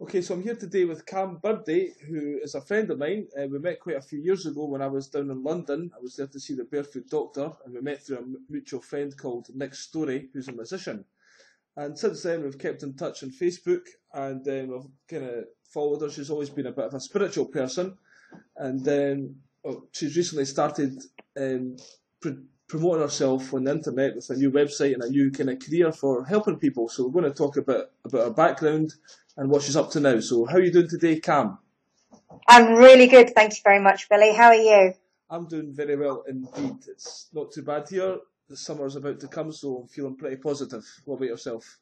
Okay, 0.00 0.22
so 0.22 0.34
I'm 0.34 0.42
here 0.44 0.54
today 0.54 0.84
with 0.84 1.04
Kam 1.04 1.40
Birdee, 1.42 1.90
who 2.06 2.38
is 2.40 2.54
a 2.54 2.60
friend 2.60 2.88
of 2.88 3.00
mine. 3.00 3.26
Uh, 3.36 3.48
we 3.48 3.58
met 3.58 3.80
quite 3.80 3.96
a 3.96 4.00
few 4.00 4.20
years 4.20 4.46
ago 4.46 4.64
when 4.66 4.80
I 4.80 4.86
was 4.86 5.08
down 5.08 5.28
in 5.28 5.42
London. 5.42 5.90
I 5.92 6.00
was 6.00 6.14
there 6.14 6.28
to 6.28 6.38
see 6.38 6.54
the 6.54 6.62
Barefoot 6.62 7.08
Doctor, 7.10 7.50
and 7.64 7.74
we 7.74 7.80
met 7.80 8.06
through 8.06 8.18
a 8.18 8.52
mutual 8.52 8.80
friend 8.80 9.12
called 9.16 9.48
Nick 9.52 9.74
Story, 9.74 10.28
who's 10.32 10.46
a 10.46 10.52
musician. 10.52 11.04
And 11.76 11.98
since 11.98 12.22
then, 12.22 12.44
we've 12.44 12.58
kept 12.58 12.84
in 12.84 12.94
touch 12.94 13.24
on 13.24 13.30
Facebook, 13.30 13.86
and 14.14 14.46
um, 14.46 14.76
I've 14.76 14.90
kind 15.10 15.24
of 15.24 15.44
followed 15.64 16.02
her. 16.02 16.10
She's 16.10 16.30
always 16.30 16.50
been 16.50 16.66
a 16.66 16.72
bit 16.72 16.84
of 16.84 16.94
a 16.94 17.00
spiritual 17.00 17.46
person, 17.46 17.98
and 18.56 18.86
um, 19.66 19.80
she's 19.90 20.16
recently 20.16 20.44
started 20.44 21.02
um, 21.36 21.76
pr- 22.20 22.44
promoting 22.68 23.02
herself 23.02 23.52
on 23.52 23.64
the 23.64 23.72
internet 23.72 24.14
with 24.14 24.30
a 24.30 24.36
new 24.36 24.52
website 24.52 24.92
and 24.92 25.02
a 25.02 25.10
new 25.10 25.30
kind 25.32 25.50
of 25.50 25.58
career 25.58 25.90
for 25.90 26.24
helping 26.24 26.58
people. 26.58 26.88
So 26.88 27.04
we're 27.04 27.20
going 27.20 27.32
to 27.32 27.36
talk 27.36 27.56
about 27.56 27.86
about 28.04 28.24
her 28.24 28.30
background 28.30 28.94
and 29.38 29.48
what 29.48 29.62
she's 29.62 29.76
up 29.76 29.90
to 29.92 30.00
now. 30.00 30.20
So, 30.20 30.44
how 30.44 30.56
are 30.56 30.62
you 30.62 30.72
doing 30.72 30.88
today, 30.88 31.20
Kam? 31.20 31.58
I'm 32.46 32.74
really 32.74 33.06
good, 33.06 33.34
thank 33.34 33.52
you 33.52 33.60
very 33.64 33.80
much, 33.80 34.08
Billy. 34.08 34.34
How 34.34 34.48
are 34.48 34.54
you? 34.54 34.92
I'm 35.30 35.46
doing 35.46 35.72
very 35.72 35.96
well 35.96 36.24
indeed. 36.28 36.76
It's 36.88 37.28
not 37.32 37.52
too 37.52 37.62
bad 37.62 37.88
here. 37.88 38.18
The 38.48 38.56
summer's 38.56 38.96
about 38.96 39.20
to 39.20 39.28
come, 39.28 39.52
so 39.52 39.78
I'm 39.82 39.88
feeling 39.88 40.16
pretty 40.16 40.36
positive. 40.36 40.84
What 41.04 41.16
about 41.16 41.28
yourself? 41.28 41.78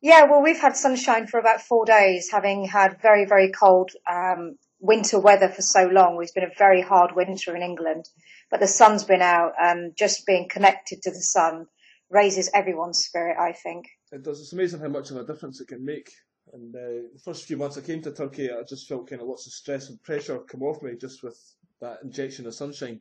Yeah, 0.00 0.24
well, 0.24 0.42
we've 0.42 0.58
had 0.58 0.76
sunshine 0.76 1.26
for 1.26 1.38
about 1.38 1.60
four 1.60 1.84
days, 1.84 2.30
having 2.30 2.66
had 2.66 3.00
very, 3.00 3.26
very 3.26 3.50
cold 3.52 3.90
um, 4.10 4.56
winter 4.80 5.20
weather 5.20 5.48
for 5.48 5.62
so 5.62 5.84
long. 5.84 6.18
It's 6.20 6.32
been 6.32 6.44
a 6.44 6.58
very 6.58 6.82
hard 6.82 7.14
winter 7.14 7.54
in 7.54 7.62
England, 7.62 8.08
but 8.50 8.60
the 8.60 8.66
sun's 8.66 9.04
been 9.04 9.22
out, 9.22 9.52
and 9.60 9.96
just 9.96 10.26
being 10.26 10.48
connected 10.48 11.02
to 11.02 11.10
the 11.10 11.20
sun 11.20 11.66
raises 12.10 12.50
everyone's 12.54 13.04
spirit, 13.04 13.36
I 13.38 13.52
think. 13.52 13.86
It 14.12 14.22
does. 14.22 14.40
It's 14.40 14.52
amazing 14.52 14.80
how 14.80 14.88
much 14.88 15.10
of 15.10 15.16
a 15.18 15.24
difference 15.24 15.60
it 15.60 15.68
can 15.68 15.84
make 15.84 16.10
and 16.52 16.74
uh, 16.74 17.08
the 17.12 17.20
first 17.24 17.44
few 17.44 17.56
months 17.56 17.76
I 17.76 17.80
came 17.80 18.02
to 18.02 18.12
Turkey, 18.12 18.50
I 18.50 18.62
just 18.62 18.88
felt 18.88 19.08
kind 19.08 19.22
of 19.22 19.28
lots 19.28 19.46
of 19.46 19.52
stress 19.52 19.88
and 19.88 20.02
pressure 20.02 20.38
come 20.38 20.62
off 20.62 20.82
me 20.82 20.92
just 21.00 21.22
with 21.22 21.38
that 21.80 21.98
injection 22.02 22.46
of 22.46 22.54
sunshine. 22.54 23.00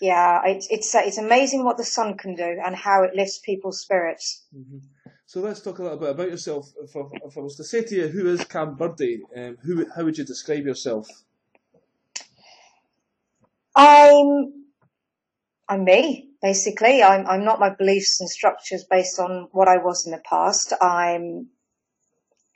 Yeah, 0.00 0.40
it's 0.44 0.66
it's 0.70 0.94
uh, 0.94 1.02
it's 1.04 1.18
amazing 1.18 1.64
what 1.64 1.76
the 1.76 1.84
sun 1.84 2.16
can 2.16 2.34
do 2.34 2.56
and 2.64 2.74
how 2.74 3.02
it 3.02 3.14
lifts 3.14 3.38
people's 3.38 3.80
spirits. 3.80 4.46
Mm-hmm. 4.56 4.78
So 5.26 5.40
let's 5.40 5.60
talk 5.60 5.78
a 5.78 5.82
little 5.82 5.98
bit 5.98 6.10
about 6.10 6.30
yourself. 6.30 6.72
If 6.82 6.96
I, 6.96 7.00
if 7.26 7.36
I 7.36 7.40
was 7.40 7.56
to 7.56 7.64
say 7.64 7.82
to 7.82 7.94
you, 7.94 8.08
who 8.08 8.28
is 8.28 8.44
Kam 8.44 8.76
Birdee? 8.76 9.18
Um, 9.36 9.58
who 9.62 9.86
how 9.94 10.04
would 10.04 10.16
you 10.16 10.24
describe 10.24 10.64
yourself? 10.64 11.06
I'm 13.76 14.64
I'm 15.68 15.84
me 15.84 16.30
basically. 16.40 17.02
I'm 17.02 17.26
I'm 17.26 17.44
not 17.44 17.60
my 17.60 17.70
beliefs 17.70 18.20
and 18.20 18.28
structures 18.28 18.84
based 18.84 19.18
on 19.18 19.48
what 19.52 19.68
I 19.68 19.76
was 19.76 20.06
in 20.06 20.12
the 20.12 20.22
past. 20.28 20.72
I'm 20.80 21.48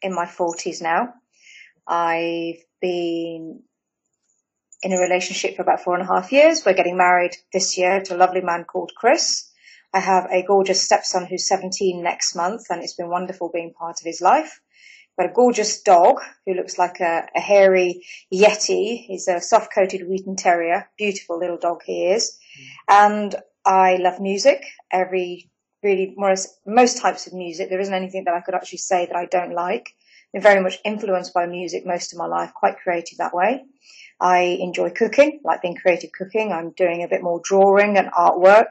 in 0.03 0.14
my 0.14 0.27
40s 0.27 0.83
now. 0.83 1.14
I've 1.86 2.62
been 2.81 3.62
in 4.83 4.92
a 4.92 4.98
relationship 4.98 5.56
for 5.56 5.62
about 5.62 5.81
four 5.81 5.95
and 5.95 6.03
a 6.03 6.12
half 6.12 6.33
years. 6.33 6.64
We're 6.64 6.75
getting 6.75 6.97
married 6.97 7.36
this 7.53 7.78
year 7.78 8.00
to 8.03 8.17
a 8.17 8.19
lovely 8.19 8.41
man 8.41 8.64
called 8.64 8.92
Chris. 8.97 9.48
I 9.95 10.00
have 10.00 10.27
a 10.30 10.42
gorgeous 10.42 10.83
stepson 10.83 11.27
who's 11.27 11.48
17 11.48 12.03
next 12.03 12.34
month, 12.34 12.67
and 12.70 12.83
it's 12.83 12.95
been 12.95 13.11
wonderful 13.11 13.50
being 13.53 13.75
part 13.75 14.00
of 14.00 14.06
his 14.06 14.20
life. 14.20 14.61
Got 15.19 15.30
a 15.30 15.34
gorgeous 15.34 15.83
dog 15.83 16.20
who 16.47 16.55
looks 16.55 16.78
like 16.78 17.00
a, 17.00 17.27
a 17.36 17.41
hairy 17.41 18.05
yeti. 18.33 19.05
He's 19.05 19.28
a 19.28 19.41
soft-coated 19.41 20.08
Wheaten 20.08 20.36
Terrier, 20.36 20.89
beautiful 20.97 21.39
little 21.39 21.58
dog 21.58 21.83
he 21.84 22.06
is. 22.06 22.39
Mm. 22.58 22.67
And 22.89 23.34
I 23.64 23.97
love 23.97 24.20
music. 24.20 24.64
Every 24.91 25.50
really 25.83 26.15
most, 26.17 26.59
most 26.67 27.01
types 27.01 27.27
of 27.27 27.33
music. 27.33 27.69
There 27.69 27.81
isn't 27.81 27.95
anything 27.95 28.25
that 28.25 28.35
I 28.35 28.41
could 28.41 28.55
actually 28.55 28.79
say 28.79 29.07
that 29.07 29.17
I 29.17 29.27
don't 29.27 29.55
like. 29.55 29.95
I'm 30.35 30.41
very 30.41 30.63
much 30.63 30.79
influenced 30.85 31.35
by 31.35 31.47
music 31.47 31.85
most 31.85 32.13
of 32.13 32.19
my 32.19 32.27
life, 32.27 32.53
quite 32.55 32.79
creative 32.79 33.19
that 33.19 33.35
way. 33.35 33.65
I 34.21 34.57
enjoy 34.61 34.91
cooking, 34.91 35.41
like 35.45 35.63
being 35.63 35.77
creative 35.77 36.13
cooking. 36.13 36.53
I'm 36.53 36.71
doing 36.71 37.03
a 37.03 37.09
bit 37.09 37.23
more 37.23 37.41
drawing 37.43 37.99
and 37.99 38.09
artwork 38.13 38.69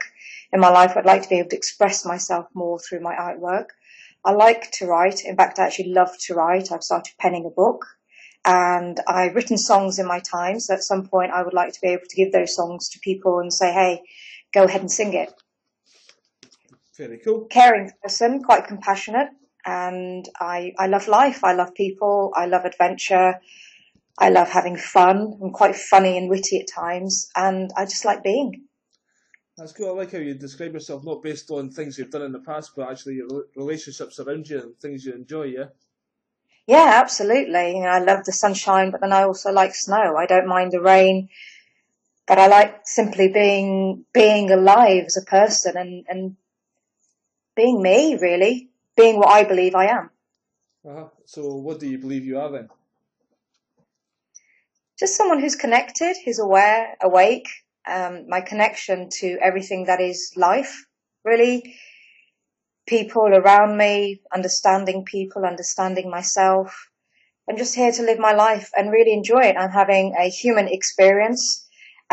in 0.52 0.60
my 0.60 0.70
life. 0.70 0.96
I'd 0.96 1.04
like 1.04 1.22
to 1.22 1.28
be 1.28 1.38
able 1.38 1.50
to 1.50 1.56
express 1.56 2.06
myself 2.06 2.46
more 2.54 2.78
through 2.78 3.00
my 3.00 3.14
artwork. 3.14 3.66
I 4.24 4.32
like 4.32 4.70
to 4.72 4.86
write. 4.86 5.24
In 5.24 5.36
fact, 5.36 5.58
I 5.58 5.66
actually 5.66 5.92
love 5.92 6.10
to 6.26 6.34
write. 6.34 6.72
I've 6.72 6.82
started 6.82 7.12
penning 7.18 7.44
a 7.44 7.50
book 7.50 7.84
and 8.44 8.98
I've 9.06 9.34
written 9.34 9.58
songs 9.58 9.98
in 9.98 10.06
my 10.06 10.20
time. 10.20 10.58
So 10.58 10.74
at 10.74 10.82
some 10.82 11.06
point 11.06 11.32
I 11.32 11.42
would 11.42 11.54
like 11.54 11.72
to 11.74 11.80
be 11.80 11.88
able 11.88 12.06
to 12.08 12.16
give 12.16 12.32
those 12.32 12.54
songs 12.54 12.88
to 12.90 13.00
people 13.00 13.40
and 13.40 13.52
say, 13.52 13.72
Hey, 13.72 14.02
go 14.54 14.64
ahead 14.64 14.80
and 14.80 14.90
sing 14.90 15.12
it. 15.14 15.32
Very 16.96 17.18
cool. 17.18 17.46
Caring 17.46 17.90
person, 18.02 18.42
quite 18.42 18.66
compassionate, 18.66 19.28
and 19.64 20.28
I 20.38 20.72
I 20.78 20.86
love 20.88 21.08
life. 21.08 21.42
I 21.42 21.54
love 21.54 21.74
people. 21.74 22.32
I 22.36 22.46
love 22.46 22.64
adventure. 22.64 23.40
I 24.18 24.28
love 24.28 24.50
having 24.50 24.76
fun. 24.76 25.38
I'm 25.42 25.52
quite 25.52 25.74
funny 25.74 26.18
and 26.18 26.28
witty 26.28 26.60
at 26.60 26.68
times, 26.68 27.30
and 27.34 27.70
I 27.76 27.86
just 27.86 28.04
like 28.04 28.22
being. 28.22 28.66
That's 29.56 29.72
cool. 29.72 29.88
I 29.88 29.92
like 29.92 30.12
how 30.12 30.18
you 30.18 30.34
describe 30.34 30.72
yourself, 30.72 31.04
not 31.04 31.22
based 31.22 31.50
on 31.50 31.70
things 31.70 31.98
you've 31.98 32.10
done 32.10 32.22
in 32.22 32.32
the 32.32 32.40
past, 32.40 32.72
but 32.76 32.90
actually 32.90 33.16
your 33.16 33.46
relationships 33.56 34.18
around 34.18 34.48
you 34.48 34.60
and 34.60 34.78
things 34.78 35.04
you 35.04 35.12
enjoy. 35.14 35.44
Yeah. 35.44 35.66
Yeah, 36.66 37.00
absolutely. 37.02 37.76
You 37.76 37.82
know, 37.82 37.88
I 37.88 37.98
love 37.98 38.24
the 38.24 38.32
sunshine, 38.32 38.90
but 38.90 39.00
then 39.00 39.12
I 39.12 39.24
also 39.24 39.50
like 39.52 39.74
snow. 39.74 40.16
I 40.16 40.26
don't 40.26 40.46
mind 40.46 40.72
the 40.72 40.80
rain, 40.80 41.28
but 42.26 42.38
I 42.38 42.46
like 42.46 42.82
simply 42.84 43.28
being 43.28 44.04
being 44.12 44.50
alive 44.50 45.04
as 45.06 45.16
a 45.16 45.24
person 45.28 45.76
and 45.76 46.06
and 46.08 46.36
being 47.54 47.82
me, 47.82 48.16
really, 48.16 48.70
being 48.96 49.18
what 49.18 49.28
I 49.28 49.44
believe 49.44 49.74
I 49.74 49.86
am. 49.86 50.10
Uh-huh. 50.88 51.08
So, 51.24 51.56
what 51.56 51.80
do 51.80 51.88
you 51.88 51.98
believe 51.98 52.24
you 52.24 52.38
are 52.38 52.50
then? 52.50 52.68
Just 54.98 55.16
someone 55.16 55.40
who's 55.40 55.56
connected, 55.56 56.16
who's 56.24 56.38
aware, 56.38 56.96
awake. 57.02 57.48
Um, 57.86 58.28
my 58.28 58.40
connection 58.40 59.08
to 59.18 59.38
everything 59.42 59.86
that 59.86 60.00
is 60.00 60.32
life, 60.36 60.86
really. 61.24 61.76
People 62.86 63.28
around 63.28 63.76
me, 63.76 64.20
understanding 64.32 65.04
people, 65.04 65.44
understanding 65.44 66.10
myself. 66.10 66.88
I'm 67.48 67.56
just 67.56 67.74
here 67.74 67.92
to 67.92 68.02
live 68.02 68.18
my 68.18 68.32
life 68.32 68.70
and 68.76 68.90
really 68.90 69.12
enjoy 69.12 69.42
it. 69.42 69.56
I'm 69.56 69.70
having 69.70 70.14
a 70.18 70.28
human 70.28 70.68
experience 70.68 71.61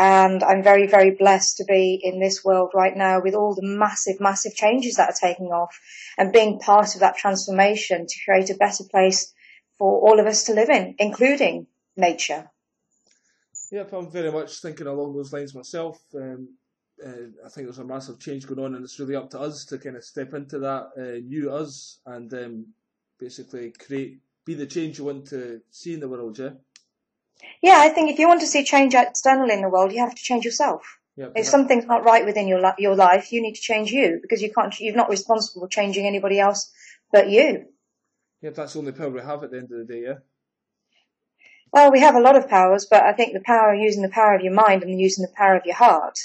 and 0.00 0.42
I'm 0.42 0.62
very, 0.62 0.86
very 0.86 1.10
blessed 1.10 1.58
to 1.58 1.64
be 1.64 2.00
in 2.02 2.20
this 2.20 2.42
world 2.42 2.70
right 2.72 2.96
now 2.96 3.20
with 3.20 3.34
all 3.34 3.54
the 3.54 3.60
massive, 3.62 4.18
massive 4.18 4.54
changes 4.54 4.96
that 4.96 5.10
are 5.10 5.28
taking 5.28 5.48
off 5.48 5.78
and 6.16 6.32
being 6.32 6.58
part 6.58 6.94
of 6.94 7.00
that 7.00 7.18
transformation 7.18 8.06
to 8.06 8.14
create 8.24 8.48
a 8.48 8.54
better 8.54 8.82
place 8.90 9.34
for 9.76 10.00
all 10.00 10.18
of 10.18 10.24
us 10.24 10.44
to 10.44 10.54
live 10.54 10.70
in, 10.70 10.94
including 10.98 11.66
nature. 11.98 12.50
Yep, 13.70 13.92
I'm 13.92 14.10
very 14.10 14.32
much 14.32 14.62
thinking 14.62 14.86
along 14.86 15.14
those 15.14 15.34
lines 15.34 15.54
myself. 15.54 16.00
Um, 16.14 16.48
uh, 17.06 17.44
I 17.44 17.50
think 17.50 17.66
there's 17.66 17.78
a 17.78 17.84
massive 17.84 18.18
change 18.18 18.46
going 18.46 18.60
on, 18.60 18.76
and 18.76 18.82
it's 18.82 18.98
really 18.98 19.16
up 19.16 19.28
to 19.30 19.40
us 19.40 19.66
to 19.66 19.76
kind 19.76 19.96
of 19.96 20.04
step 20.04 20.32
into 20.32 20.60
that 20.60 20.92
uh, 20.96 21.20
new 21.26 21.52
us 21.52 21.98
and 22.06 22.32
um, 22.32 22.66
basically 23.18 23.72
create, 23.72 24.20
be 24.46 24.54
the 24.54 24.66
change 24.66 24.98
you 24.98 25.04
want 25.04 25.26
to 25.26 25.60
see 25.70 25.92
in 25.92 26.00
the 26.00 26.08
world. 26.08 26.38
Yeah. 26.38 26.52
Yeah, 27.62 27.78
I 27.78 27.88
think 27.90 28.10
if 28.10 28.18
you 28.18 28.28
want 28.28 28.40
to 28.40 28.46
see 28.46 28.64
change 28.64 28.94
externally 28.94 29.54
in 29.54 29.62
the 29.62 29.68
world, 29.68 29.92
you 29.92 30.00
have 30.00 30.14
to 30.14 30.22
change 30.22 30.44
yourself. 30.44 30.82
Yeah, 31.16 31.28
if 31.34 31.46
something's 31.46 31.86
not 31.86 32.04
right 32.04 32.24
within 32.24 32.48
your 32.48 32.74
your 32.78 32.94
life, 32.94 33.32
you 33.32 33.42
need 33.42 33.54
to 33.54 33.60
change 33.60 33.90
you 33.90 34.18
because 34.22 34.40
you 34.40 34.52
can't. 34.52 34.78
You're 34.80 34.94
not 34.94 35.10
responsible 35.10 35.62
for 35.62 35.68
changing 35.68 36.06
anybody 36.06 36.38
else 36.38 36.72
but 37.12 37.28
you. 37.28 37.66
Yeah, 38.40 38.50
that's 38.50 38.72
the 38.72 38.78
only 38.78 38.92
power 38.92 39.10
we 39.10 39.20
have 39.20 39.42
at 39.42 39.50
the 39.50 39.58
end 39.58 39.70
of 39.72 39.86
the 39.86 39.92
day. 39.92 40.02
Yeah. 40.02 40.18
Well, 41.72 41.92
we 41.92 42.00
have 42.00 42.14
a 42.14 42.20
lot 42.20 42.36
of 42.36 42.48
powers, 42.48 42.86
but 42.86 43.02
I 43.02 43.12
think 43.12 43.32
the 43.32 43.40
power 43.40 43.74
using 43.74 44.02
the 44.02 44.08
power 44.08 44.34
of 44.34 44.42
your 44.42 44.54
mind 44.54 44.82
and 44.82 45.00
using 45.00 45.22
the 45.22 45.32
power 45.36 45.56
of 45.56 45.66
your 45.66 45.76
heart, 45.76 46.18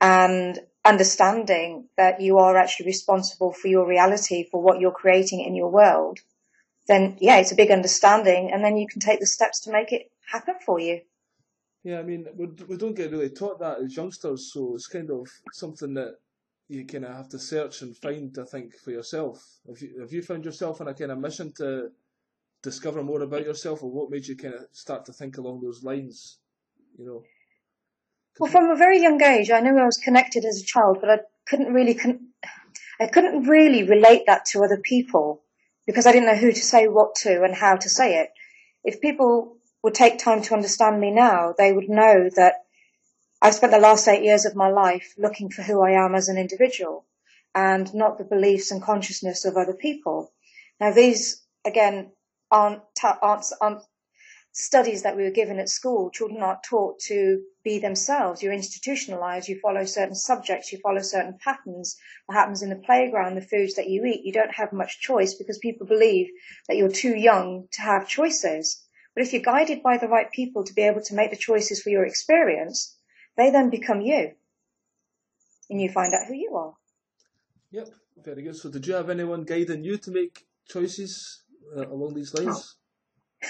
and 0.00 0.58
understanding 0.84 1.88
that 1.96 2.20
you 2.20 2.38
are 2.38 2.56
actually 2.56 2.86
responsible 2.86 3.52
for 3.52 3.68
your 3.68 3.86
reality, 3.86 4.48
for 4.50 4.60
what 4.60 4.80
you're 4.80 4.90
creating 4.90 5.40
in 5.40 5.54
your 5.54 5.70
world, 5.70 6.18
then 6.88 7.16
yeah, 7.20 7.38
it's 7.38 7.52
a 7.52 7.56
big 7.56 7.70
understanding, 7.70 8.50
and 8.52 8.64
then 8.64 8.76
you 8.76 8.88
can 8.88 9.00
take 9.00 9.20
the 9.20 9.26
steps 9.26 9.60
to 9.60 9.72
make 9.72 9.92
it 9.92 10.10
happen 10.30 10.54
for 10.64 10.80
you. 10.80 11.00
Yeah, 11.84 11.98
I 11.98 12.02
mean, 12.02 12.26
we, 12.36 12.46
we 12.68 12.76
don't 12.76 12.94
get 12.94 13.10
really 13.10 13.30
taught 13.30 13.58
that 13.60 13.80
as 13.80 13.96
youngsters, 13.96 14.52
so 14.52 14.74
it's 14.74 14.86
kind 14.86 15.10
of 15.10 15.28
something 15.52 15.94
that 15.94 16.14
you 16.68 16.86
kind 16.86 17.04
of 17.04 17.14
have 17.14 17.28
to 17.30 17.38
search 17.38 17.82
and 17.82 17.96
find, 17.96 18.36
I 18.40 18.44
think, 18.44 18.76
for 18.76 18.92
yourself. 18.92 19.44
Have 19.66 19.80
you, 19.80 20.00
have 20.00 20.12
you 20.12 20.22
found 20.22 20.44
yourself 20.44 20.80
on 20.80 20.88
a 20.88 20.94
kind 20.94 21.10
of 21.10 21.18
mission 21.18 21.52
to 21.58 21.88
discover 22.62 23.02
more 23.02 23.22
about 23.22 23.44
yourself, 23.44 23.82
or 23.82 23.90
what 23.90 24.10
made 24.10 24.26
you 24.26 24.36
kind 24.36 24.54
of 24.54 24.66
start 24.70 25.04
to 25.06 25.12
think 25.12 25.38
along 25.38 25.60
those 25.60 25.82
lines? 25.82 26.38
You 26.96 27.06
know. 27.06 27.22
Well, 28.38 28.50
from 28.50 28.70
a 28.70 28.76
very 28.76 29.02
young 29.02 29.20
age, 29.22 29.50
I 29.50 29.60
knew 29.60 29.76
I 29.76 29.84
was 29.84 29.98
connected 29.98 30.44
as 30.44 30.60
a 30.60 30.64
child, 30.64 30.98
but 31.00 31.10
I 31.10 31.18
couldn't 31.46 31.74
really, 31.74 31.94
con- 31.94 32.28
I 33.00 33.08
couldn't 33.08 33.48
really 33.48 33.82
relate 33.82 34.22
that 34.26 34.46
to 34.52 34.62
other 34.62 34.78
people 34.78 35.42
because 35.86 36.06
I 36.06 36.12
didn't 36.12 36.28
know 36.28 36.36
who 36.36 36.52
to 36.52 36.64
say 36.64 36.86
what 36.86 37.16
to 37.16 37.42
and 37.42 37.54
how 37.54 37.76
to 37.76 37.88
say 37.88 38.20
it. 38.20 38.30
If 38.84 39.00
people 39.00 39.58
would 39.82 39.94
take 39.94 40.18
time 40.18 40.42
to 40.42 40.54
understand 40.54 41.00
me 41.00 41.10
now, 41.10 41.54
they 41.56 41.72
would 41.72 41.88
know 41.88 42.30
that 42.36 42.54
I've 43.40 43.54
spent 43.54 43.72
the 43.72 43.78
last 43.78 44.06
eight 44.06 44.22
years 44.22 44.44
of 44.44 44.54
my 44.54 44.68
life 44.68 45.14
looking 45.18 45.50
for 45.50 45.62
who 45.62 45.82
I 45.82 46.04
am 46.04 46.14
as 46.14 46.28
an 46.28 46.38
individual 46.38 47.04
and 47.54 47.92
not 47.92 48.18
the 48.18 48.24
beliefs 48.24 48.70
and 48.70 48.80
consciousness 48.80 49.44
of 49.44 49.56
other 49.56 49.74
people. 49.74 50.32
Now 50.80 50.92
these, 50.92 51.42
again, 51.64 52.12
aren't, 52.50 52.82
aren't, 53.02 53.46
aren't 53.60 53.82
studies 54.52 55.02
that 55.02 55.16
we 55.16 55.22
were 55.22 55.30
given 55.30 55.58
at 55.58 55.68
school. 55.68 56.10
Children 56.10 56.42
aren't 56.42 56.62
taught 56.62 57.00
to 57.00 57.42
be 57.64 57.78
themselves. 57.78 58.42
You're 58.42 58.52
institutionalized. 58.52 59.48
You 59.48 59.58
follow 59.58 59.84
certain 59.84 60.14
subjects. 60.14 60.70
You 60.70 60.78
follow 60.78 61.00
certain 61.00 61.38
patterns. 61.42 61.96
What 62.26 62.36
happens 62.36 62.62
in 62.62 62.68
the 62.68 62.76
playground, 62.76 63.34
the 63.34 63.42
foods 63.42 63.74
that 63.74 63.88
you 63.88 64.04
eat, 64.04 64.24
you 64.24 64.32
don't 64.32 64.54
have 64.54 64.72
much 64.72 65.00
choice 65.00 65.34
because 65.34 65.58
people 65.58 65.86
believe 65.86 66.28
that 66.68 66.76
you're 66.76 66.90
too 66.90 67.16
young 67.16 67.66
to 67.72 67.82
have 67.82 68.06
choices. 68.06 68.84
But 69.14 69.24
if 69.24 69.32
you're 69.32 69.42
guided 69.42 69.82
by 69.82 69.98
the 69.98 70.08
right 70.08 70.30
people 70.30 70.64
to 70.64 70.74
be 70.74 70.82
able 70.82 71.02
to 71.02 71.14
make 71.14 71.30
the 71.30 71.36
choices 71.36 71.82
for 71.82 71.90
your 71.90 72.04
experience, 72.04 72.96
they 73.36 73.50
then 73.50 73.70
become 73.70 74.00
you. 74.00 74.32
And 75.68 75.80
you 75.80 75.90
find 75.90 76.14
out 76.14 76.26
who 76.26 76.34
you 76.34 76.54
are. 76.56 76.74
Yep, 77.70 77.88
very 78.24 78.42
good. 78.42 78.56
So 78.56 78.70
did 78.70 78.86
you 78.86 78.94
have 78.94 79.10
anyone 79.10 79.44
guiding 79.44 79.84
you 79.84 79.96
to 79.98 80.10
make 80.10 80.44
choices 80.68 81.42
uh, 81.76 81.86
along 81.88 82.14
these 82.14 82.34
lines? 82.34 82.76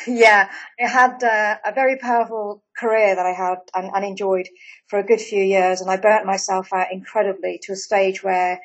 Yeah, 0.06 0.50
I 0.82 0.88
had 0.88 1.22
uh, 1.22 1.58
a 1.66 1.72
very 1.74 1.98
powerful 1.98 2.64
career 2.74 3.14
that 3.14 3.26
I 3.26 3.32
had 3.32 3.58
and, 3.74 3.90
and, 3.94 4.06
enjoyed 4.06 4.48
for 4.86 4.98
a 4.98 5.04
good 5.04 5.20
few 5.20 5.42
years, 5.42 5.82
and 5.82 5.90
I 5.90 5.98
burnt 5.98 6.24
myself 6.24 6.72
out 6.72 6.90
incredibly 6.90 7.60
to 7.64 7.72
a 7.72 7.76
stage 7.76 8.22
where 8.22 8.58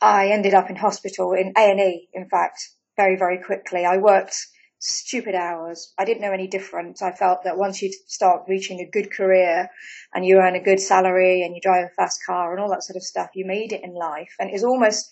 I 0.00 0.28
ended 0.28 0.54
up 0.54 0.70
in 0.70 0.76
hospital 0.76 1.34
in 1.34 1.52
A 1.54 1.70
and 1.70 1.80
E. 1.80 2.08
In 2.14 2.30
fact, 2.30 2.70
very 2.96 3.16
very 3.16 3.42
quickly. 3.42 3.84
I 3.84 3.98
worked 3.98 4.46
stupid 4.82 5.36
hours. 5.36 5.94
I 5.96 6.04
didn't 6.04 6.22
know 6.22 6.32
any 6.32 6.48
different. 6.48 7.02
I 7.02 7.12
felt 7.12 7.44
that 7.44 7.56
once 7.56 7.80
you 7.80 7.92
start 8.08 8.42
reaching 8.48 8.80
a 8.80 8.90
good 8.90 9.12
career 9.12 9.70
and 10.12 10.26
you 10.26 10.38
earn 10.38 10.56
a 10.56 10.62
good 10.62 10.80
salary 10.80 11.42
and 11.42 11.54
you 11.54 11.60
drive 11.60 11.86
a 11.86 11.94
fast 11.94 12.20
car 12.26 12.52
and 12.52 12.60
all 12.60 12.70
that 12.70 12.82
sort 12.82 12.96
of 12.96 13.04
stuff, 13.04 13.30
you 13.34 13.46
made 13.46 13.72
it 13.72 13.84
in 13.84 13.94
life. 13.94 14.34
And 14.40 14.50
it's 14.50 14.64
almost 14.64 15.08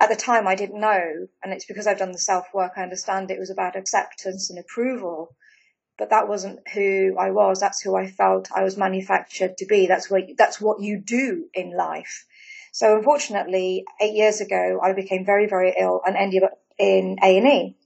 at 0.00 0.08
the 0.08 0.16
time 0.16 0.48
I 0.48 0.56
didn't 0.56 0.80
know, 0.80 1.28
and 1.42 1.52
it's 1.52 1.66
because 1.66 1.86
I've 1.86 2.00
done 2.00 2.10
the 2.10 2.18
self 2.18 2.46
work, 2.52 2.72
I 2.76 2.82
understand 2.82 3.30
it 3.30 3.38
was 3.38 3.50
about 3.50 3.76
acceptance 3.76 4.50
and 4.50 4.58
approval. 4.58 5.36
But 5.98 6.10
that 6.10 6.28
wasn't 6.28 6.68
who 6.74 7.16
I 7.18 7.30
was. 7.30 7.60
That's 7.60 7.80
who 7.80 7.96
I 7.96 8.08
felt 8.08 8.50
I 8.54 8.64
was 8.64 8.76
manufactured 8.76 9.56
to 9.58 9.66
be. 9.66 9.86
That's 9.86 10.10
what, 10.10 10.24
that's 10.36 10.60
what 10.60 10.80
you 10.80 11.00
do 11.00 11.46
in 11.54 11.74
life. 11.74 12.26
So 12.72 12.96
unfortunately, 12.96 13.84
eight 14.02 14.14
years 14.14 14.42
ago, 14.42 14.80
I 14.82 14.92
became 14.92 15.24
very, 15.24 15.46
very 15.46 15.74
ill 15.78 16.02
and 16.04 16.16
ended 16.16 16.42
up 16.42 16.58
in 16.76 17.16
A&E. 17.22 17.76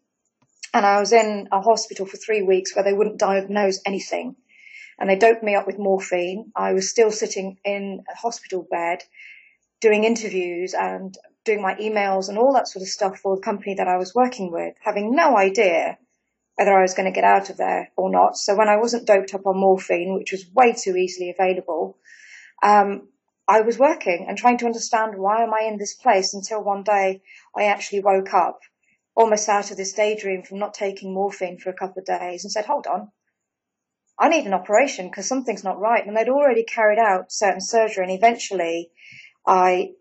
And 0.72 0.86
I 0.86 1.00
was 1.00 1.12
in 1.12 1.48
a 1.50 1.60
hospital 1.60 2.06
for 2.06 2.16
three 2.16 2.42
weeks 2.42 2.74
where 2.74 2.84
they 2.84 2.92
wouldn't 2.92 3.18
diagnose 3.18 3.80
anything. 3.84 4.36
And 4.98 5.08
they 5.08 5.16
doped 5.16 5.42
me 5.42 5.54
up 5.54 5.66
with 5.66 5.78
morphine. 5.78 6.52
I 6.54 6.72
was 6.72 6.90
still 6.90 7.10
sitting 7.10 7.58
in 7.64 8.04
a 8.10 8.16
hospital 8.16 8.66
bed 8.70 9.02
doing 9.80 10.04
interviews 10.04 10.74
and 10.74 11.16
doing 11.44 11.62
my 11.62 11.74
emails 11.76 12.28
and 12.28 12.38
all 12.38 12.52
that 12.52 12.68
sort 12.68 12.82
of 12.82 12.88
stuff 12.88 13.18
for 13.18 13.36
the 13.36 13.42
company 13.42 13.74
that 13.74 13.88
I 13.88 13.96
was 13.96 14.14
working 14.14 14.52
with, 14.52 14.74
having 14.84 15.14
no 15.14 15.36
idea 15.36 15.98
whether 16.56 16.76
I 16.76 16.82
was 16.82 16.94
going 16.94 17.10
to 17.10 17.14
get 17.14 17.24
out 17.24 17.48
of 17.48 17.56
there 17.56 17.90
or 17.96 18.10
not. 18.10 18.36
So 18.36 18.54
when 18.54 18.68
I 18.68 18.76
wasn't 18.76 19.06
doped 19.06 19.34
up 19.34 19.46
on 19.46 19.58
morphine, 19.58 20.14
which 20.14 20.32
was 20.32 20.44
way 20.54 20.74
too 20.74 20.96
easily 20.96 21.30
available, 21.30 21.96
um, 22.62 23.08
I 23.48 23.62
was 23.62 23.78
working 23.78 24.26
and 24.28 24.36
trying 24.36 24.58
to 24.58 24.66
understand 24.66 25.14
why 25.16 25.42
am 25.42 25.54
I 25.54 25.62
in 25.62 25.78
this 25.78 25.94
place 25.94 26.34
until 26.34 26.62
one 26.62 26.82
day 26.82 27.22
I 27.56 27.64
actually 27.64 28.00
woke 28.00 28.34
up 28.34 28.60
almost 29.14 29.48
out 29.48 29.70
of 29.70 29.76
this 29.76 29.92
daydream 29.92 30.42
from 30.42 30.58
not 30.58 30.74
taking 30.74 31.12
morphine 31.12 31.58
for 31.58 31.70
a 31.70 31.74
couple 31.74 32.00
of 32.00 32.06
days 32.06 32.44
and 32.44 32.52
said, 32.52 32.64
hold 32.66 32.86
on, 32.86 33.10
I 34.18 34.28
need 34.28 34.46
an 34.46 34.54
operation 34.54 35.08
because 35.08 35.26
something's 35.26 35.64
not 35.64 35.80
right. 35.80 36.06
And 36.06 36.16
they'd 36.16 36.28
already 36.28 36.64
carried 36.64 36.98
out 36.98 37.32
certain 37.32 37.60
surgery 37.60 38.04
and 38.04 38.12
eventually 38.12 38.90
I 39.46 39.92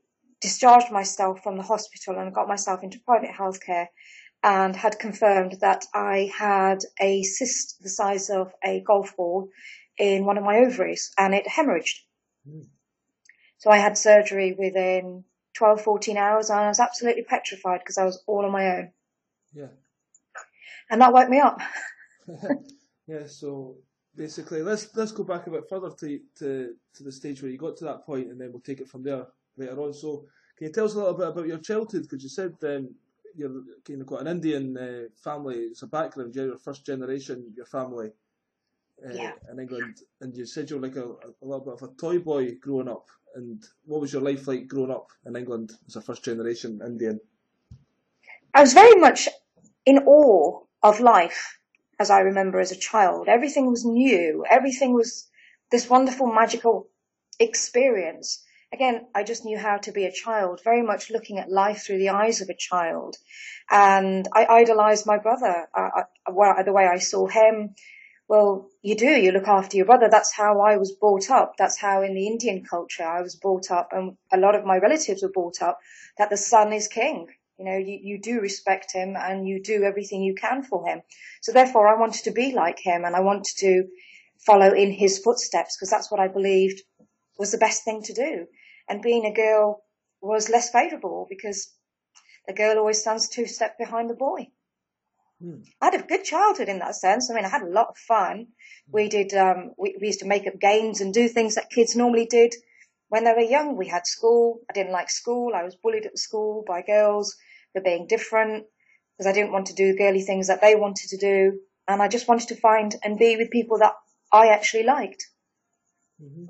discharged 0.42 0.92
myself 0.92 1.42
from 1.44 1.58
the 1.58 1.64
hospital 1.64 2.20
and 2.20 2.34
got 2.34 2.48
myself 2.48 2.84
into 2.84 3.00
private 3.00 3.32
healthcare 3.32 3.88
and 4.44 4.76
had 4.76 5.00
confirmed 5.00 5.58
that 5.62 5.86
I 5.94 6.32
had 6.38 6.80
a 7.00 7.24
cyst 7.24 7.82
the 7.82 7.90
size 7.90 8.30
of 8.30 8.54
a 8.64 8.82
golf 8.82 9.16
ball 9.18 9.50
in 9.98 10.26
one 10.26 10.38
of 10.38 10.44
my 10.44 10.58
ovaries 10.60 11.12
and 11.18 11.34
it 11.34 11.46
hemorrhaged. 11.46 12.00
Mm. 12.48 12.68
So 13.58 13.70
I 13.70 13.78
had 13.78 13.98
surgery 13.98 14.56
within 14.58 15.26
12, 15.56 15.82
14 15.82 16.18
hours 16.18 16.50
and 16.50 16.60
I 16.60 16.68
was 16.68 16.80
absolutely 16.80 17.24
petrified 17.24 17.80
because 17.80 17.98
I 17.98 18.06
was 18.06 18.24
all 18.28 18.46
on 18.46 18.52
my 18.52 18.78
own. 18.78 18.92
Yeah. 19.54 19.68
And 20.90 21.02
that 21.02 21.14
woke 21.14 21.30
me 21.30 21.40
up. 21.40 21.60
yeah, 23.08 23.28
so 23.28 23.76
basically 24.16 24.62
let's 24.62 24.96
let's 24.96 25.12
go 25.12 25.24
back 25.24 25.48
a 25.48 25.52
bit 25.52 25.70
further 25.70 25.92
to, 25.92 26.20
to 26.38 26.74
to 26.94 27.04
the 27.04 27.12
stage 27.12 27.42
where 27.42 27.52
you 27.52 27.58
got 27.58 27.78
to 27.78 27.86
that 27.86 28.06
point 28.06 28.28
and 28.28 28.40
then 28.40 28.52
we'll 28.52 28.62
take 28.62 28.82
it 28.82 28.90
from 28.90 29.04
there 29.04 29.26
later 29.58 29.80
on. 29.82 29.94
So, 29.94 30.26
can 30.58 30.68
you 30.68 30.74
tell 30.74 30.86
us 30.86 30.94
a 30.94 30.98
little 30.98 31.14
bit 31.14 31.28
about 31.28 31.48
your 31.48 31.60
childhood? 31.60 32.04
Because 32.04 32.24
you 32.24 32.30
said 32.30 32.56
um, 32.64 32.90
you're 33.36 33.64
kind 33.86 34.02
of 34.02 34.08
got 34.08 34.22
an 34.22 34.28
Indian 34.28 34.78
uh, 34.78 35.10
family. 35.24 35.56
It's 35.56 35.84
a 35.84 35.88
background. 35.88 36.36
You're 36.36 36.58
first 36.58 36.86
generation. 36.86 37.54
Your 37.56 37.66
family 37.66 38.12
uh, 39.06 39.14
yeah. 39.14 39.32
in 39.52 39.60
England, 39.60 39.98
and 40.22 40.36
you 40.36 40.46
said 40.46 40.70
you're 40.70 40.82
like 40.82 40.96
a, 40.96 41.06
a 41.06 41.46
little 41.46 41.66
bit 41.66 41.76
of 41.76 41.84
a 41.84 41.94
toy 41.94 42.20
boy 42.20 42.56
growing 42.56 42.90
up. 42.90 43.08
And 43.36 43.64
what 43.86 44.02
was 44.02 44.12
your 44.12 44.24
life 44.24 44.48
like 44.48 44.68
growing 44.68 44.92
up 44.92 45.12
in 45.26 45.36
England 45.36 45.72
as 45.88 45.96
a 45.96 46.02
first 46.02 46.26
generation 46.26 46.82
Indian? 46.86 47.20
I 48.54 48.62
was 48.62 48.74
very 48.74 49.00
much 49.00 49.30
in 49.86 50.00
awe 50.00 50.62
of 50.84 51.00
life 51.00 51.58
as 52.00 52.10
I 52.10 52.20
remember 52.20 52.60
as 52.60 52.72
a 52.72 52.80
child. 52.80 53.28
Everything 53.28 53.70
was 53.70 53.86
new. 53.86 54.46
Everything 54.50 54.94
was 54.94 55.28
this 55.72 55.90
wonderful, 55.90 56.28
magical 56.28 56.90
experience 57.40 58.44
again, 58.72 59.08
I 59.16 59.24
just 59.24 59.46
knew 59.46 59.58
how 59.58 59.78
to 59.78 59.92
be 59.92 60.06
a 60.06 60.12
child, 60.12 60.62
very 60.64 60.82
much 60.82 61.10
looking 61.10 61.40
at 61.40 61.52
life 61.52 61.84
through 61.86 62.00
the 62.00 62.10
eyes 62.10 62.42
of 62.42 62.50
a 62.50 62.56
child. 62.56 63.16
And 63.70 64.28
I 64.34 64.46
idolized 64.46 65.06
my 65.06 65.18
brother, 65.18 65.68
uh, 65.76 66.04
the 66.64 66.74
way 66.74 66.88
I 66.88 67.00
saw 67.00 67.28
him. 67.28 67.76
Well, 68.28 68.70
you 68.84 68.96
do, 68.96 69.08
you 69.08 69.32
look 69.32 69.48
after 69.48 69.76
your 69.76 69.88
brother. 69.88 70.08
That's 70.10 70.34
how 70.34 70.62
I 70.62 70.78
was 70.78 70.92
brought 70.92 71.32
up. 71.32 71.54
That's 71.58 71.80
how 71.80 72.04
in 72.04 72.14
the 72.14 72.28
Indian 72.28 72.64
culture 72.64 73.04
I 73.04 73.22
was 73.22 73.36
brought 73.36 73.72
up 73.72 73.90
and 73.92 74.18
a 74.32 74.38
lot 74.38 74.54
of 74.54 74.66
my 74.66 74.78
relatives 74.78 75.24
were 75.24 75.32
brought 75.32 75.64
up 75.64 75.80
that 76.20 76.30
the 76.30 76.38
son 76.38 76.72
is 76.72 76.88
king. 76.88 77.28
You 77.60 77.66
know, 77.66 77.78
you, 77.78 78.00
you 78.02 78.22
do 78.22 78.40
respect 78.40 78.94
him 78.94 79.18
and 79.18 79.46
you 79.46 79.62
do 79.62 79.84
everything 79.84 80.24
you 80.24 80.34
can 80.34 80.64
for 80.64 80.88
him. 80.88 81.02
So 81.42 81.52
therefore 81.52 81.90
I 81.90 82.00
wanted 82.00 82.24
to 82.24 82.32
be 82.32 82.54
like 82.54 82.80
him 82.80 83.04
and 83.04 83.18
I 83.18 83.20
wanted 83.20 83.54
to 83.58 83.84
follow 84.46 84.74
in 84.74 84.92
his 84.94 85.20
footsteps 85.20 85.76
because 85.76 85.90
that's 85.90 86.10
what 86.10 86.22
I 86.22 86.30
believed 86.30 86.82
was 87.38 87.52
the 87.52 87.58
best 87.58 87.84
thing 87.84 88.02
to 88.04 88.14
do 88.14 88.46
and 88.88 89.02
being 89.02 89.26
a 89.26 89.34
girl 89.34 89.84
was 90.22 90.50
less 90.50 90.70
favourable 90.70 91.28
because 91.30 91.74
the 92.48 92.54
girl 92.54 92.78
always 92.78 93.02
stands 93.02 93.28
two 93.28 93.46
steps 93.46 93.76
behind 93.78 94.10
the 94.10 94.16
boy. 94.16 94.48
Hmm. 95.42 95.60
I 95.82 95.86
had 95.86 96.00
a 96.00 96.04
good 96.04 96.24
childhood 96.24 96.70
in 96.70 96.80
that 96.80 96.96
sense. 96.96 97.30
I 97.30 97.34
mean, 97.34 97.44
I 97.44 97.50
had 97.50 97.62
a 97.62 97.70
lot 97.70 97.90
of 97.90 97.98
fun. 97.98 98.48
We 98.90 99.10
did, 99.10 99.34
um, 99.34 99.72
we, 99.78 99.98
we 100.00 100.08
used 100.08 100.22
to 100.22 100.28
make 100.28 100.48
up 100.48 100.62
games 100.62 101.02
and 101.02 101.14
do 101.14 101.28
things 101.28 101.56
that 101.56 101.70
kids 101.70 101.94
normally 101.94 102.26
did 102.26 102.56
when 103.10 103.26
they 103.26 103.34
were 103.34 103.42
young. 103.42 103.76
We 103.76 103.88
had 103.88 104.08
school. 104.08 104.62
I 104.70 104.74
didn't 104.74 104.94
like 104.94 105.10
school. 105.10 105.52
I 105.54 105.64
was 105.64 105.76
bullied 105.76 106.06
at 106.06 106.18
school 106.18 106.64
by 106.66 106.84
girls 106.84 107.36
for 107.74 107.82
being 107.82 108.08
different 108.08 108.66
because 109.18 109.30
I 109.30 109.34
didn't 109.34 109.52
want 109.52 109.68
to 109.68 109.74
do 109.74 109.98
girly 109.98 110.22
things 110.22 110.48
that 110.48 110.62
they 110.62 110.76
wanted 110.76 111.10
to 111.10 111.18
do. 111.18 111.60
And 111.88 112.02
I 112.02 112.08
just 112.08 112.28
wanted 112.28 112.50
to 112.50 112.56
find 112.56 112.96
and 113.04 113.18
be 113.18 113.36
with 113.36 113.52
people 113.52 113.80
that 113.80 113.94
I 114.32 114.48
actually 114.48 114.84
liked. 114.84 115.28
Mm-hmm. 116.22 116.46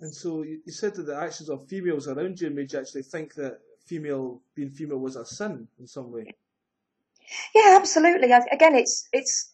And 0.00 0.14
so 0.14 0.42
you, 0.42 0.60
said 0.66 0.94
that 0.96 1.06
the 1.06 1.16
actions 1.16 1.48
of 1.48 1.68
females 1.68 2.08
around 2.08 2.40
you 2.40 2.50
made 2.50 2.72
you 2.72 2.80
actually 2.80 3.02
think 3.02 3.34
that 3.34 3.58
female 3.86 4.42
being 4.56 4.70
female 4.70 4.98
was 4.98 5.14
a 5.14 5.24
sin 5.24 5.68
in 5.78 5.86
some 5.86 6.10
way. 6.10 6.24
Yeah, 7.54 7.76
absolutely. 7.80 8.32
Again, 8.32 8.74
it's 8.74 9.08
it's 9.12 9.52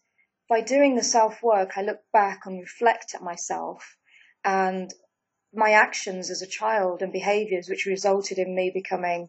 by 0.48 0.62
doing 0.62 0.96
the 0.96 1.02
self 1.02 1.42
work, 1.42 1.76
I 1.76 1.82
look 1.82 2.00
back 2.12 2.46
and 2.46 2.58
reflect 2.58 3.14
at 3.14 3.22
myself 3.22 3.96
and 4.44 4.92
my 5.52 5.72
actions 5.72 6.30
as 6.30 6.42
a 6.42 6.46
child 6.46 7.02
and 7.02 7.12
behaviours, 7.12 7.68
which 7.68 7.86
resulted 7.86 8.38
in 8.38 8.54
me 8.54 8.70
becoming, 8.72 9.28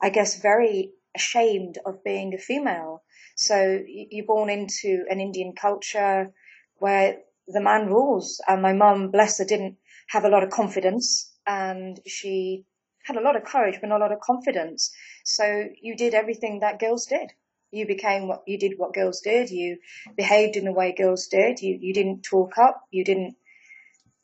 I 0.00 0.10
guess, 0.10 0.40
very 0.40 0.92
ashamed 1.14 1.78
of 1.84 2.04
being 2.04 2.34
a 2.34 2.38
female. 2.38 3.02
So 3.36 3.80
you're 3.86 4.26
born 4.26 4.50
into 4.50 5.04
an 5.10 5.20
Indian 5.20 5.54
culture 5.54 6.32
where 6.78 7.18
the 7.48 7.60
man 7.60 7.86
rules, 7.86 8.40
and 8.46 8.62
my 8.62 8.72
mum, 8.72 9.10
bless 9.10 9.38
her, 9.38 9.44
didn't 9.44 9.76
have 10.08 10.24
a 10.24 10.28
lot 10.28 10.42
of 10.42 10.50
confidence 10.50 11.32
and 11.46 12.00
she 12.06 12.64
had 13.04 13.16
a 13.16 13.20
lot 13.20 13.36
of 13.36 13.44
courage 13.44 13.78
but 13.80 13.88
not 13.88 14.00
a 14.00 14.04
lot 14.04 14.12
of 14.12 14.20
confidence. 14.20 14.90
So 15.24 15.68
you 15.80 15.96
did 15.96 16.14
everything 16.14 16.60
that 16.60 16.80
girls 16.80 17.06
did. 17.06 17.32
You 17.70 17.86
became 17.86 18.26
what 18.26 18.42
you 18.46 18.58
did 18.58 18.74
what 18.76 18.94
girls 18.94 19.20
did. 19.20 19.50
You 19.50 19.78
behaved 20.16 20.56
in 20.56 20.64
the 20.64 20.72
way 20.72 20.92
girls 20.92 21.28
did. 21.28 21.60
You, 21.60 21.78
you 21.80 21.94
didn't 21.94 22.22
talk 22.22 22.58
up. 22.58 22.82
You 22.90 23.04
didn't 23.04 23.36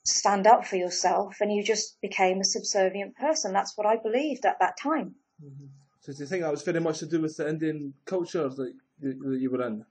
stand 0.04 0.46
up 0.46 0.66
for 0.66 0.76
yourself 0.76 1.36
and 1.40 1.52
you 1.52 1.62
just 1.62 2.00
became 2.00 2.40
a 2.40 2.44
subservient 2.44 3.16
person. 3.16 3.52
That's 3.52 3.76
what 3.76 3.86
I 3.86 3.96
believed 3.96 4.44
at 4.44 4.58
that 4.60 4.76
time. 4.80 5.14
Mm-hmm. 5.42 5.66
So 6.00 6.12
do 6.12 6.18
you 6.20 6.26
think 6.26 6.42
that 6.42 6.50
was 6.50 6.62
very 6.62 6.80
much 6.80 6.98
to 7.00 7.06
do 7.06 7.20
with 7.20 7.36
the 7.36 7.48
Indian 7.48 7.94
culture 8.04 8.48
that 8.48 8.72
that 9.00 9.38
you 9.40 9.50
were 9.50 9.66
in? 9.66 9.84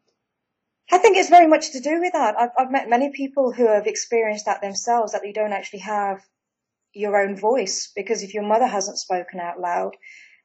I 0.91 0.97
think 0.99 1.17
it's 1.17 1.29
very 1.29 1.47
much 1.47 1.71
to 1.71 1.79
do 1.79 1.99
with 1.99 2.13
that. 2.13 2.35
I've, 2.39 2.51
I've 2.57 2.71
met 2.71 2.89
many 2.89 3.11
people 3.11 3.51
who 3.51 3.67
have 3.67 3.87
experienced 3.87 4.45
that 4.45 4.61
themselves, 4.61 5.13
that 5.13 5.25
you 5.25 5.33
don't 5.33 5.53
actually 5.53 5.79
have 5.79 6.21
your 6.93 7.17
own 7.17 7.35
voice. 7.35 7.91
Because 7.95 8.23
if 8.23 8.33
your 8.33 8.43
mother 8.43 8.67
hasn't 8.67 8.99
spoken 8.99 9.39
out 9.39 9.59
loud, 9.59 9.97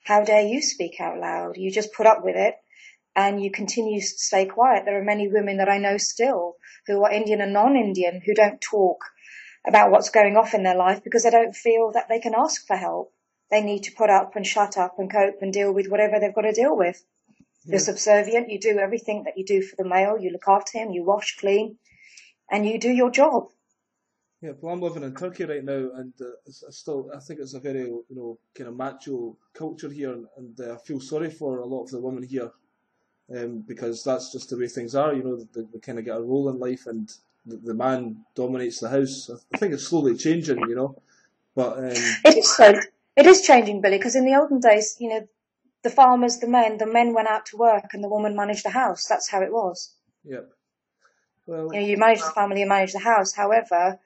how 0.05 0.25
dare 0.25 0.43
you 0.43 0.63
speak 0.63 1.01
out 1.01 1.19
loud? 1.19 1.57
You 1.57 1.71
just 1.71 1.93
put 1.93 2.07
up 2.07 2.25
with 2.25 2.37
it 2.37 2.55
and 3.15 3.43
you 3.43 3.51
continue 3.51 4.01
to 4.01 4.07
stay 4.07 4.47
quiet. 4.47 4.85
There 4.85 4.99
are 5.01 5.05
many 5.05 5.29
women 5.29 5.59
that 5.59 5.69
I 5.69 5.79
know 5.79 5.99
still 5.99 6.57
who 6.87 7.05
are 7.05 7.13
Indian 7.13 7.41
and 7.41 7.53
non-Indian 7.53 8.23
who 8.25 8.35
don't 8.35 8.61
talk 8.61 9.05
about 9.67 9.91
what's 9.91 10.11
going 10.11 10.37
off 10.37 10.55
in 10.55 10.63
their 10.63 10.77
life 10.77 11.05
because 11.05 11.25
they 11.25 11.31
don't 11.31 11.55
feel 11.55 11.93
that 11.93 12.09
they 12.09 12.19
can 12.19 12.35
ask 12.35 12.67
for 12.67 12.77
help. 12.77 13.13
They 13.51 13.63
need 13.63 13.83
to 13.85 13.93
put 13.93 14.11
up 14.11 14.37
and 14.37 14.47
shut 14.47 14.77
up 14.77 14.99
and 14.99 15.11
cope 15.11 15.43
and 15.43 15.53
deal 15.53 15.73
with 15.73 15.89
whatever 15.89 16.21
they've 16.21 16.35
got 16.35 16.43
to 16.43 16.53
deal 16.53 16.77
with. 16.77 17.05
Yeah. 17.65 17.73
You're 17.73 17.81
subservient. 17.81 18.49
You 18.49 18.61
do 18.61 18.79
everything 18.79 19.25
that 19.25 19.37
you 19.37 19.45
do 19.45 19.63
for 19.63 19.77
the 19.77 19.89
male. 19.89 20.19
You 20.19 20.31
look 20.31 20.49
after 20.49 20.79
him. 20.79 20.91
You 20.91 21.05
wash, 21.05 21.37
clean, 21.37 21.77
and 22.51 22.67
you 22.67 22.79
do 22.79 22.91
your 22.91 23.11
job. 23.11 23.49
Yeah, 24.43 24.53
well, 24.59 24.73
I'm 24.73 24.81
living 24.81 25.03
in 25.03 25.15
Turkey 25.15 25.45
right 25.45 25.63
now, 25.63 25.91
and 25.97 26.15
uh, 26.19 26.25
I 26.47 26.71
still 26.71 27.11
I 27.15 27.19
think 27.19 27.41
it's 27.41 27.53
a 27.53 27.61
very 27.61 27.81
you 27.83 28.05
know 28.09 28.39
kind 28.55 28.69
of 28.69 28.77
macho 28.77 29.37
culture 29.53 29.91
here, 29.91 30.13
and, 30.13 30.27
and 30.39 30.59
uh, 30.59 30.75
I 30.75 30.79
feel 30.79 31.01
sorry 31.01 31.31
for 31.31 31.59
a 31.59 31.67
lot 31.67 31.85
of 31.85 31.91
the 31.91 32.01
women 32.01 32.23
here, 32.23 32.51
um, 33.37 33.63
because 33.69 34.03
that's 34.03 34.33
just 34.33 34.49
the 34.49 34.57
way 34.57 34.69
things 34.69 34.95
are. 34.95 35.13
You 35.13 35.25
know, 35.25 35.37
they, 35.37 35.69
they 35.71 35.79
kind 35.81 35.99
of 35.99 36.07
get 36.07 36.17
a 36.17 36.23
role 36.23 36.49
in 36.49 36.59
life, 36.59 36.87
and 36.87 37.13
the, 37.45 37.59
the 37.59 37.75
man 37.75 38.25
dominates 38.35 38.81
the 38.81 38.89
house. 38.89 39.31
I 39.53 39.59
think 39.59 39.75
it's 39.75 39.89
slowly 39.89 40.17
changing, 40.17 40.61
you 40.61 40.75
know, 40.75 41.03
but 41.55 41.77
um, 41.77 41.85
it 42.25 42.39
is 42.39 42.57
so. 42.57 42.81
It 43.21 43.27
is 43.27 43.43
changing, 43.43 43.81
Billy, 43.83 43.99
because 43.99 44.17
in 44.17 44.25
the 44.25 44.37
olden 44.37 44.61
days, 44.61 44.97
you 44.99 45.11
know, 45.11 45.29
the 45.83 45.91
farmers, 45.91 46.39
the 46.39 46.49
men, 46.49 46.79
the 46.79 46.87
men 46.87 47.13
went 47.15 47.29
out 47.29 47.47
to 47.47 47.57
work, 47.57 47.93
and 47.93 48.03
the 48.03 48.09
woman 48.09 48.35
managed 48.35 48.65
the 48.65 48.71
house. 48.71 49.07
That's 49.07 49.29
how 49.29 49.43
it 49.43 49.53
was. 49.53 49.95
Yep. 50.25 50.51
Well, 51.47 51.75
you 51.75 51.81
know, 51.81 51.87
you 51.87 51.97
manage 51.97 52.21
the 52.21 52.31
family, 52.31 52.61
you 52.61 52.69
manage 52.69 52.93
the 52.93 52.99
house. 52.99 53.33
However, 53.33 53.99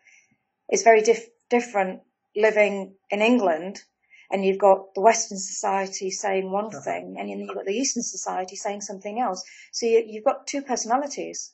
it's 0.69 0.83
very 0.83 1.03
dif- 1.03 1.31
different 1.49 2.01
living 2.35 2.95
in 3.11 3.23
England 3.23 3.83
and 4.31 4.45
you've 4.45 4.59
got 4.59 4.95
the 4.95 5.01
Western 5.01 5.39
society 5.39 6.11
saying 6.11 6.51
one 6.51 6.67
uh-huh. 6.67 6.81
thing 6.81 7.17
and 7.19 7.29
then 7.29 7.39
you've 7.39 7.55
got 7.55 7.67
the 7.67 7.73
Eastern 7.73 8.03
society 8.03 8.57
saying 8.57 8.81
something 8.81 9.21
else. 9.21 9.45
So 9.73 9.87
you, 9.87 10.15
have 10.15 10.25
got 10.25 10.47
two 10.47 10.63
personalities. 10.63 11.53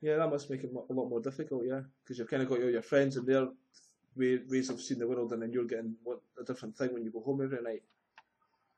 Yeah, 0.00 0.16
that 0.16 0.30
must 0.30 0.50
make 0.50 0.62
it 0.64 0.70
a 0.72 0.92
lot 0.92 1.08
more 1.08 1.20
difficult, 1.20 1.64
yeah, 1.66 1.80
because 2.02 2.18
you've 2.18 2.30
kind 2.30 2.42
of 2.42 2.48
got 2.48 2.62
all 2.62 2.70
your 2.70 2.82
friends 2.82 3.16
and 3.16 3.26
their 3.26 3.48
ways 4.16 4.70
of 4.70 4.80
seeing 4.80 5.00
the 5.00 5.08
world 5.08 5.32
and 5.32 5.42
then 5.42 5.52
you're 5.52 5.64
getting 5.64 5.96
what 6.04 6.20
a 6.40 6.44
different 6.44 6.76
thing 6.76 6.92
when 6.92 7.04
you 7.04 7.10
go 7.10 7.20
home 7.20 7.42
every 7.42 7.62
night. 7.62 7.82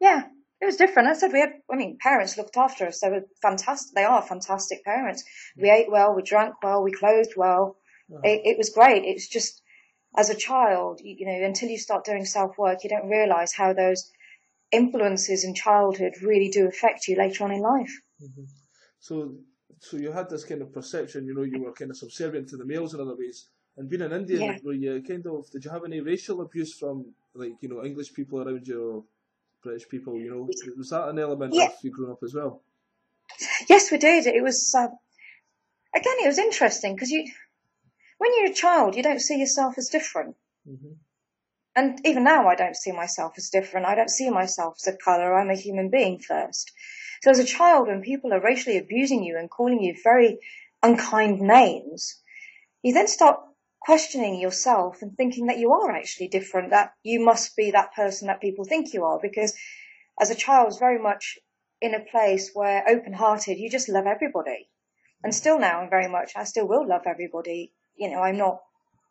Yeah, 0.01 0.25
it 0.61 0.67
was 0.67 0.77
different. 0.77 1.09
I 1.09 1.15
said 1.15 1.33
we 1.33 1.41
had, 1.41 1.53
I 1.71 1.77
mean, 1.77 1.99
parents 2.01 2.37
looked 2.37 2.57
after 2.57 2.87
us. 2.87 3.01
They 3.01 3.11
were 3.11 3.27
fantastic. 3.43 3.95
They 3.95 4.05
are 4.05 4.23
fantastic 4.23 4.85
parents. 4.85 5.25
We 5.57 5.71
ate 5.71 5.91
well, 5.91 6.15
we 6.15 6.23
drank 6.23 6.55
well, 6.63 6.83
we 6.83 6.93
clothed 6.93 7.35
well. 7.37 7.77
Uh-huh. 8.11 8.21
It, 8.25 8.43
it 8.45 8.59
was 8.59 8.71
great. 8.71 9.05
It's 9.05 9.29
just 9.29 9.63
as 10.17 10.31
a 10.31 10.35
child, 10.35 11.01
you, 11.03 11.17
you 11.19 11.27
know, 11.27 11.47
until 11.47 11.69
you 11.69 11.79
start 11.79 12.05
doing 12.05 12.25
self 12.25 12.57
work, 12.57 12.85
you 12.85 12.91
don't 12.91 13.09
realize 13.09 13.53
how 13.53 13.73
those 13.73 14.11
influences 14.73 15.45
in 15.45 15.55
childhood 15.55 16.15
really 16.23 16.49
do 16.49 16.67
affect 16.67 17.07
you 17.09 17.17
later 17.17 17.45
on 17.45 17.53
in 17.53 17.61
life. 17.61 18.01
Mm-hmm. 18.23 18.45
So, 18.99 19.35
so 19.79 19.97
you 19.97 20.11
had 20.11 20.31
this 20.31 20.45
kind 20.45 20.63
of 20.63 20.73
perception, 20.73 21.27
you 21.27 21.35
know, 21.35 21.43
you 21.43 21.63
were 21.63 21.73
kind 21.73 21.91
of 21.91 21.97
subservient 21.97 22.49
to 22.49 22.57
the 22.57 22.65
males 22.65 22.95
in 22.95 23.01
other 23.01 23.17
ways. 23.17 23.49
And 23.77 23.89
being 23.91 24.03
an 24.03 24.13
Indian, 24.13 24.41
yeah. 24.41 24.59
were 24.65 24.73
you 24.73 25.03
kind 25.07 25.27
of, 25.27 25.51
did 25.51 25.65
you 25.65 25.71
have 25.71 25.85
any 25.85 26.01
racial 26.01 26.41
abuse 26.41 26.73
from, 26.79 27.13
like, 27.35 27.57
you 27.61 27.69
know, 27.69 27.85
English 27.85 28.15
people 28.15 28.41
around 28.41 28.67
you 28.67 28.83
or 28.83 29.05
British 29.63 29.89
people, 29.89 30.17
you 30.17 30.31
know? 30.31 30.49
Was 30.77 30.91
that 30.91 31.09
an 31.09 31.19
element 31.19 31.53
yeah. 31.55 31.67
of 31.67 31.73
you 31.83 31.91
growing 31.91 32.13
up 32.13 32.23
as 32.25 32.33
well? 32.35 32.63
Yes, 33.69 33.91
we 33.91 33.99
did. 33.99 34.27
It 34.27 34.43
was, 34.43 34.75
uh, 34.75 34.89
again, 35.95 36.17
it 36.23 36.27
was 36.27 36.39
interesting 36.39 36.95
because 36.95 37.11
you, 37.11 37.31
when 38.17 38.31
you're 38.37 38.51
a 38.51 38.55
child, 38.55 38.97
you 38.97 39.03
don't 39.03 39.21
see 39.21 39.39
yourself 39.39 39.75
as 39.77 39.91
different. 39.91 40.37
Mm-hmm. 40.67 40.93
And 41.75 42.01
even 42.07 42.25
now, 42.25 42.49
I 42.49 42.55
don't 42.55 42.77
see 42.77 42.93
myself 42.93 43.35
as 43.37 43.51
different. 43.51 43.85
I 43.85 43.95
don't 43.95 44.09
see 44.09 44.31
myself 44.31 44.77
as 44.81 44.95
a 44.95 44.97
color. 44.97 45.35
I'm 45.35 45.51
a 45.51 45.55
human 45.55 45.91
being 45.91 46.19
first. 46.19 46.73
So 47.23 47.31
as 47.31 47.39
a 47.39 47.45
child, 47.45 47.89
when 47.89 48.01
people 48.01 48.33
are 48.33 48.41
racially 48.41 48.79
abusing 48.79 49.23
you 49.23 49.37
and 49.37 49.51
calling 49.51 49.83
you 49.83 49.95
very 50.03 50.39
unkind 50.83 51.41
names, 51.41 52.23
you 52.83 52.95
then 52.95 53.09
start 53.09 53.41
questioning 53.87 54.39
yourself 54.39 55.01
and 55.01 55.17
thinking 55.17 55.47
that 55.47 55.59
you 55.59 55.73
are 55.73 55.91
actually 55.93 56.29
different, 56.29 56.71
that 56.71 56.93
you 57.03 57.21
must 57.21 57.57
be 57.57 57.71
that 57.71 57.95
person 57.95 58.27
that 58.27 58.43
people 58.43 58.65
think 58.65 58.93
you 58.93 59.05
are. 59.05 59.19
Because 59.23 59.57
as 60.21 60.31
a 60.31 60.35
child, 60.35 60.65
I 60.65 60.67
was 60.67 60.79
very 60.79 60.99
much 60.99 61.39
in 61.81 61.95
a 61.95 62.05
place 62.11 62.51
where 62.53 62.85
open 62.89 63.15
hearted, 63.15 63.59
you 63.59 63.71
just 63.71 63.89
love 63.89 64.07
everybody. 64.07 64.69
And 65.25 65.35
still 65.35 65.59
now, 65.59 65.81
I'm 65.81 65.91
very 65.91 66.09
much, 66.09 66.33
I 66.37 66.45
still 66.45 66.69
will 66.69 66.87
love 66.87 67.03
everybody 67.07 67.73
you 67.97 68.11
know, 68.11 68.21
I'm 68.21 68.37
not 68.37 68.61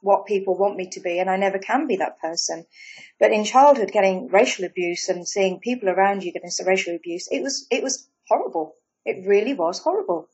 what 0.02 0.28
people 0.28 0.58
want 0.58 0.78
me 0.78 0.88
to 0.92 1.00
be 1.00 1.20
and 1.20 1.30
I 1.30 1.38
never 1.38 1.58
can 1.58 1.88
be 1.88 1.98
that 1.98 2.20
person. 2.20 2.66
But 3.20 3.32
in 3.32 3.44
childhood, 3.44 3.92
getting 3.92 4.28
racial 4.28 4.66
abuse 4.66 5.10
and 5.10 5.28
seeing 5.28 5.60
people 5.60 5.90
around 5.90 6.24
you 6.24 6.32
getting 6.32 6.52
racial 6.66 6.96
abuse, 6.96 7.28
it 7.32 7.42
was, 7.42 7.66
it 7.72 7.82
was 7.82 8.08
horrible. 8.28 8.76
It 9.04 9.28
really 9.28 9.54
was 9.54 9.80
horrible. 9.80 10.30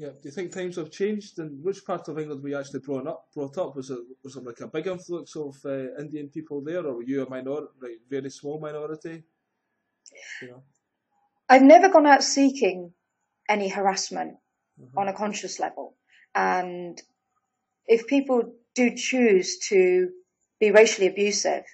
Yeah. 0.00 0.12
Do 0.12 0.20
you 0.24 0.30
think 0.30 0.50
times 0.50 0.76
have 0.76 0.90
changed? 0.90 1.38
And 1.40 1.62
which 1.62 1.84
part 1.84 2.08
of 2.08 2.18
England 2.18 2.42
were 2.42 2.48
you 2.48 2.58
actually 2.58 2.80
brought 2.80 3.06
up? 3.06 3.26
Brought 3.34 3.58
up 3.58 3.76
was 3.76 3.90
it 3.90 3.98
was 4.24 4.34
it 4.34 4.44
like 4.44 4.60
a 4.62 4.66
big 4.66 4.86
influx 4.86 5.36
of 5.36 5.54
uh, 5.62 5.94
Indian 6.00 6.30
people 6.30 6.62
there, 6.62 6.86
or 6.86 6.94
were 6.94 7.02
you 7.02 7.22
a 7.22 7.28
minority, 7.28 7.74
like 7.82 7.98
very 8.08 8.30
small 8.30 8.58
minority? 8.58 9.22
You 10.40 10.48
know? 10.48 10.62
I've 11.50 11.60
never 11.60 11.90
gone 11.90 12.06
out 12.06 12.22
seeking 12.22 12.94
any 13.46 13.68
harassment 13.68 14.38
uh-huh. 14.80 15.02
on 15.02 15.08
a 15.08 15.12
conscious 15.12 15.60
level, 15.60 15.96
and 16.34 16.98
if 17.86 18.06
people 18.06 18.54
do 18.74 18.96
choose 18.96 19.58
to 19.68 20.08
be 20.60 20.70
racially 20.70 21.08
abusive, 21.08 21.64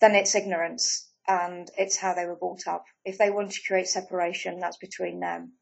then 0.00 0.14
it's 0.14 0.36
ignorance 0.36 1.10
and 1.26 1.68
it's 1.76 1.96
how 1.96 2.14
they 2.14 2.26
were 2.26 2.36
brought 2.36 2.68
up. 2.68 2.84
If 3.04 3.18
they 3.18 3.30
want 3.30 3.50
to 3.50 3.66
create 3.66 3.88
separation, 3.88 4.60
that's 4.60 4.76
between 4.76 5.18
them. 5.18 5.54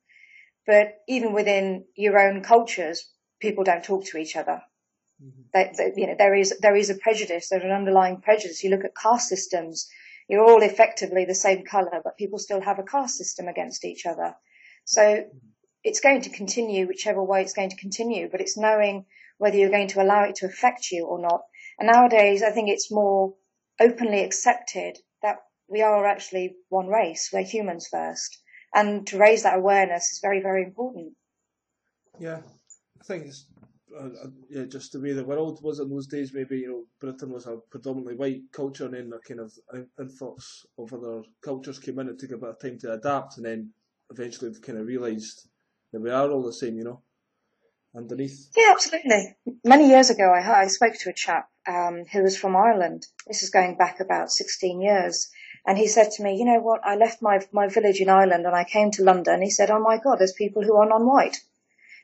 But 0.66 0.98
even 1.08 1.32
within 1.32 1.84
your 1.94 2.18
own 2.18 2.42
cultures, 2.42 3.08
people 3.40 3.64
don't 3.64 3.84
talk 3.84 4.04
to 4.06 4.18
each 4.18 4.36
other. 4.36 4.62
Mm-hmm. 5.22 5.42
They, 5.52 5.72
they, 5.76 6.00
you 6.00 6.06
know, 6.06 6.14
there 6.16 6.34
is 6.34 6.58
there 6.60 6.76
is 6.76 6.90
a 6.90 6.94
prejudice. 6.94 7.48
There's 7.48 7.64
an 7.64 7.70
underlying 7.70 8.20
prejudice. 8.20 8.62
You 8.62 8.70
look 8.70 8.84
at 8.84 8.96
caste 8.96 9.28
systems. 9.28 9.88
You're 10.28 10.44
all 10.44 10.62
effectively 10.62 11.24
the 11.24 11.34
same 11.34 11.64
color, 11.64 12.00
but 12.04 12.18
people 12.18 12.38
still 12.38 12.60
have 12.60 12.78
a 12.78 12.82
caste 12.82 13.16
system 13.16 13.48
against 13.48 13.84
each 13.84 14.04
other. 14.06 14.34
So 14.84 15.02
mm-hmm. 15.02 15.38
it's 15.82 16.00
going 16.00 16.22
to 16.22 16.30
continue 16.30 16.86
whichever 16.86 17.22
way 17.22 17.42
it's 17.42 17.54
going 17.54 17.70
to 17.70 17.76
continue. 17.76 18.28
But 18.30 18.40
it's 18.40 18.56
knowing 18.56 19.06
whether 19.38 19.56
you're 19.56 19.70
going 19.70 19.88
to 19.88 20.02
allow 20.02 20.24
it 20.24 20.36
to 20.36 20.46
affect 20.46 20.90
you 20.90 21.06
or 21.06 21.18
not. 21.18 21.42
And 21.78 21.88
nowadays, 21.90 22.42
I 22.42 22.50
think 22.50 22.68
it's 22.68 22.90
more 22.90 23.34
openly 23.80 24.22
accepted 24.22 24.98
that 25.22 25.36
we 25.68 25.82
are 25.82 26.06
actually 26.06 26.56
one 26.68 26.88
race. 26.88 27.30
We're 27.32 27.42
humans 27.42 27.88
first. 27.88 28.38
And 28.74 29.06
to 29.08 29.18
raise 29.18 29.42
that 29.42 29.58
awareness 29.58 30.12
is 30.12 30.20
very, 30.20 30.40
very 30.40 30.62
important. 30.62 31.14
Yeah, 32.18 32.40
I 33.00 33.04
think 33.04 33.26
it's 33.26 33.46
uh, 33.98 34.04
uh, 34.04 34.30
yeah, 34.50 34.64
just 34.64 34.92
the 34.92 35.00
way 35.00 35.12
the 35.12 35.24
world 35.24 35.60
was 35.62 35.78
in 35.80 35.88
those 35.88 36.06
days. 36.06 36.34
Maybe 36.34 36.58
you 36.58 36.68
know, 36.68 36.84
Britain 37.00 37.32
was 37.32 37.46
a 37.46 37.56
predominantly 37.70 38.16
white 38.16 38.42
culture, 38.52 38.84
and 38.84 38.94
then 38.94 39.12
a 39.12 39.18
kind 39.26 39.40
of 39.40 39.52
influx 39.98 40.66
of 40.78 40.92
other 40.92 41.22
cultures 41.42 41.78
came 41.78 41.98
in. 41.98 42.08
It 42.08 42.18
took 42.18 42.32
a 42.32 42.36
bit 42.36 42.50
of 42.50 42.60
time 42.60 42.78
to 42.80 42.92
adapt, 42.92 43.38
and 43.38 43.46
then 43.46 43.70
eventually 44.10 44.50
they 44.50 44.60
kind 44.60 44.78
of 44.78 44.86
realised 44.86 45.48
that 45.92 46.00
we 46.00 46.10
are 46.10 46.30
all 46.30 46.42
the 46.42 46.52
same. 46.52 46.76
You 46.76 46.84
know 46.84 47.02
underneath? 47.96 48.50
Yeah, 48.56 48.68
absolutely. 48.70 49.36
Many 49.64 49.88
years 49.88 50.10
ago, 50.10 50.30
I, 50.30 50.62
I 50.62 50.66
spoke 50.66 50.94
to 51.00 51.10
a 51.10 51.14
chap 51.14 51.48
um, 51.66 52.04
who 52.12 52.22
was 52.22 52.36
from 52.36 52.56
Ireland. 52.56 53.06
This 53.26 53.42
is 53.42 53.50
going 53.50 53.76
back 53.76 54.00
about 54.00 54.30
16 54.30 54.80
years. 54.80 55.28
And 55.68 55.76
he 55.76 55.86
said 55.86 56.10
to 56.12 56.22
me, 56.22 56.34
you 56.34 56.46
know 56.46 56.60
what, 56.60 56.80
I 56.82 56.96
left 56.96 57.20
my, 57.20 57.40
my 57.52 57.68
village 57.68 58.00
in 58.00 58.08
Ireland 58.08 58.46
and 58.46 58.56
I 58.56 58.64
came 58.64 58.90
to 58.92 59.04
London. 59.04 59.42
He 59.42 59.50
said, 59.50 59.70
oh 59.70 59.78
my 59.78 59.98
God, 59.98 60.18
there's 60.18 60.32
people 60.32 60.62
who 60.62 60.74
are 60.76 60.88
non-white. 60.88 61.36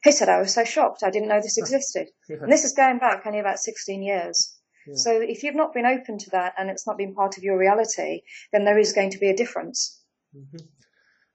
He 0.02 0.12
said, 0.12 0.28
I 0.28 0.38
was 0.38 0.52
so 0.52 0.64
shocked. 0.64 1.02
I 1.02 1.08
didn't 1.08 1.30
know 1.30 1.40
this 1.40 1.56
existed. 1.64 2.08
yeah. 2.28 2.36
And 2.42 2.52
this 2.52 2.64
is 2.64 2.74
going 2.74 2.98
back 2.98 3.22
only 3.24 3.38
about 3.38 3.58
16 3.58 4.02
years. 4.02 4.54
Yeah. 4.86 4.96
So 4.96 5.18
if 5.18 5.42
you've 5.42 5.54
not 5.54 5.72
been 5.72 5.86
open 5.86 6.18
to 6.18 6.30
that 6.32 6.52
and 6.58 6.68
it's 6.68 6.86
not 6.86 6.98
been 6.98 7.14
part 7.14 7.38
of 7.38 7.42
your 7.42 7.56
reality, 7.56 8.20
then 8.52 8.66
there 8.66 8.76
is 8.76 8.92
going 8.92 9.08
to 9.12 9.18
be 9.18 9.30
a 9.30 9.36
difference. 9.36 9.98
Mm-hmm. 10.36 10.66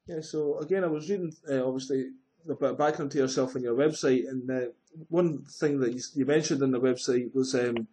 Yeah, 0.05 0.21
so 0.21 0.59
again, 0.59 0.83
I 0.83 0.87
was 0.87 1.09
reading, 1.09 1.33
uh, 1.49 1.65
obviously, 1.65 2.09
a 2.47 2.53
bit 2.53 2.69
of 2.69 2.77
background 2.77 3.09
to 3.13 3.17
yourself 3.17 3.55
on 3.55 3.63
your 3.63 3.75
website, 3.75 4.29
and 4.29 4.49
uh, 4.51 4.69
one 5.07 5.45
thing 5.45 5.79
that 5.79 5.93
you, 5.93 6.01
you, 6.13 6.25
mentioned 6.27 6.61
on 6.61 6.71
the 6.71 6.79
website 6.79 7.33
was 7.33 7.55
um, 7.55 7.87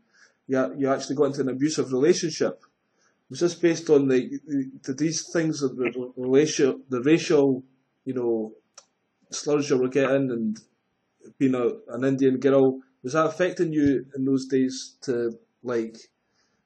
you, 0.46 0.74
you 0.76 0.92
actually 0.92 1.16
got 1.16 1.24
into 1.24 1.40
an 1.40 1.48
abusive 1.48 1.90
relationship. 1.90 2.62
Was 3.28 3.40
this 3.40 3.54
based 3.54 3.90
on 3.90 4.06
the, 4.08 4.38
the 4.84 4.92
these 4.92 5.28
things 5.32 5.60
the 5.60 6.12
racial, 6.16 6.80
the 6.88 7.02
racial, 7.02 7.64
you 8.04 8.14
know, 8.14 8.52
slurs 9.30 9.68
you 9.68 9.78
were 9.78 9.88
getting, 9.88 10.30
and 10.30 10.60
being 11.38 11.54
a, 11.54 11.70
an 11.92 12.04
Indian 12.04 12.38
girl? 12.38 12.80
Was 13.02 13.14
that 13.14 13.26
affecting 13.26 13.72
you 13.72 14.06
in 14.14 14.24
those 14.24 14.46
days 14.46 14.96
to 15.02 15.38
like 15.62 15.96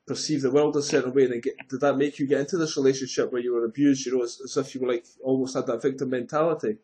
perceive 0.07 0.43
the 0.43 0.51
world 0.51 0.77
a 0.77 0.83
certain 0.83 1.15
way, 1.15 1.25
and 1.25 1.43
get, 1.43 1.55
did 1.69 1.81
that 1.81 1.97
make 1.97 2.19
you 2.19 2.27
get 2.27 2.41
into 2.41 2.59
this 2.59 2.77
relationship 2.77 3.33
where 3.33 3.41
you 3.41 3.55
were 3.55 3.65
abused? 3.65 4.05
You 4.05 4.19
know, 4.19 4.25
as, 4.25 4.41
as 4.45 4.57
if 4.59 4.75
you 4.75 4.83
were 4.83 4.93
like 4.93 5.07
almost 5.23 5.55
had 5.55 5.67
that 5.67 5.81
victim 5.81 6.11
mentality. 6.11 6.77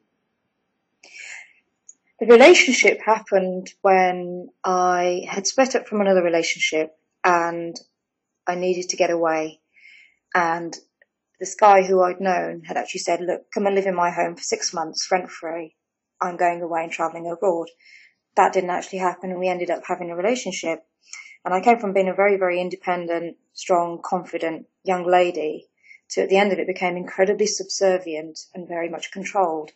The 2.18 2.26
relationship 2.26 3.00
happened 3.04 3.74
when 3.82 4.48
I 4.64 5.26
had 5.28 5.46
split 5.46 5.76
up 5.76 5.86
from 5.86 6.00
another 6.00 6.22
relationship 6.22 6.96
and 7.22 7.78
I 8.46 8.54
needed 8.54 8.88
to 8.90 8.96
get 8.96 9.10
away. 9.10 9.60
And 10.34 10.76
this 11.38 11.54
guy 11.54 11.82
who 11.82 12.02
I'd 12.02 12.20
known 12.20 12.62
had 12.64 12.76
actually 12.76 13.00
said, 13.00 13.20
look, 13.20 13.50
come 13.52 13.66
and 13.66 13.74
live 13.74 13.86
in 13.86 13.94
my 13.94 14.10
home 14.10 14.36
for 14.36 14.42
six 14.42 14.72
months 14.72 15.08
rent 15.10 15.30
free. 15.30 15.76
I'm 16.20 16.36
going 16.36 16.62
away 16.62 16.84
and 16.84 16.92
traveling 16.92 17.30
abroad. 17.30 17.68
That 18.36 18.52
didn't 18.52 18.70
actually 18.70 19.00
happen 19.00 19.30
and 19.30 19.38
we 19.38 19.48
ended 19.48 19.70
up 19.70 19.82
having 19.86 20.10
a 20.10 20.16
relationship. 20.16 20.82
And 21.44 21.54
I 21.54 21.60
came 21.60 21.78
from 21.78 21.92
being 21.92 22.08
a 22.08 22.14
very, 22.14 22.38
very 22.38 22.60
independent, 22.60 23.36
strong, 23.52 24.00
confident 24.02 24.66
young 24.82 25.06
lady 25.06 25.68
to 26.10 26.22
at 26.22 26.28
the 26.28 26.38
end 26.38 26.52
of 26.52 26.58
it 26.58 26.66
became 26.66 26.96
incredibly 26.96 27.46
subservient 27.46 28.38
and 28.54 28.68
very 28.68 28.88
much 28.88 29.12
controlled. 29.12 29.70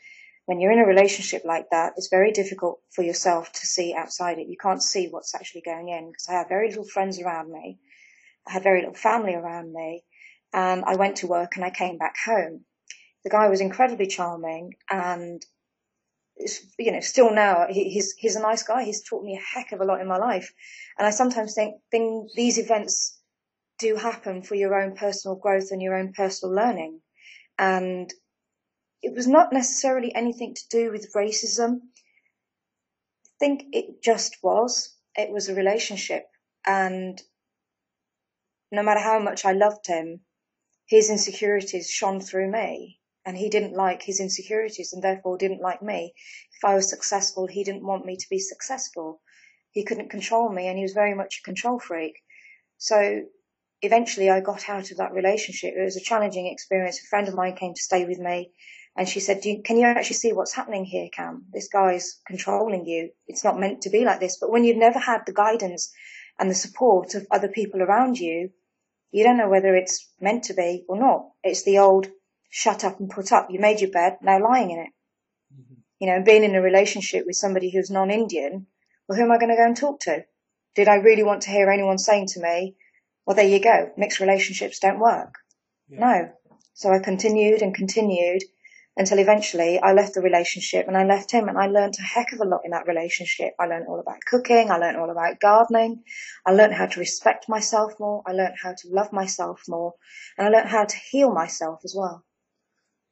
When 0.47 0.61
you're 0.61 0.73
in 0.73 0.81
a 0.81 0.87
relationship 0.87 1.43
like 1.45 1.67
that, 1.71 1.93
it's 1.97 2.09
very 2.09 2.33
difficult 2.33 2.81
for 2.91 3.03
yourself 3.03 3.53
to 3.53 3.67
see 3.67 3.95
outside 3.95 4.39
it. 4.39 4.49
You 4.49 4.57
can't 4.61 4.83
see 4.83 5.09
what's 5.09 5.35
actually 5.35 5.63
going 5.63 5.91
in 5.91 6.09
because 6.09 6.29
I 6.29 6.33
had 6.33 6.49
very 6.49 6.69
little 6.69 6.85
friends 6.85 7.21
around 7.21 7.53
me. 7.53 7.79
I 8.47 8.53
had 8.53 8.63
very 8.63 8.81
little 8.81 8.95
family 8.95 9.35
around 9.35 9.73
me 9.73 10.05
and 10.53 10.85
I 10.85 10.97
went 10.97 11.17
to 11.17 11.27
work 11.27 11.57
and 11.57 11.65
I 11.65 11.71
came 11.71 11.99
back 11.99 12.17
home. 12.25 12.65
The 13.25 13.31
guy 13.31 13.49
was 13.49 13.61
incredibly 13.61 14.07
charming 14.07 14.75
and 14.89 15.45
you 16.79 16.93
know, 16.93 17.01
still 17.01 17.33
now 17.33 17.67
he's 17.69 18.15
he's 18.17 18.37
a 18.37 18.41
nice 18.43 18.63
guy. 18.63 18.85
He's 18.85 19.03
taught 19.03 19.25
me 19.25 19.37
a 19.37 19.59
heck 19.59 19.73
of 19.73 19.81
a 19.81 19.85
lot 19.85 20.01
in 20.01 20.09
my 20.09 20.17
life, 20.17 20.53
and 20.99 21.07
I 21.07 21.11
sometimes 21.11 21.55
think 21.55 21.81
thing, 21.91 22.29
these 22.35 22.59
events 22.59 23.19
do 23.79 23.97
happen 23.97 24.43
for 24.43 24.55
your 24.55 24.81
own 24.81 24.95
personal 24.95 25.37
growth 25.37 25.71
and 25.71 25.83
your 25.83 25.97
own 25.97 26.13
personal 26.13 26.55
learning. 26.55 27.01
And 27.59 28.13
it 29.03 29.15
was 29.15 29.27
not 29.27 29.53
necessarily 29.53 30.15
anything 30.15 30.55
to 30.55 30.69
do 30.71 30.91
with 30.91 31.13
racism. 31.15 31.81
I 33.27 33.31
think 33.39 33.65
it 33.73 34.03
just 34.03 34.37
was. 34.43 34.95
It 35.17 35.31
was 35.31 35.49
a 35.49 35.55
relationship, 35.55 36.27
and 36.67 37.21
no 38.73 38.83
matter 38.83 39.01
how 39.01 39.19
much 39.19 39.45
I 39.45 39.53
loved 39.53 39.87
him, 39.87 40.21
his 40.91 41.09
insecurities 41.09 41.89
shone 41.89 42.21
through 42.21 42.51
me 42.51 42.99
and 43.25 43.37
he 43.37 43.49
didn't 43.49 43.75
like 43.75 44.03
his 44.03 44.19
insecurities 44.19 44.93
and 44.93 45.01
therefore 45.01 45.39
didn't 45.39 45.63
like 45.63 45.81
me. 45.81 46.13
If 46.57 46.65
I 46.65 46.75
was 46.75 46.91
successful, 46.91 47.47
he 47.47 47.63
didn't 47.63 47.87
want 47.87 48.05
me 48.05 48.17
to 48.17 48.27
be 48.29 48.41
successful. 48.41 49.21
He 49.71 49.85
couldn't 49.85 50.11
control 50.11 50.51
me 50.51 50.67
and 50.67 50.77
he 50.77 50.83
was 50.83 50.93
very 50.93 51.15
much 51.15 51.39
a 51.39 51.45
control 51.45 51.79
freak. 51.79 52.15
So 52.79 53.23
eventually 53.83 54.31
I 54.31 54.41
got 54.41 54.69
out 54.69 54.91
of 54.91 54.97
that 54.97 55.13
relationship. 55.13 55.75
It 55.77 55.85
was 55.85 55.97
a 55.97 56.01
challenging 56.01 56.49
experience. 56.49 56.99
A 56.99 57.07
friend 57.07 57.29
of 57.29 57.37
mine 57.37 57.55
came 57.55 57.75
to 57.75 57.83
stay 57.83 58.05
with 58.05 58.19
me 58.19 58.51
and 58.97 59.09
she 59.09 59.21
said, 59.21 59.45
you, 59.45 59.63
can 59.63 59.79
you 59.79 59.87
actually 59.87 60.17
see 60.17 60.33
what's 60.33 60.55
happening 60.55 60.85
here, 60.85 61.09
Kam? 61.13 61.45
This 61.53 61.69
guy's 61.69 62.19
controlling 62.27 62.85
you. 62.85 63.11
It's 63.29 63.45
not 63.45 63.61
meant 63.61 63.83
to 63.83 63.91
be 63.91 64.05
like 64.05 64.19
this. 64.19 64.39
But 64.41 64.51
when 64.51 64.65
you've 64.65 64.77
never 64.77 64.99
had 64.99 65.21
the 65.25 65.33
guidance 65.33 65.93
and 66.41 66.51
the 66.51 66.55
support 66.57 67.15
of 67.15 67.29
other 67.31 67.47
people 67.47 67.81
around 67.81 68.19
you, 68.19 68.51
you 69.11 69.25
don't 69.25 69.37
know 69.37 69.49
whether 69.49 69.75
it's 69.75 70.09
meant 70.21 70.45
to 70.45 70.55
be 70.55 70.85
or 70.89 70.99
not. 70.99 71.31
It's 71.43 71.65
the 71.65 71.79
old 71.79 72.09
shut 72.49 72.85
up 72.85 73.01
and 73.01 73.11
put 73.11 73.33
up. 73.33 73.49
You 73.51 73.61
made 73.61 73.81
your 73.81 73.91
bed, 73.91 74.19
now 74.23 74.43
lying 74.43 74.71
in 74.71 74.79
it. 74.79 74.91
Mm-hmm. 75.55 75.75
You 75.99 76.07
know, 76.07 76.23
being 76.23 76.45
in 76.45 76.55
a 76.55 76.63
relationship 76.63 77.27
with 77.27 77.37
somebody 77.37 77.71
who's 77.71 77.91
non-Indian, 77.91 78.67
well, 79.09 79.19
who 79.19 79.25
am 79.25 79.33
I 79.33 79.39
going 79.39 79.51
to 79.51 79.57
go 79.57 79.67
and 79.67 79.77
talk 79.77 80.01
to? 80.01 80.25
Did 80.75 80.89
I 80.89 80.97
really 80.97 81.25
want 81.25 81.43
to 81.43 81.51
hear 81.51 81.71
anyone 81.71 81.99
saying 81.99 82.29
to 82.29 82.41
me, 82.41 82.77
well, 83.27 83.37
there 83.37 83.49
you 83.49 83.61
go, 83.61 83.91
mixed 83.97 84.21
relationships 84.21 84.79
don't 84.79 85.01
work? 85.01 85.35
Yeah. 85.89 86.01
No. 86.01 86.33
So 86.75 86.91
I 86.91 86.99
continued 87.01 87.63
and 87.63 87.75
continued 87.75 88.43
until 89.01 89.19
eventually 89.19 89.81
I 89.81 89.95
left 89.95 90.13
the 90.13 90.21
relationship 90.21 90.87
and 90.87 90.95
I 90.95 91.05
left 91.05 91.31
him 91.31 91.49
and 91.49 91.57
I 91.57 91.69
learned 91.69 91.95
a 91.99 92.03
heck 92.03 92.33
of 92.33 92.41
a 92.41 92.45
lot 92.45 92.61
in 92.67 92.73
that 92.73 92.87
relationship. 92.87 93.55
I 93.59 93.65
learned 93.65 93.87
all 93.89 93.99
about 93.99 94.23
cooking. 94.27 94.71
I 94.71 94.77
learned 94.77 94.99
all 94.99 95.11
about 95.11 95.41
gardening. 95.41 96.03
I 96.47 96.53
learned 96.53 96.75
how 96.75 96.85
to 96.85 97.01
respect 97.01 97.49
myself 97.49 97.95
more. 97.99 98.23
I 98.27 98.33
learned 98.33 98.57
how 98.63 98.75
to 98.75 98.89
love 98.89 99.11
myself 99.11 99.63
more 99.67 99.95
and 100.37 100.47
I 100.47 100.51
learned 100.51 100.69
how 100.69 100.85
to 100.85 100.97
heal 101.11 101.33
myself 101.33 101.81
as 101.83 101.95
well. 101.97 102.23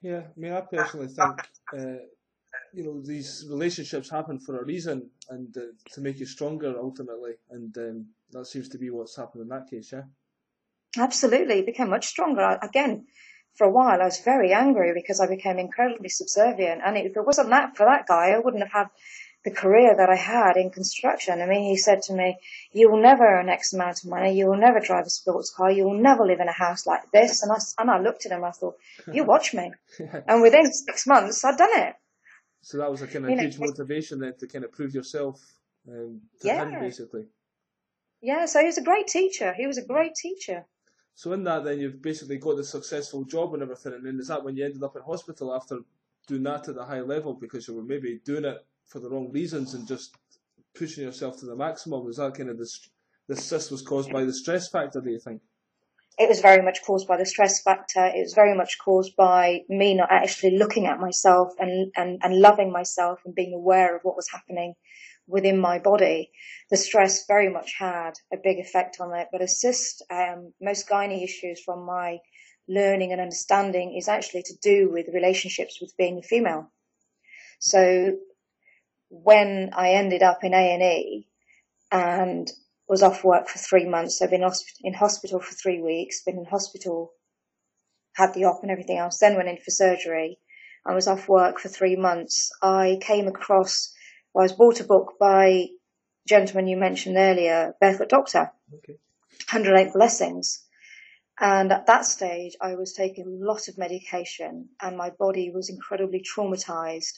Yeah. 0.03 0.21
I 0.27 0.39
mean, 0.39 0.53
I 0.53 0.61
personally 0.61 1.07
think, 1.07 1.41
uh, 1.73 2.03
you 2.71 2.83
know, 2.83 3.01
these 3.01 3.47
relationships 3.49 4.11
happen 4.11 4.39
for 4.39 4.59
a 4.59 4.63
reason 4.63 5.09
and 5.31 5.57
uh, 5.57 5.61
to 5.93 6.01
make 6.01 6.19
you 6.19 6.27
stronger 6.27 6.75
ultimately. 6.79 7.33
And 7.49 7.75
um, 7.79 8.05
that 8.31 8.45
seems 8.45 8.69
to 8.69 8.77
be 8.77 8.91
what's 8.91 9.17
happened 9.17 9.41
in 9.41 9.49
that 9.49 9.67
case. 9.67 9.91
Yeah. 9.91 10.03
Absolutely. 10.97 11.63
Became 11.63 11.89
much 11.89 12.05
stronger. 12.05 12.59
Again, 12.61 13.07
for 13.55 13.67
a 13.67 13.71
while, 13.71 14.01
I 14.01 14.05
was 14.05 14.19
very 14.19 14.53
angry 14.53 14.93
because 14.93 15.19
I 15.19 15.27
became 15.27 15.59
incredibly 15.59 16.09
subservient. 16.09 16.81
And 16.83 16.97
if 16.97 17.15
it 17.15 17.25
wasn't 17.25 17.49
that 17.49 17.75
for 17.75 17.85
that 17.85 18.07
guy, 18.07 18.31
I 18.31 18.39
wouldn't 18.39 18.63
have 18.63 18.71
had 18.71 18.87
the 19.43 19.51
career 19.51 19.95
that 19.95 20.09
I 20.09 20.15
had 20.15 20.57
in 20.57 20.69
construction. 20.69 21.41
I 21.41 21.45
mean, 21.45 21.63
he 21.63 21.77
said 21.77 22.01
to 22.03 22.13
me, 22.13 22.37
you 22.71 22.91
will 22.91 23.01
never 23.01 23.25
earn 23.25 23.49
X 23.49 23.73
amount 23.73 24.03
of 24.03 24.09
money. 24.09 24.37
You 24.37 24.47
will 24.47 24.57
never 24.57 24.79
drive 24.79 25.05
a 25.05 25.09
sports 25.09 25.51
car. 25.55 25.71
You 25.71 25.85
will 25.85 26.01
never 26.01 26.25
live 26.25 26.39
in 26.39 26.47
a 26.47 26.53
house 26.53 26.85
like 26.85 27.09
this. 27.11 27.41
And 27.41 27.51
I, 27.51 27.57
and 27.77 27.89
I 27.89 27.99
looked 27.99 28.25
at 28.25 28.31
him, 28.31 28.43
I 28.43 28.51
thought, 28.51 28.75
you 29.13 29.23
watch 29.23 29.53
me. 29.53 29.71
and 30.27 30.41
within 30.41 30.71
six 30.71 31.07
months, 31.07 31.43
I'd 31.43 31.57
done 31.57 31.69
it. 31.73 31.95
So 32.61 32.77
that 32.79 32.91
was 32.91 33.01
a 33.01 33.07
kind 33.07 33.25
of 33.25 33.31
you 33.31 33.37
huge 33.37 33.57
know, 33.57 33.67
motivation 33.67 34.19
then 34.19 34.33
to 34.39 34.47
kind 34.47 34.65
of 34.65 34.71
prove 34.73 34.93
yourself 34.93 35.41
um, 35.87 36.21
to 36.41 36.47
yeah. 36.47 36.65
him, 36.65 36.79
basically. 36.81 37.25
Yeah, 38.21 38.45
so 38.45 38.59
he 38.59 38.65
was 38.65 38.77
a 38.77 38.83
great 38.83 39.07
teacher. 39.07 39.53
He 39.53 39.65
was 39.65 39.77
a 39.77 39.85
great 39.85 40.15
teacher. 40.15 40.65
So 41.19 41.33
in 41.33 41.43
that, 41.43 41.65
then 41.65 41.81
you've 41.81 42.01
basically 42.01 42.37
got 42.37 42.55
the 42.55 42.63
successful 42.63 43.25
job 43.25 43.53
and 43.53 43.61
everything, 43.61 43.91
and 43.91 44.05
then 44.05 44.21
is 44.21 44.29
that 44.29 44.41
when 44.41 44.55
you 44.55 44.63
ended 44.63 44.81
up 44.81 44.95
in 44.95 45.01
hospital 45.01 45.53
after 45.53 45.79
doing 46.27 46.43
that 46.43 46.69
at 46.69 46.77
a 46.77 46.85
high 46.85 47.01
level 47.01 47.33
because 47.33 47.67
you 47.67 47.73
were 47.75 47.83
maybe 47.83 48.21
doing 48.23 48.45
it 48.45 48.65
for 48.85 49.01
the 49.01 49.09
wrong 49.09 49.29
reasons 49.29 49.73
and 49.73 49.85
just 49.85 50.15
pushing 50.73 51.03
yourself 51.03 51.37
to 51.39 51.45
the 51.45 51.57
maximum? 51.57 52.05
Was 52.05 52.15
that 52.15 52.35
kind 52.35 52.49
of 52.49 52.57
the 52.57 52.73
the 53.27 53.35
cyst 53.35 53.69
was 53.69 53.81
caused 53.81 54.13
by 54.13 54.23
the 54.23 54.31
stress 54.31 54.69
factor? 54.69 55.01
Do 55.01 55.09
you 55.09 55.19
think? 55.19 55.41
It 56.17 56.29
was 56.29 56.39
very 56.39 56.61
much 56.61 56.83
caused 56.85 57.05
by 57.05 57.17
the 57.17 57.25
stress 57.25 57.61
factor. 57.61 58.05
It 58.05 58.21
was 58.21 58.33
very 58.33 58.55
much 58.55 58.77
caused 58.77 59.17
by 59.17 59.63
me 59.67 59.95
not 59.95 60.09
actually 60.09 60.57
looking 60.57 60.85
at 60.85 61.01
myself 61.01 61.51
and, 61.59 61.91
and, 61.97 62.21
and 62.23 62.39
loving 62.39 62.71
myself 62.71 63.19
and 63.25 63.35
being 63.35 63.53
aware 63.53 63.93
of 63.93 64.03
what 64.03 64.15
was 64.15 64.29
happening 64.31 64.75
within 65.29 65.59
my 65.59 65.79
body. 65.79 66.31
The 66.69 66.77
stress 66.77 67.25
very 67.27 67.49
much 67.49 67.75
had 67.77 68.13
a 68.33 68.37
big 68.37 68.59
effect 68.59 68.99
on 68.99 69.15
it, 69.15 69.27
but 69.31 69.41
a 69.41 69.47
cyst, 69.47 70.03
um, 70.09 70.53
most 70.59 70.89
gynae 70.89 71.23
issues 71.23 71.61
from 71.61 71.85
my 71.85 72.17
learning 72.67 73.11
and 73.11 73.21
understanding 73.21 73.95
is 73.95 74.07
actually 74.07 74.43
to 74.43 74.57
do 74.61 74.89
with 74.91 75.13
relationships 75.13 75.79
with 75.79 75.95
being 75.97 76.17
a 76.19 76.23
female. 76.23 76.71
So 77.59 78.17
when 79.09 79.71
I 79.75 79.91
ended 79.91 80.23
up 80.23 80.43
in 80.43 80.53
A&E 80.53 81.27
and 81.91 82.51
was 82.87 83.03
off 83.03 83.23
work 83.23 83.47
for 83.47 83.59
three 83.59 83.85
months, 83.85 84.21
I've 84.21 84.29
been 84.31 84.47
in 84.83 84.93
hospital 84.93 85.39
for 85.39 85.53
three 85.53 85.81
weeks, 85.81 86.23
been 86.23 86.37
in 86.37 86.45
hospital, 86.45 87.11
had 88.15 88.33
the 88.33 88.45
op 88.45 88.61
and 88.61 88.71
everything 88.71 88.97
else, 88.97 89.19
then 89.19 89.35
went 89.35 89.49
in 89.49 89.57
for 89.57 89.71
surgery. 89.71 90.39
I 90.85 90.93
was 90.93 91.07
off 91.07 91.27
work 91.27 91.59
for 91.59 91.69
three 91.69 91.95
months. 91.95 92.51
I 92.61 92.99
came 93.01 93.27
across 93.27 93.93
I 94.35 94.43
was 94.43 94.53
bought 94.53 94.79
a 94.79 94.83
book 94.83 95.15
by 95.19 95.69
gentleman 96.27 96.67
you 96.67 96.77
mentioned 96.77 97.17
earlier, 97.17 97.75
Barefoot 97.81 98.09
Doctor, 98.09 98.51
okay. 98.73 98.99
108 99.51 99.93
Blessings. 99.93 100.63
And 101.39 101.71
at 101.71 101.87
that 101.87 102.05
stage, 102.05 102.55
I 102.61 102.75
was 102.75 102.93
taking 102.93 103.25
a 103.25 103.45
lot 103.45 103.67
of 103.67 103.77
medication 103.77 104.69
and 104.81 104.97
my 104.97 105.09
body 105.09 105.51
was 105.51 105.69
incredibly 105.69 106.21
traumatized 106.21 107.17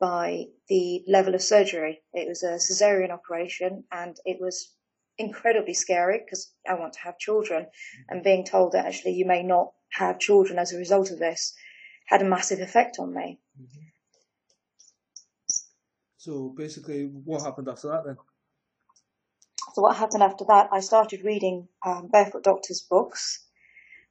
by 0.00 0.46
the 0.68 1.04
level 1.06 1.34
of 1.34 1.42
surgery. 1.42 2.02
It 2.12 2.28
was 2.28 2.42
a 2.42 2.58
cesarean 2.58 3.10
operation 3.10 3.84
and 3.92 4.16
it 4.24 4.38
was 4.40 4.74
incredibly 5.16 5.74
scary 5.74 6.20
because 6.24 6.52
I 6.68 6.74
want 6.74 6.94
to 6.94 7.00
have 7.00 7.18
children 7.18 7.62
mm-hmm. 7.64 8.14
and 8.14 8.24
being 8.24 8.44
told 8.44 8.72
that 8.72 8.86
actually 8.86 9.12
you 9.12 9.26
may 9.26 9.42
not 9.42 9.72
have 9.92 10.18
children 10.18 10.58
as 10.58 10.72
a 10.72 10.78
result 10.78 11.10
of 11.10 11.18
this 11.18 11.54
had 12.06 12.22
a 12.22 12.28
massive 12.28 12.60
effect 12.60 12.98
on 12.98 13.14
me. 13.14 13.38
So 16.22 16.54
basically, 16.56 17.06
what 17.06 17.42
happened 17.42 17.68
after 17.68 17.88
that 17.88 18.04
then? 18.06 18.16
So 19.74 19.82
what 19.82 19.96
happened 19.96 20.22
after 20.22 20.44
that? 20.44 20.68
I 20.70 20.78
started 20.78 21.24
reading 21.24 21.66
um, 21.84 22.10
Barefoot 22.12 22.44
Doctor's 22.44 22.80
books. 22.88 23.44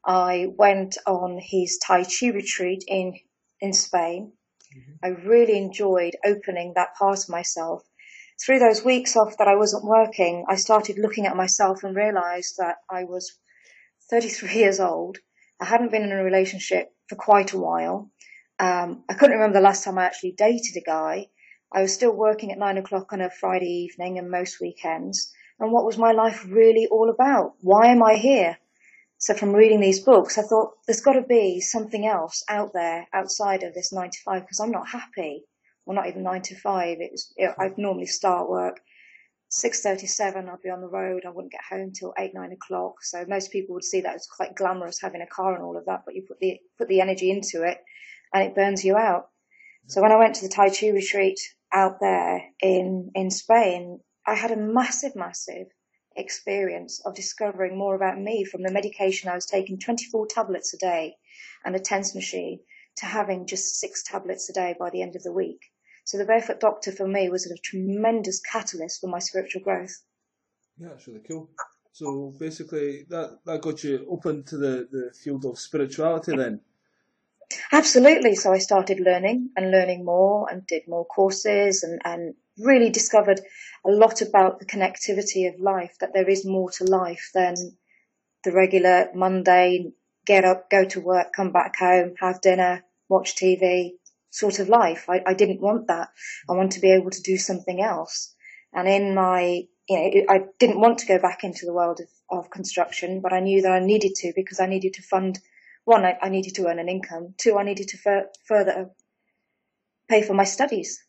I 0.05 0.47
went 0.57 0.97
on 1.07 1.39
his 1.41 1.79
Tai 1.81 2.03
Chi 2.03 2.27
retreat 2.27 2.83
in 2.85 3.17
in 3.61 3.71
Spain. 3.71 4.33
Mm-hmm. 4.77 5.05
I 5.05 5.07
really 5.25 5.57
enjoyed 5.57 6.17
opening 6.25 6.73
that 6.75 6.95
part 6.99 7.19
of 7.19 7.29
myself. 7.29 7.81
Through 8.45 8.59
those 8.59 8.83
weeks 8.83 9.15
off 9.15 9.37
that 9.37 9.47
I 9.47 9.55
wasn't 9.55 9.85
working, 9.85 10.43
I 10.49 10.57
started 10.57 10.99
looking 10.99 11.27
at 11.27 11.37
myself 11.37 11.81
and 11.85 11.95
realized 11.95 12.55
that 12.57 12.75
I 12.89 13.05
was 13.05 13.39
33 14.09 14.53
years 14.63 14.81
old. 14.81 15.19
I 15.61 15.65
hadn't 15.65 15.91
been 15.91 16.03
in 16.03 16.11
a 16.11 16.25
relationship 16.25 16.89
for 17.07 17.15
quite 17.15 17.53
a 17.53 17.57
while. 17.57 18.11
Um, 18.59 19.05
I 19.07 19.13
couldn't 19.13 19.37
remember 19.37 19.59
the 19.59 19.63
last 19.63 19.85
time 19.85 19.97
I 19.97 20.03
actually 20.03 20.33
dated 20.33 20.75
a 20.75 20.81
guy. 20.81 21.27
I 21.73 21.81
was 21.81 21.93
still 21.93 22.11
working 22.11 22.51
at 22.51 22.57
nine 22.57 22.77
o'clock 22.77 23.13
on 23.13 23.21
a 23.21 23.29
Friday 23.29 23.85
evening 23.85 24.17
and 24.17 24.29
most 24.29 24.59
weekends. 24.59 25.31
And 25.59 25.71
what 25.71 25.85
was 25.85 25.97
my 25.97 26.11
life 26.11 26.45
really 26.47 26.87
all 26.87 27.09
about? 27.09 27.53
Why 27.61 27.87
am 27.87 28.03
I 28.03 28.15
here? 28.15 28.57
So 29.19 29.33
from 29.33 29.53
reading 29.53 29.79
these 29.79 29.99
books, 29.99 30.37
I 30.37 30.41
thought 30.41 30.73
there's 30.85 31.01
got 31.01 31.13
to 31.13 31.21
be 31.21 31.61
something 31.61 32.05
else 32.05 32.43
out 32.49 32.73
there 32.73 33.07
outside 33.13 33.63
of 33.63 33.73
this 33.73 33.93
nine 33.93 34.09
to 34.09 34.19
five 34.25 34.41
because 34.41 34.59
I'm 34.59 34.71
not 34.71 34.89
happy. 34.89 35.45
Well, 35.85 35.95
not 35.95 36.07
even 36.07 36.23
nine 36.23 36.41
to 36.43 36.55
five. 36.55 36.97
It 36.99 37.19
I'd 37.57 37.77
normally 37.77 38.07
start 38.07 38.49
work 38.49 38.81
6.37 39.51 40.49
I'd 40.49 40.61
be 40.61 40.69
on 40.69 40.79
the 40.79 40.87
road. 40.87 41.23
I 41.25 41.29
wouldn't 41.29 41.51
get 41.51 41.63
home 41.69 41.91
till 41.91 42.13
8, 42.17 42.33
9 42.33 42.51
o'clock. 42.53 43.03
So 43.03 43.25
most 43.27 43.51
people 43.51 43.75
would 43.75 43.83
see 43.83 44.01
that 44.01 44.15
as 44.15 44.27
quite 44.27 44.55
glamorous 44.55 45.01
having 45.01 45.21
a 45.21 45.27
car 45.27 45.53
and 45.53 45.63
all 45.63 45.77
of 45.77 45.85
that, 45.85 46.03
but 46.05 46.15
you 46.15 46.23
put 46.25 46.39
the, 46.39 46.59
put 46.77 46.87
the 46.87 47.01
energy 47.01 47.31
into 47.31 47.63
it 47.63 47.77
and 48.33 48.43
it 48.43 48.55
burns 48.55 48.85
you 48.85 48.95
out. 48.95 49.29
So 49.87 50.01
when 50.01 50.13
I 50.13 50.17
went 50.17 50.35
to 50.35 50.43
the 50.43 50.53
Tai 50.53 50.69
Chi 50.69 50.87
retreat 50.87 51.39
out 51.73 51.99
there 51.99 52.43
in, 52.61 53.11
in 53.15 53.31
Spain, 53.31 53.99
I 54.25 54.35
had 54.35 54.51
a 54.51 54.57
massive, 54.57 55.15
massive 55.15 55.67
experience 56.15 57.01
of 57.05 57.15
discovering 57.15 57.77
more 57.77 57.95
about 57.95 58.19
me 58.19 58.43
from 58.43 58.63
the 58.63 58.71
medication 58.71 59.29
I 59.29 59.35
was 59.35 59.45
taking 59.45 59.79
24 59.79 60.27
tablets 60.27 60.73
a 60.73 60.77
day 60.77 61.15
and 61.63 61.75
a 61.75 61.79
TENS 61.79 62.15
machine 62.15 62.59
to 62.97 63.05
having 63.05 63.47
just 63.47 63.79
six 63.79 64.03
tablets 64.03 64.49
a 64.49 64.53
day 64.53 64.75
by 64.77 64.89
the 64.89 65.01
end 65.01 65.15
of 65.15 65.23
the 65.23 65.31
week. 65.31 65.61
So 66.03 66.17
the 66.17 66.25
Barefoot 66.25 66.59
Doctor 66.59 66.91
for 66.91 67.07
me 67.07 67.29
was 67.29 67.45
a 67.45 67.55
tremendous 67.57 68.41
catalyst 68.41 68.99
for 68.99 69.07
my 69.07 69.19
spiritual 69.19 69.61
growth. 69.61 70.03
Yeah, 70.77 70.89
that's 70.89 71.07
really 71.07 71.21
cool. 71.27 71.49
So 71.93 72.33
basically, 72.39 73.05
that, 73.09 73.39
that 73.45 73.61
got 73.61 73.83
you 73.83 74.05
open 74.09 74.43
to 74.45 74.57
the, 74.57 74.87
the 74.91 75.11
field 75.13 75.45
of 75.45 75.59
spirituality 75.59 76.35
then? 76.35 76.61
Absolutely. 77.71 78.35
So 78.35 78.53
I 78.53 78.59
started 78.59 78.99
learning 78.99 79.49
and 79.55 79.71
learning 79.71 80.05
more 80.05 80.47
and 80.49 80.65
did 80.65 80.83
more 80.87 81.05
courses 81.05 81.83
and, 81.83 82.01
and 82.03 82.35
really 82.57 82.89
discovered 82.89 83.41
a 83.85 83.89
lot 83.89 84.21
about 84.21 84.59
the 84.59 84.65
connectivity 84.65 85.47
of 85.51 85.59
life, 85.59 85.95
that 85.99 86.13
there 86.13 86.29
is 86.29 86.45
more 86.45 86.69
to 86.71 86.83
life 86.83 87.31
than 87.33 87.55
the 88.43 88.51
regular 88.51 89.09
mundane 89.13 89.93
get 90.25 90.45
up, 90.45 90.69
go 90.69 90.85
to 90.85 90.99
work, 90.99 91.33
come 91.33 91.51
back 91.51 91.77
home, 91.77 92.13
have 92.19 92.41
dinner, 92.41 92.83
watch 93.09 93.35
TV 93.35 93.91
sort 94.29 94.59
of 94.59 94.69
life. 94.69 95.05
I, 95.09 95.21
I 95.25 95.33
didn't 95.33 95.61
want 95.61 95.87
that. 95.87 96.09
I 96.49 96.53
want 96.53 96.73
to 96.73 96.79
be 96.79 96.91
able 96.91 97.09
to 97.11 97.21
do 97.21 97.37
something 97.37 97.81
else. 97.81 98.33
And 98.73 98.87
in 98.87 99.13
my, 99.15 99.63
you 99.89 99.97
know, 99.97 100.33
I 100.33 100.45
didn't 100.59 100.79
want 100.79 100.99
to 100.99 101.07
go 101.07 101.19
back 101.19 101.43
into 101.43 101.65
the 101.65 101.73
world 101.73 101.99
of, 101.99 102.39
of 102.39 102.51
construction, 102.51 103.19
but 103.21 103.33
I 103.33 103.41
knew 103.41 103.61
that 103.63 103.71
I 103.71 103.79
needed 103.79 104.13
to 104.17 104.31
because 104.35 104.59
I 104.59 104.67
needed 104.67 104.93
to 104.93 105.03
fund 105.03 105.39
one, 105.85 106.05
I, 106.05 106.17
I 106.21 106.29
needed 106.29 106.55
to 106.55 106.67
earn 106.67 106.79
an 106.79 106.89
income. 106.89 107.33
Two, 107.37 107.57
I 107.57 107.63
needed 107.63 107.89
to 107.89 107.97
fur- 107.97 108.29
further 108.47 108.89
pay 110.09 110.21
for 110.21 110.33
my 110.33 110.43
studies. 110.43 110.99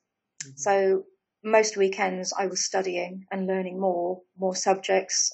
Mm-hmm. 0.44 0.56
So 0.56 1.04
most 1.44 1.76
weekends 1.76 2.32
I 2.36 2.46
was 2.46 2.64
studying 2.64 3.26
and 3.30 3.46
learning 3.46 3.80
more, 3.80 4.20
more 4.38 4.54
subjects. 4.54 5.32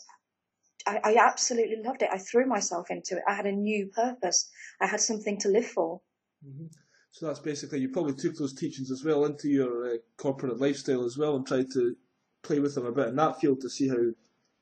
I, 0.87 1.01
I, 1.05 1.17
absolutely 1.17 1.83
loved 1.85 2.03
it. 2.03 2.09
I 2.11 2.19
threw 2.19 2.47
myself 2.47 2.91
into 2.91 3.17
it. 3.17 3.23
I 3.29 3.35
had 3.35 3.47
a 3.47 3.53
new 3.53 3.89
purpose. 3.89 4.49
I 4.81 4.87
had 4.87 5.01
something 5.01 5.39
to 5.41 5.49
live 5.49 5.67
for. 5.67 6.01
Mm-hmm. 6.47 6.67
So 7.11 7.27
that's 7.27 7.41
basically 7.41 7.81
you 7.81 7.89
probably 7.89 8.15
took 8.15 8.37
those 8.37 8.55
teachings 8.55 8.91
as 8.91 9.05
well 9.05 9.25
into 9.25 9.49
your 9.49 9.87
uh, 9.87 9.97
corporate 10.17 10.61
lifestyle 10.61 11.05
as 11.05 11.19
well, 11.19 11.37
and 11.37 11.47
tried 11.47 11.71
to 11.73 11.97
play 12.43 12.61
with 12.61 12.75
them 12.75 12.87
a 12.87 12.93
bit 12.93 13.09
in 13.09 13.17
that 13.17 13.41
field 13.41 13.61
to 13.63 13.69
see 13.69 13.89
how 13.89 13.97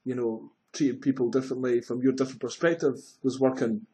you 0.05 0.15
know 0.15 0.51
treating 0.73 1.01
people 1.01 1.29
differently 1.29 1.81
from 1.81 2.01
your 2.03 2.12
different 2.12 2.41
perspective 2.41 2.95
was 3.23 3.39
working. 3.39 3.87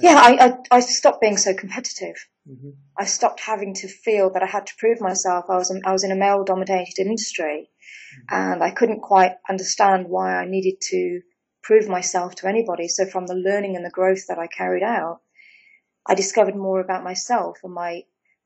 Yeah, 0.00 0.16
I 0.16 0.46
I, 0.46 0.76
I 0.76 0.80
stopped 0.80 1.20
being 1.20 1.36
so 1.36 1.54
competitive. 1.54 2.16
Mm-hmm. 2.48 2.70
I 2.98 3.04
stopped 3.04 3.40
having 3.40 3.74
to 3.74 3.88
feel 3.88 4.30
that 4.30 4.42
I 4.42 4.46
had 4.46 4.66
to 4.66 4.74
prove 4.78 5.00
myself. 5.00 5.46
I 5.48 5.56
was 5.56 5.74
I 5.84 5.92
was 5.92 6.04
in 6.04 6.12
a 6.12 6.16
male 6.16 6.44
dominated 6.44 6.98
industry, 6.98 7.70
mm-hmm. 7.70 8.34
and 8.34 8.62
I 8.62 8.70
couldn't 8.70 9.00
quite 9.00 9.32
understand 9.48 10.08
why 10.08 10.34
I 10.34 10.46
needed 10.46 10.80
to 10.90 11.20
prove 11.62 11.88
myself 11.88 12.34
to 12.36 12.48
anybody. 12.48 12.88
So 12.88 13.06
from 13.06 13.26
the 13.26 13.34
learning 13.34 13.76
and 13.76 13.84
the 13.84 13.90
growth 13.90 14.26
that 14.28 14.38
I 14.38 14.46
carried 14.46 14.82
out, 14.82 15.20
I 16.06 16.14
discovered 16.14 16.56
more 16.56 16.80
about 16.80 17.04
myself 17.04 17.58
and 17.64 17.72
my 17.72 18.02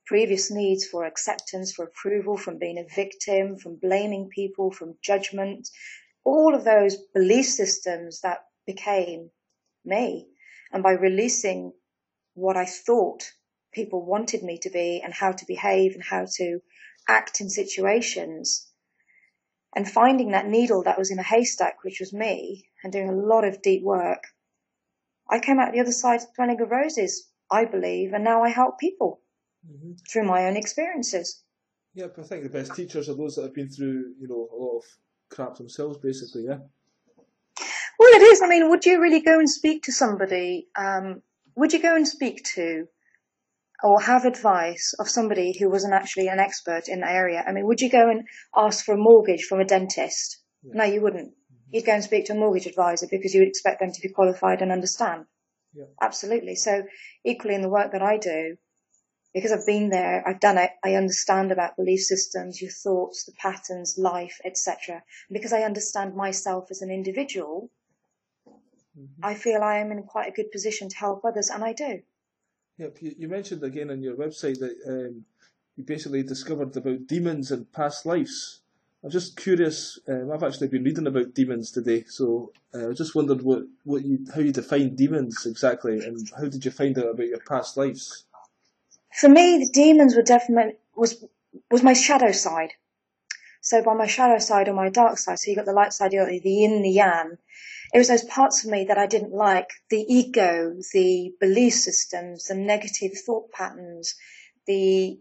previous 0.06 0.50
needs 0.50 0.86
for 0.86 1.04
acceptance, 1.04 1.72
for 1.72 1.84
approval, 1.84 2.36
from 2.36 2.58
being 2.58 2.78
a 2.78 2.94
victim, 2.94 3.58
from 3.58 3.76
blaming 3.76 4.30
people, 4.34 4.70
from 4.70 4.96
judgment, 5.02 5.68
all 6.24 6.54
of 6.54 6.64
those 6.64 6.96
belief 7.14 7.46
systems 7.46 8.20
that 8.20 8.38
became 8.66 9.30
me. 9.84 10.28
And 10.72 10.82
by 10.82 10.92
releasing 10.92 11.72
what 12.34 12.56
I 12.56 12.64
thought 12.64 13.32
people 13.72 14.04
wanted 14.04 14.42
me 14.42 14.58
to 14.58 14.70
be 14.70 15.00
and 15.02 15.12
how 15.12 15.32
to 15.32 15.46
behave 15.46 15.94
and 15.94 16.04
how 16.04 16.26
to 16.36 16.60
act 17.08 17.40
in 17.40 17.48
situations, 17.48 18.68
and 19.74 19.88
finding 19.88 20.30
that 20.32 20.46
needle 20.46 20.82
that 20.82 20.98
was 20.98 21.10
in 21.10 21.18
a 21.18 21.22
haystack, 21.22 21.84
which 21.84 22.00
was 22.00 22.12
me, 22.12 22.66
and 22.82 22.92
doing 22.92 23.08
a 23.08 23.12
lot 23.12 23.44
of 23.44 23.62
deep 23.62 23.82
work, 23.82 24.24
I 25.30 25.40
came 25.40 25.60
out 25.60 25.72
the 25.72 25.80
other 25.80 25.92
side 25.92 26.20
smelling 26.34 26.60
of 26.60 26.70
roses 26.70 27.28
I 27.50 27.64
believe, 27.64 28.12
and 28.12 28.24
now 28.24 28.42
I 28.42 28.50
help 28.50 28.78
people 28.78 29.20
mm-hmm. 29.66 29.92
through 30.10 30.24
my 30.24 30.46
own 30.46 30.56
experiences. 30.56 31.42
Yeah, 31.94 32.06
I 32.16 32.22
think 32.22 32.42
the 32.42 32.50
best 32.50 32.74
teachers 32.74 33.08
are 33.08 33.14
those 33.14 33.36
that 33.36 33.42
have 33.42 33.54
been 33.54 33.70
through, 33.70 34.14
you 34.20 34.28
know, 34.28 34.48
a 34.52 34.56
lot 34.56 34.78
of 34.78 34.84
crap 35.30 35.56
themselves, 35.56 35.98
basically. 35.98 36.44
Yeah. 36.44 36.58
Well, 37.98 38.14
it 38.14 38.22
is. 38.22 38.42
I 38.42 38.46
mean, 38.46 38.70
would 38.70 38.86
you 38.86 39.00
really 39.00 39.20
go 39.20 39.38
and 39.38 39.50
speak 39.50 39.84
to 39.84 39.92
somebody? 39.92 40.68
Um, 40.76 41.22
would 41.56 41.72
you 41.72 41.82
go 41.82 41.96
and 41.96 42.06
speak 42.06 42.44
to 42.54 42.86
or 43.82 44.00
have 44.00 44.24
advice 44.24 44.94
of 44.98 45.08
somebody 45.08 45.56
who 45.58 45.68
wasn't 45.68 45.94
actually 45.94 46.28
an 46.28 46.38
expert 46.38 46.88
in 46.88 47.00
the 47.00 47.10
area? 47.10 47.44
I 47.46 47.52
mean, 47.52 47.66
would 47.66 47.80
you 47.80 47.90
go 47.90 48.08
and 48.08 48.22
ask 48.56 48.84
for 48.84 48.94
a 48.94 48.98
mortgage 48.98 49.44
from 49.44 49.60
a 49.60 49.64
dentist? 49.64 50.40
Yeah. 50.62 50.72
No, 50.74 50.84
you 50.84 51.00
wouldn't. 51.00 51.30
Mm-hmm. 51.30 51.74
You'd 51.74 51.86
go 51.86 51.94
and 51.94 52.04
speak 52.04 52.26
to 52.26 52.34
a 52.34 52.36
mortgage 52.36 52.66
advisor 52.66 53.08
because 53.10 53.34
you 53.34 53.40
would 53.40 53.48
expect 53.48 53.80
them 53.80 53.92
to 53.92 54.00
be 54.00 54.10
qualified 54.10 54.62
and 54.62 54.70
understand. 54.70 55.24
Yeah. 55.74 55.86
Absolutely. 56.00 56.54
So 56.54 56.84
equally 57.24 57.56
in 57.56 57.62
the 57.62 57.68
work 57.68 57.92
that 57.92 58.02
I 58.02 58.18
do, 58.18 58.56
because 59.34 59.52
I've 59.52 59.66
been 59.66 59.90
there, 59.90 60.26
I've 60.26 60.40
done 60.40 60.58
it, 60.58 60.70
I 60.84 60.94
understand 60.94 61.52
about 61.52 61.76
belief 61.76 62.00
systems, 62.00 62.62
your 62.62 62.70
thoughts, 62.70 63.24
the 63.24 63.32
patterns, 63.32 63.96
life, 63.98 64.38
etc. 64.44 65.02
Because 65.30 65.52
I 65.52 65.62
understand 65.62 66.14
myself 66.14 66.68
as 66.70 66.80
an 66.80 66.90
individual, 66.90 67.70
mm-hmm. 68.98 69.24
I 69.24 69.34
feel 69.34 69.62
I 69.62 69.78
am 69.78 69.92
in 69.92 70.02
quite 70.02 70.28
a 70.28 70.32
good 70.32 70.50
position 70.50 70.88
to 70.88 70.96
help 70.96 71.24
others, 71.24 71.50
and 71.50 71.62
I 71.62 71.72
do. 71.72 72.02
Yep. 72.78 72.98
You, 73.00 73.28
mentioned 73.28 73.64
again 73.64 73.90
on 73.90 74.02
your 74.02 74.14
website 74.14 74.60
that 74.60 74.76
um, 74.86 75.24
you 75.76 75.84
basically 75.84 76.22
discovered 76.22 76.76
about 76.76 77.08
demons 77.08 77.50
and 77.50 77.70
past 77.72 78.06
lives. 78.06 78.60
I'm 79.02 79.10
just 79.10 79.36
curious. 79.36 79.98
Um, 80.08 80.30
I've 80.32 80.42
actually 80.42 80.68
been 80.68 80.84
reading 80.84 81.06
about 81.06 81.34
demons 81.34 81.70
today, 81.70 82.04
so 82.08 82.52
uh, 82.74 82.90
I 82.90 82.92
just 82.92 83.14
wondered 83.14 83.42
what, 83.42 83.62
what 83.84 84.04
you 84.04 84.24
how 84.34 84.40
you 84.40 84.52
define 84.52 84.94
demons 84.94 85.46
exactly, 85.46 86.00
and 86.00 86.28
how 86.36 86.48
did 86.48 86.64
you 86.64 86.70
find 86.70 86.98
out 86.98 87.10
about 87.10 87.26
your 87.26 87.40
past 87.40 87.76
lives? 87.76 88.24
For 89.12 89.28
me, 89.28 89.58
the 89.58 89.70
demons 89.72 90.14
were 90.14 90.22
definitely 90.22 90.74
was 90.96 91.24
was 91.70 91.82
my 91.82 91.92
shadow 91.92 92.32
side. 92.32 92.72
So 93.60 93.82
by 93.82 93.94
my 93.94 94.06
shadow 94.06 94.38
side 94.38 94.68
or 94.68 94.74
my 94.74 94.88
dark 94.88 95.18
side, 95.18 95.38
so 95.38 95.50
you 95.50 95.56
got 95.56 95.66
the 95.66 95.72
light 95.72 95.92
side, 95.92 96.12
you 96.12 96.20
got 96.20 96.28
the 96.28 96.50
yin, 96.50 96.82
the 96.82 96.90
yang. 96.90 97.38
It 97.92 97.98
was 97.98 98.08
those 98.08 98.24
parts 98.24 98.64
of 98.64 98.70
me 98.70 98.84
that 98.84 98.98
I 98.98 99.06
didn't 99.06 99.32
like: 99.32 99.68
the 99.88 100.04
ego, 100.08 100.74
the 100.92 101.34
belief 101.40 101.74
systems, 101.74 102.44
the 102.44 102.54
negative 102.54 103.12
thought 103.24 103.50
patterns, 103.50 104.14
the 104.66 105.18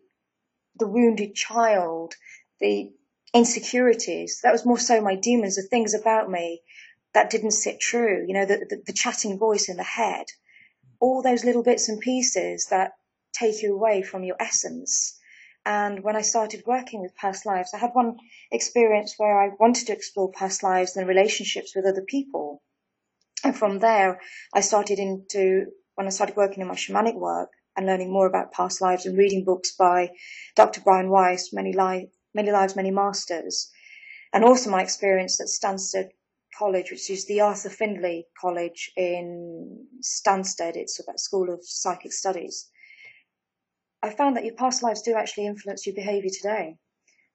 the 0.76 0.88
wounded 0.88 1.34
child, 1.34 2.16
the 2.60 2.92
insecurities. 3.34 4.42
That 4.44 4.52
was 4.52 4.66
more 4.66 4.80
so 4.80 5.02
my 5.02 5.16
demons, 5.16 5.56
the 5.56 5.64
things 5.64 5.94
about 5.94 6.30
me 6.30 6.62
that 7.14 7.30
didn't 7.30 7.52
sit 7.52 7.80
true. 7.80 8.26
You 8.28 8.34
know, 8.34 8.46
the, 8.46 8.66
the, 8.70 8.82
the 8.86 8.94
chatting 8.94 9.38
voice 9.40 9.70
in 9.70 9.78
the 9.78 9.84
head, 9.84 10.26
all 11.00 11.22
those 11.22 11.44
little 11.46 11.64
bits 11.64 11.90
and 11.90 12.00
pieces 12.00 12.68
that 12.70 12.92
take 13.34 13.62
you 13.62 13.74
away 13.74 14.02
from 14.02 14.24
your 14.24 14.36
essence. 14.40 15.18
And 15.68 16.02
when 16.02 16.16
I 16.16 16.22
started 16.22 16.64
working 16.66 17.02
with 17.02 17.18
past 17.18 17.46
lives, 17.46 17.74
I 17.74 17.78
had 17.78 17.90
one 17.92 18.20
experience 18.54 19.16
where 19.18 19.38
I 19.38 19.50
wanted 19.60 19.88
to 19.88 19.94
explore 19.94 20.32
past 20.32 20.64
lives 20.64 20.96
and 20.96 21.06
relationships 21.06 21.76
with 21.76 21.86
other 21.86 22.04
people. 22.08 22.64
And 23.44 23.54
from 23.54 23.80
there, 23.80 24.22
I 24.54 24.62
started 24.62 24.98
into, 24.98 25.66
when 25.96 26.08
I 26.08 26.12
started 26.12 26.38
working 26.38 26.62
in 26.62 26.70
my 26.70 26.76
shamanic 26.76 27.16
work 27.16 27.50
and 27.76 27.86
learning 27.86 28.14
more 28.14 28.28
about 28.28 28.54
past 28.54 28.80
lives 28.80 29.06
and 29.06 29.18
reading 29.18 29.44
books 29.44 29.76
by 29.76 30.12
Dr. 30.56 30.80
Brian 30.80 31.10
Weiss, 31.10 31.52
Many, 31.52 31.74
Li- 31.74 32.12
Many 32.34 32.52
Lives, 32.52 32.78
Many 32.78 32.92
Masters, 32.92 33.70
and 34.32 34.46
also 34.46 34.70
my 34.70 34.82
experience 34.82 35.42
at 35.42 35.48
Stansted 35.48 36.12
College, 36.58 36.92
which 36.92 37.10
is 37.10 37.26
the 37.26 37.42
Arthur 37.42 37.70
Findlay 37.70 38.28
College 38.40 38.94
in 38.96 39.86
Stansted. 40.02 40.78
It's 40.78 41.02
a 41.02 41.18
school 41.18 41.54
of 41.54 41.60
psychic 41.68 42.14
studies. 42.14 42.70
I 44.08 44.16
found 44.16 44.38
that 44.38 44.46
your 44.46 44.56
past 44.56 44.84
lives 44.84 45.02
do 45.02 45.16
actually 45.16 45.48
influence 45.48 45.86
your 45.86 45.96
behavior 45.96 46.30
today. 46.30 46.78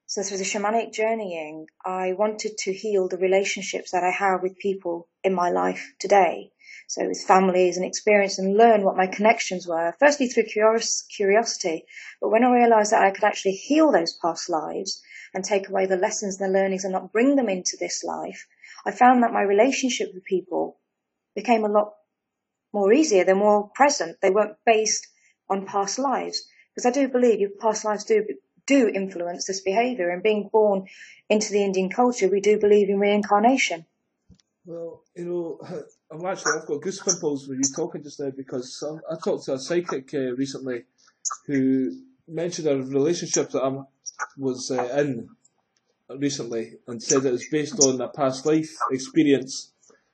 So 0.07 0.23
through 0.23 0.39
the 0.39 0.45
shamanic 0.45 0.91
journeying, 0.93 1.67
I 1.85 2.15
wanted 2.15 2.57
to 2.61 2.73
heal 2.73 3.09
the 3.09 3.19
relationships 3.19 3.91
that 3.91 4.05
I 4.05 4.11
have 4.11 4.43
with 4.43 4.57
people 4.57 5.07
in 5.23 5.35
my 5.35 5.51
life 5.51 5.93
today. 5.99 6.51
So 6.89 7.07
with 7.07 7.25
families 7.25 7.77
and 7.77 7.85
experience 7.85 8.39
and 8.39 8.57
learn 8.57 8.85
what 8.85 8.97
my 8.97 9.07
connections 9.07 9.67
were, 9.67 9.95
firstly 9.99 10.29
through 10.29 10.45
curiosity, 10.45 11.85
but 12.23 12.31
when 12.31 12.43
I 12.43 12.55
realized 12.55 12.93
that 12.93 13.03
I 13.03 13.11
could 13.11 13.25
actually 13.25 13.53
heal 13.53 13.93
those 13.93 14.15
past 14.15 14.49
lives 14.49 15.03
and 15.35 15.45
take 15.45 15.69
away 15.69 15.85
the 15.85 15.99
lessons 15.99 16.41
and 16.41 16.55
the 16.55 16.59
learnings 16.59 16.85
and 16.85 16.93
not 16.95 17.13
bring 17.13 17.37
them 17.37 17.51
into 17.51 17.77
this 17.77 18.03
life, 18.03 18.47
I 18.87 18.93
found 18.93 19.23
that 19.23 19.33
my 19.33 19.43
relationship 19.43 20.09
with 20.15 20.25
people 20.25 20.79
became 21.35 21.67
a 21.67 21.69
lot 21.69 21.93
more 22.73 22.93
easier. 22.95 23.25
They're 23.25 23.35
more 23.35 23.69
present. 23.75 24.17
They 24.23 24.31
weren't 24.31 24.57
based 24.65 25.07
on 25.51 25.67
past 25.67 25.99
lives. 25.99 26.49
Because 26.75 26.87
I 26.87 26.91
do 26.91 27.09
believe 27.09 27.41
your 27.41 27.51
past 27.51 27.85
lives 27.85 28.05
do 28.05 28.25
do 28.67 28.89
influence 28.89 29.47
this 29.47 29.61
behavior. 29.61 30.11
And 30.11 30.23
being 30.23 30.49
born 30.53 30.87
into 31.29 31.53
the 31.53 31.65
Indian 31.65 31.91
culture, 31.91 32.29
we 32.29 32.41
do 32.41 32.59
believe 32.59 32.89
in 32.89 32.99
reincarnation. 32.99 33.87
Well, 34.65 35.03
you 35.17 35.25
know, 35.25 35.61
I'm 36.11 36.25
actually 36.27 36.53
I've 36.61 36.67
got 36.67 36.81
goosebumps 36.81 37.49
when 37.49 37.61
you're 37.61 37.77
talking 37.77 38.03
just 38.03 38.21
now 38.21 38.31
because 38.31 38.83
I 39.11 39.17
talked 39.23 39.45
to 39.47 39.55
a 39.55 39.59
psychic 39.59 40.13
uh, 40.15 40.35
recently 40.35 40.85
who 41.47 41.97
mentioned 42.29 42.69
a 42.69 42.77
relationship 42.77 43.51
that 43.51 43.63
I 43.63 43.83
was 44.37 44.71
uh, 44.71 45.01
in 45.01 45.29
recently 46.17 46.75
and 46.87 47.03
said 47.03 47.25
it 47.25 47.33
was 47.33 47.49
based 47.51 47.81
on 47.81 48.01
a 48.01 48.09
past 48.09 48.47
life 48.47 48.71
experience, 48.91 49.73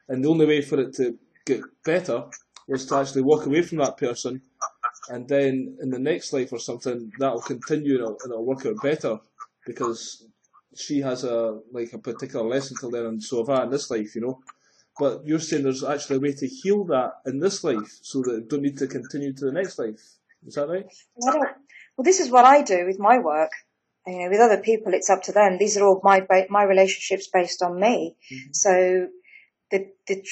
and 0.08 0.24
the 0.24 0.28
only 0.28 0.46
way 0.46 0.62
for 0.62 0.80
it 0.80 0.94
to 0.94 1.18
get 1.44 1.60
better 1.84 2.24
was 2.66 2.86
to 2.86 2.96
actually 2.96 3.22
walk 3.22 3.46
away 3.46 3.62
from 3.62 3.78
that 3.78 3.96
person, 3.96 4.42
and 5.08 5.28
then 5.28 5.76
in 5.80 5.90
the 5.90 5.98
next 5.98 6.32
life 6.32 6.52
or 6.52 6.58
something 6.58 7.10
that 7.18 7.32
will 7.32 7.40
continue 7.40 7.94
and 7.94 8.02
it'll, 8.02 8.18
it'll 8.24 8.46
work 8.46 8.66
out 8.66 8.82
better 8.82 9.18
because 9.66 10.24
she 10.76 11.00
has 11.00 11.24
a 11.24 11.58
like 11.72 11.92
a 11.92 11.98
particular 11.98 12.46
lesson 12.46 12.76
to 12.78 12.88
learn, 12.88 13.06
and 13.06 13.22
so 13.22 13.38
have 13.38 13.50
I 13.50 13.64
in 13.64 13.70
this 13.70 13.90
life, 13.90 14.14
you 14.14 14.20
know. 14.20 14.40
But 14.98 15.26
you're 15.26 15.38
saying 15.38 15.62
there's 15.62 15.84
actually 15.84 16.16
a 16.16 16.20
way 16.20 16.32
to 16.32 16.46
heal 16.46 16.84
that 16.86 17.12
in 17.26 17.38
this 17.38 17.64
life, 17.64 17.98
so 18.02 18.22
that 18.22 18.34
it 18.36 18.48
don't 18.48 18.62
need 18.62 18.78
to 18.78 18.86
continue 18.86 19.32
to 19.32 19.44
the 19.46 19.52
next 19.52 19.78
life. 19.78 20.00
Is 20.46 20.54
that 20.54 20.68
right? 20.68 20.86
Well, 21.16 22.04
this 22.04 22.20
is 22.20 22.30
what 22.30 22.44
I 22.44 22.62
do 22.62 22.84
with 22.86 22.98
my 22.98 23.18
work. 23.18 23.50
You 24.06 24.20
know, 24.20 24.30
with 24.30 24.40
other 24.40 24.62
people, 24.62 24.94
it's 24.94 25.10
up 25.10 25.22
to 25.24 25.32
them. 25.32 25.58
These 25.58 25.76
are 25.76 25.84
all 25.84 26.00
my 26.02 26.26
my 26.48 26.64
relationships 26.64 27.28
based 27.32 27.62
on 27.62 27.78
me. 27.80 28.16
Mm-hmm. 28.32 28.50
So, 28.52 29.08
the 29.70 29.88
the 30.06 30.22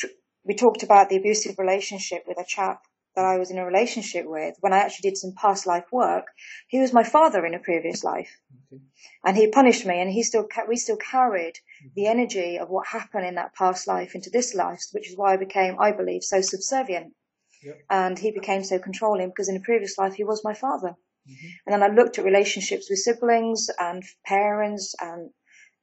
we 0.45 0.55
talked 0.55 0.83
about 0.83 1.09
the 1.09 1.17
abusive 1.17 1.59
relationship 1.59 2.25
with 2.27 2.39
a 2.39 2.45
chap 2.47 2.83
that 3.17 3.25
I 3.25 3.39
was 3.39 3.51
in 3.51 3.59
a 3.59 3.65
relationship 3.65 4.27
with, 4.27 4.55
when 4.61 4.73
I 4.73 4.79
actually 4.79 5.11
did 5.11 5.17
some 5.17 5.33
past 5.33 5.67
life 5.67 5.87
work, 5.91 6.27
he 6.69 6.79
was 6.79 6.93
my 6.93 7.03
father 7.03 7.45
in 7.45 7.55
a 7.55 7.59
previous 7.59 8.05
life. 8.05 8.31
Okay. 8.73 8.83
And 9.25 9.37
he 9.37 9.49
punished 9.49 9.87
me 9.87 10.01
and 10.01 10.11
he 10.11 10.23
still, 10.23 10.47
we 10.69 10.77
still 10.77 10.99
carried 10.99 11.55
mm-hmm. 11.55 11.89
the 11.97 12.07
energy 12.07 12.59
of 12.59 12.69
what 12.69 12.87
happened 12.87 13.27
in 13.27 13.37
that 13.37 13.55
past 13.55 13.89
life 13.89 14.15
into 14.15 14.31
this 14.31 14.55
life, 14.55 14.83
which 14.93 15.09
is 15.11 15.17
why 15.17 15.33
I 15.33 15.37
became, 15.39 15.77
I 15.81 15.93
believe, 15.93 16.23
so 16.23 16.43
subservient. 16.43 17.15
Yep. 17.63 17.79
And 17.91 18.19
he 18.19 18.31
became 18.31 18.63
so 18.63 18.79
controlling 18.79 19.29
because 19.29 19.49
in 19.49 19.57
a 19.57 19.61
previous 19.61 19.97
life 19.99 20.15
he 20.15 20.25
was 20.25 20.45
my 20.45 20.55
father. 20.55 20.95
Mm-hmm. 21.29 21.47
And 21.67 21.73
then 21.73 21.83
I 21.83 21.95
looked 21.95 22.19
at 22.19 22.25
relationships 22.25 22.89
with 22.91 22.99
siblings 22.99 23.69
and 23.79 24.05
parents 24.27 24.95
and 25.01 25.31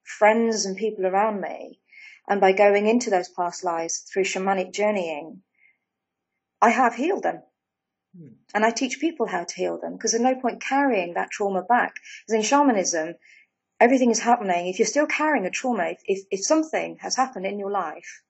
friends 0.03 0.65
and 0.65 0.77
people 0.77 1.07
around 1.07 1.41
me. 1.41 1.79
And 2.29 2.39
by 2.39 2.53
going 2.53 2.87
into 2.87 3.09
those 3.09 3.27
past 3.27 3.63
lives 3.63 4.05
through 4.13 4.23
shamanic 4.23 4.71
journeying, 4.71 5.41
I 6.63 6.69
have 6.69 6.95
healed 6.95 7.23
them. 7.23 7.43
Hmm. 8.17 8.27
And 8.55 8.65
I 8.65 8.71
teach 8.71 9.01
people 9.01 9.27
how 9.27 9.43
to 9.43 9.55
heal 9.55 9.77
them 9.79 9.93
because 9.93 10.11
there's 10.11 10.23
no 10.23 10.39
point 10.39 10.61
carrying 10.61 11.13
that 11.15 11.29
trauma 11.29 11.61
back. 11.61 11.95
Because 12.25 12.37
in 12.39 12.41
shamanism, 12.41 13.15
everything 13.81 14.11
is 14.11 14.19
happening. 14.19 14.67
If 14.67 14.79
you're 14.79 14.95
still 14.95 15.05
carrying 15.05 15.45
a 15.45 15.49
trauma, 15.49 15.95
if, 16.05 16.23
if 16.31 16.45
something 16.45 16.97
has 17.01 17.17
happened 17.17 17.45
in 17.45 17.59
your 17.59 17.69
life 17.69 18.21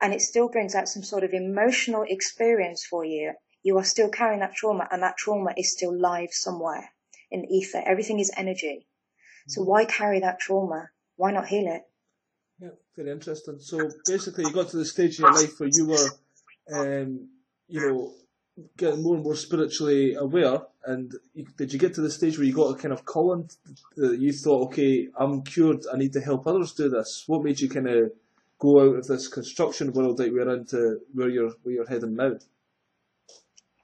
and 0.00 0.14
it 0.14 0.20
still 0.20 0.48
brings 0.48 0.76
out 0.76 0.88
some 0.88 1.02
sort 1.02 1.24
of 1.24 1.32
emotional 1.32 2.04
experience 2.06 2.86
for 2.86 3.04
you, 3.04 3.32
you 3.64 3.76
are 3.78 3.84
still 3.84 4.08
carrying 4.08 4.40
that 4.40 4.54
trauma 4.54 4.86
and 4.92 5.02
that 5.02 5.16
trauma 5.16 5.52
is 5.56 5.72
still 5.72 5.96
live 5.96 6.32
somewhere 6.32 6.88
in 7.32 7.42
the 7.42 7.48
ether. 7.48 7.82
Everything 7.84 8.20
is 8.20 8.30
energy. 8.36 8.86
So 9.48 9.62
hmm. 9.62 9.70
why 9.70 9.84
carry 9.86 10.20
that 10.20 10.38
trauma? 10.38 10.90
Why 11.16 11.32
not 11.32 11.48
heal 11.48 11.66
it? 11.66 11.82
Yeah, 12.60 12.76
very 12.96 13.10
interesting. 13.10 13.58
So 13.58 13.90
basically, 14.06 14.44
you 14.44 14.52
got 14.52 14.68
to 14.68 14.76
the 14.76 14.84
stage 14.84 15.18
in 15.18 15.24
your 15.24 15.34
life 15.34 15.58
where 15.58 15.70
you 15.72 15.86
were 15.86 16.10
um, 16.72 17.28
you 17.72 17.80
know, 17.80 18.12
getting 18.76 19.02
more 19.02 19.14
and 19.14 19.24
more 19.24 19.34
spiritually 19.34 20.14
aware. 20.14 20.60
And 20.84 21.10
you, 21.32 21.46
did 21.56 21.72
you 21.72 21.78
get 21.78 21.94
to 21.94 22.02
the 22.02 22.10
stage 22.10 22.36
where 22.36 22.46
you 22.46 22.52
got 22.52 22.74
a 22.74 22.78
kind 22.78 22.92
of 22.92 23.06
calling 23.06 23.48
that 23.96 24.20
you 24.20 24.30
thought, 24.30 24.66
okay, 24.66 25.08
I'm 25.18 25.42
cured, 25.42 25.84
I 25.90 25.96
need 25.96 26.12
to 26.12 26.20
help 26.20 26.46
others 26.46 26.72
do 26.74 26.90
this? 26.90 27.24
What 27.26 27.42
made 27.42 27.60
you 27.60 27.70
kind 27.70 27.88
of 27.88 28.12
go 28.58 28.80
out 28.82 28.98
of 28.98 29.06
this 29.06 29.26
construction 29.26 29.92
world 29.92 30.18
that 30.18 30.30
we're 30.30 30.52
into 30.52 30.98
where 31.14 31.30
you're 31.30 31.52
where 31.62 31.74
you're 31.74 31.88
heading 31.88 32.14
now? 32.14 32.32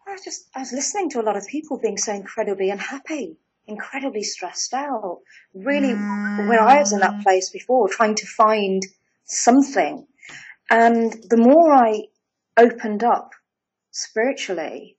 I 0.07 0.12
was 0.12 0.22
just 0.22 0.51
I 0.55 0.61
was 0.61 0.72
listening 0.72 1.09
to 1.11 1.20
a 1.20 1.27
lot 1.27 1.38
of 1.38 1.46
people 1.46 1.79
being 1.79 1.96
so 1.96 2.12
incredibly 2.12 2.68
unhappy, 2.68 3.38
incredibly 3.66 4.22
stressed 4.22 4.74
out. 4.74 5.20
Really, 5.55 5.94
when 5.94 6.59
I 6.59 6.79
was 6.81 6.92
in 6.92 7.01
that 7.01 7.14
mm. 7.14 7.22
place 7.22 7.48
before, 7.48 7.88
trying 7.88 8.16
to 8.16 8.27
find 8.27 8.83
something, 9.24 10.07
and 10.68 11.12
the 11.31 11.38
more 11.38 11.72
I 11.72 12.03
opened 12.59 13.03
up 13.03 13.31
spiritually, 13.99 14.97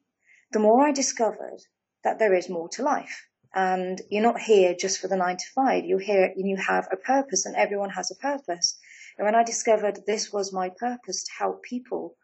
the 0.51 0.59
more 0.59 0.85
I 0.85 0.91
discovered 0.91 1.61
that 2.03 2.19
there 2.19 2.33
is 2.33 2.49
more 2.49 2.69
to 2.69 2.83
life. 2.83 3.27
And 3.53 3.99
you're 4.09 4.23
not 4.23 4.39
here 4.39 4.75
just 4.75 4.99
for 4.99 5.07
the 5.07 5.17
nine 5.17 5.37
to 5.37 5.45
five. 5.55 5.85
You're 5.85 5.99
here 5.99 6.25
and 6.35 6.47
you 6.47 6.57
have 6.57 6.87
a 6.91 6.97
purpose 6.97 7.45
and 7.45 7.55
everyone 7.55 7.89
has 7.91 8.11
a 8.11 8.15
purpose. 8.15 8.77
And 9.17 9.25
when 9.25 9.35
I 9.35 9.43
discovered 9.43 10.05
this 10.05 10.31
was 10.31 10.53
my 10.53 10.69
purpose 10.69 11.23
to 11.23 11.31
help 11.37 11.63
people 11.63 12.15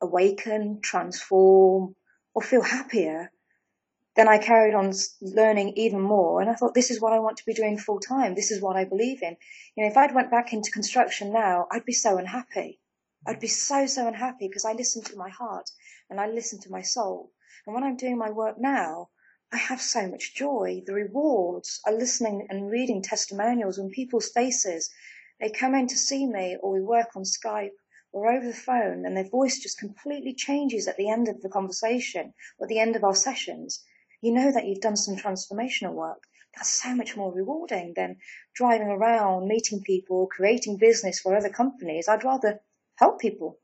awaken, 0.00 0.80
transform, 0.82 1.94
or 2.34 2.42
feel 2.42 2.62
happier, 2.62 3.30
then 4.16 4.28
I 4.28 4.38
carried 4.38 4.74
on 4.74 4.92
learning 5.20 5.74
even 5.76 6.00
more. 6.00 6.40
And 6.40 6.50
I 6.50 6.54
thought, 6.54 6.74
this 6.74 6.90
is 6.90 7.00
what 7.00 7.12
I 7.12 7.20
want 7.20 7.36
to 7.38 7.46
be 7.46 7.54
doing 7.54 7.78
full 7.78 8.00
time. 8.00 8.34
This 8.34 8.50
is 8.50 8.60
what 8.60 8.76
I 8.76 8.84
believe 8.84 9.22
in. 9.22 9.36
You 9.76 9.84
know, 9.84 9.90
if 9.90 9.96
I'd 9.96 10.14
went 10.14 10.30
back 10.30 10.52
into 10.52 10.70
construction 10.70 11.32
now, 11.32 11.66
I'd 11.70 11.84
be 11.84 11.92
so 11.92 12.18
unhappy. 12.18 12.80
I'd 13.26 13.40
be 13.40 13.48
so, 13.48 13.86
so 13.86 14.06
unhappy 14.06 14.48
because 14.48 14.64
I 14.64 14.72
listened 14.72 15.06
to 15.06 15.16
my 15.16 15.28
heart 15.28 15.70
and 16.08 16.20
I 16.20 16.26
listen 16.26 16.60
to 16.60 16.70
my 16.70 16.82
soul. 16.82 17.32
And 17.66 17.74
when 17.74 17.84
I'm 17.84 17.96
doing 17.96 18.18
my 18.18 18.30
work 18.30 18.58
now, 18.58 19.10
I 19.52 19.58
have 19.58 19.80
so 19.80 20.08
much 20.08 20.34
joy. 20.34 20.82
The 20.86 20.94
rewards 20.94 21.80
are 21.86 21.92
listening 21.92 22.46
and 22.50 22.70
reading 22.70 23.02
testimonials 23.02 23.78
when 23.78 23.90
people's 23.90 24.30
faces, 24.30 24.90
they 25.40 25.50
come 25.50 25.74
in 25.74 25.86
to 25.88 25.96
see 25.96 26.26
me 26.26 26.56
or 26.60 26.72
we 26.72 26.82
work 26.82 27.14
on 27.14 27.22
Skype 27.22 27.76
or 28.12 28.32
over 28.32 28.46
the 28.46 28.54
phone 28.54 29.04
and 29.04 29.16
their 29.16 29.28
voice 29.28 29.58
just 29.58 29.78
completely 29.78 30.34
changes 30.34 30.88
at 30.88 30.96
the 30.96 31.10
end 31.10 31.28
of 31.28 31.42
the 31.42 31.48
conversation 31.48 32.34
or 32.58 32.66
the 32.66 32.78
end 32.78 32.96
of 32.96 33.04
our 33.04 33.14
sessions. 33.14 33.84
You 34.20 34.32
know 34.32 34.50
that 34.50 34.66
you've 34.66 34.80
done 34.80 34.96
some 34.96 35.16
transformational 35.16 35.92
work. 35.92 36.22
That's 36.54 36.72
so 36.72 36.94
much 36.94 37.16
more 37.16 37.32
rewarding 37.32 37.92
than 37.94 38.16
driving 38.54 38.88
around, 38.88 39.46
meeting 39.46 39.82
people, 39.82 40.26
creating 40.26 40.78
business 40.78 41.20
for 41.20 41.36
other 41.36 41.50
companies. 41.50 42.08
I'd 42.08 42.24
rather 42.24 42.60
help 42.96 43.20
people. 43.20 43.60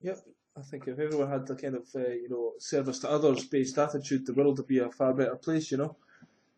Yep, 0.00 0.18
I 0.56 0.62
think 0.62 0.86
if 0.86 0.98
everyone 1.00 1.28
had 1.28 1.46
the 1.46 1.56
kind 1.56 1.74
of 1.74 1.86
uh, 1.96 2.08
you 2.08 2.28
know 2.28 2.52
service 2.58 3.00
to 3.00 3.10
others 3.10 3.44
based 3.44 3.76
attitude, 3.76 4.24
the 4.24 4.34
world 4.34 4.58
would 4.58 4.68
be 4.68 4.78
a 4.78 4.90
far 4.90 5.12
better 5.12 5.36
place. 5.36 5.70
You 5.72 5.78
know. 5.78 5.96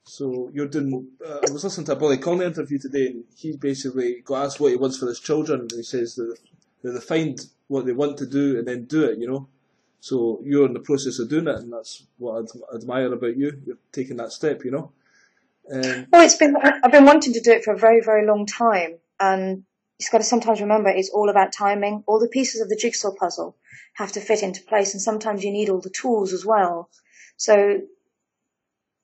So 0.05 0.51
you're 0.53 0.69
doing. 0.69 1.09
Uh, 1.27 1.39
I 1.49 1.51
was 1.51 1.65
listening 1.65 1.87
to 1.87 1.93
a 1.93 1.97
Billy 1.97 2.19
Connolly 2.19 2.47
interview 2.47 2.79
today, 2.79 3.07
and 3.09 3.25
he 3.37 3.57
basically 3.57 4.21
got 4.25 4.45
asked 4.45 4.61
what 4.61 4.71
he 4.71 4.77
wants 4.77 4.99
for 4.99 5.07
his 5.07 5.21
children, 5.21 5.61
and 5.61 5.73
he 5.73 5.83
says 5.83 6.15
that, 6.17 6.37
they 6.83 7.01
find 7.01 7.41
what 7.69 7.87
they 7.87 7.93
want 7.93 8.17
to 8.19 8.27
do 8.27 8.59
and 8.59 8.69
then 8.69 8.85
do 8.85 9.05
it. 9.05 9.19
You 9.19 9.29
know. 9.29 9.49
So 10.01 10.41
you're 10.45 10.67
in 10.67 10.75
the 10.75 10.81
process 10.81 11.19
of 11.19 11.31
doing 11.31 11.49
it, 11.49 11.57
and 11.57 11.73
that's 11.73 12.05
what 12.19 12.47
I 12.73 12.77
admire 12.77 13.13
about 13.13 13.37
you. 13.37 13.61
You're 13.65 13.79
taking 13.93 14.19
that 14.19 14.33
step. 14.33 14.63
You 14.65 14.73
know. 14.73 14.93
Um, 15.73 16.07
well, 16.13 16.25
it's 16.25 16.37
been 16.37 16.55
I've 16.57 16.93
been 16.93 17.07
wanting 17.07 17.33
to 17.33 17.41
do 17.41 17.53
it 17.53 17.65
for 17.65 17.73
a 17.73 17.79
very, 17.79 18.03
very 18.03 18.27
long 18.27 18.45
time, 18.45 18.99
and 19.19 19.65
you've 19.99 20.11
got 20.11 20.19
to 20.19 20.25
sometimes 20.25 20.61
remember 20.61 20.89
it's 20.89 21.11
all 21.11 21.31
about 21.31 21.53
timing. 21.53 22.05
All 22.07 22.21
the 22.21 22.29
pieces 22.29 22.61
of 22.61 22.69
the 22.69 22.77
jigsaw 22.77 23.13
puzzle 23.19 23.57
have 23.95 24.13
to 24.13 24.21
fit 24.21 24.43
into 24.43 24.63
place, 24.63 24.95
and 24.95 25.03
sometimes 25.03 25.45
you 25.45 25.53
need 25.53 25.69
all 25.69 25.81
the 25.81 25.91
tools 25.91 26.33
as 26.33 26.45
well. 26.45 26.91
So 27.37 27.81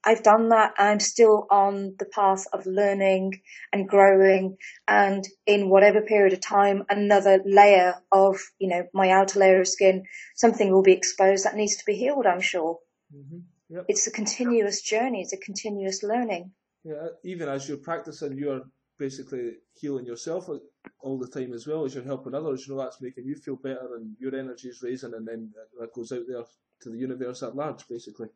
I've 0.04 0.22
done 0.22 0.48
that. 0.48 0.74
I'm 0.78 1.00
still 1.00 1.46
on 1.50 1.94
the 1.98 2.06
path 2.06 2.46
of 2.52 2.66
learning 2.66 3.40
and 3.72 3.88
growing. 3.88 4.56
And 4.88 5.26
in 5.46 5.70
whatever 5.70 6.00
period 6.00 6.32
of 6.32 6.40
time, 6.40 6.84
another 6.90 7.40
layer 7.44 7.94
of, 8.10 8.40
you 8.58 8.68
know, 8.68 8.84
my 8.92 9.10
outer 9.10 9.38
layer 9.38 9.60
of 9.60 9.68
skin, 9.68 10.04
something 10.34 10.72
will 10.72 10.82
be 10.82 10.92
exposed 10.92 11.44
that 11.44 11.54
needs 11.54 11.76
to 11.76 11.84
be 11.86 11.94
healed, 11.94 12.26
I'm 12.26 12.40
sure. 12.40 12.78
Mm-hmm. 13.14 13.38
Yep. 13.70 13.84
It's 13.88 14.06
a 14.06 14.10
continuous 14.10 14.82
journey. 14.82 15.22
It's 15.22 15.32
a 15.32 15.38
continuous 15.38 16.02
learning. 16.02 16.50
Yeah. 16.84 17.08
Even 17.24 17.48
as 17.48 17.68
you're 17.68 17.78
practicing, 17.78 18.36
you're 18.36 18.62
basically 19.02 19.54
healing 19.74 20.06
yourself 20.06 20.48
all 21.00 21.18
the 21.18 21.26
time 21.26 21.52
as 21.52 21.66
well 21.66 21.84
as 21.84 21.92
you're 21.92 22.04
helping 22.04 22.36
others. 22.36 22.64
You 22.64 22.74
know, 22.74 22.82
that's 22.82 23.02
making 23.02 23.24
you 23.26 23.34
feel 23.34 23.56
better 23.56 23.96
and 23.96 24.14
your 24.20 24.32
energy 24.36 24.68
is 24.68 24.80
raising 24.80 25.14
and 25.14 25.26
then 25.26 25.50
that 25.80 25.92
goes 25.92 26.12
out 26.12 26.22
there 26.28 26.44
to 26.82 26.90
the 26.90 26.98
universe 26.98 27.42
at 27.42 27.56
large, 27.56 27.88
basically. 27.88 28.28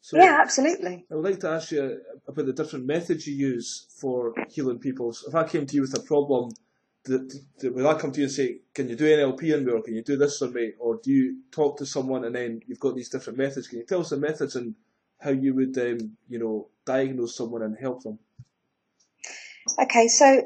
So 0.00 0.16
yeah, 0.16 0.38
absolutely. 0.40 1.04
I 1.10 1.14
would 1.14 1.24
like 1.24 1.40
to 1.40 1.50
ask 1.50 1.72
you 1.72 2.00
about 2.26 2.46
the 2.46 2.54
different 2.54 2.86
methods 2.86 3.26
you 3.26 3.34
use 3.34 3.86
for 4.00 4.32
healing 4.48 4.78
people. 4.78 5.12
So 5.12 5.28
if 5.28 5.34
I 5.34 5.46
came 5.46 5.66
to 5.66 5.74
you 5.76 5.82
with 5.82 5.98
a 5.98 6.02
problem, 6.02 6.50
would 7.06 7.86
I 7.86 7.94
come 8.00 8.12
to 8.12 8.20
you 8.20 8.24
and 8.24 8.32
say, 8.32 8.60
can 8.74 8.88
you 8.88 8.96
do 8.96 9.04
NLP 9.04 9.54
on 9.54 9.66
me 9.66 9.72
or 9.72 9.82
can 9.82 9.94
you 9.94 10.02
do 10.02 10.16
this 10.16 10.38
for 10.38 10.48
me? 10.48 10.72
Or 10.78 11.00
do 11.04 11.10
you 11.10 11.42
talk 11.50 11.76
to 11.78 11.86
someone 11.86 12.24
and 12.24 12.34
then 12.34 12.62
you've 12.66 12.80
got 12.80 12.96
these 12.96 13.10
different 13.10 13.38
methods? 13.38 13.68
Can 13.68 13.80
you 13.80 13.84
tell 13.84 14.00
us 14.00 14.10
the 14.10 14.16
methods 14.16 14.56
and 14.56 14.74
how 15.20 15.32
you 15.32 15.54
would, 15.54 15.76
um, 15.76 16.16
you 16.28 16.38
know, 16.38 16.68
diagnose 16.86 17.36
someone 17.36 17.62
and 17.62 17.76
help 17.78 18.02
them? 18.02 18.18
Okay, 19.80 20.08
so, 20.08 20.42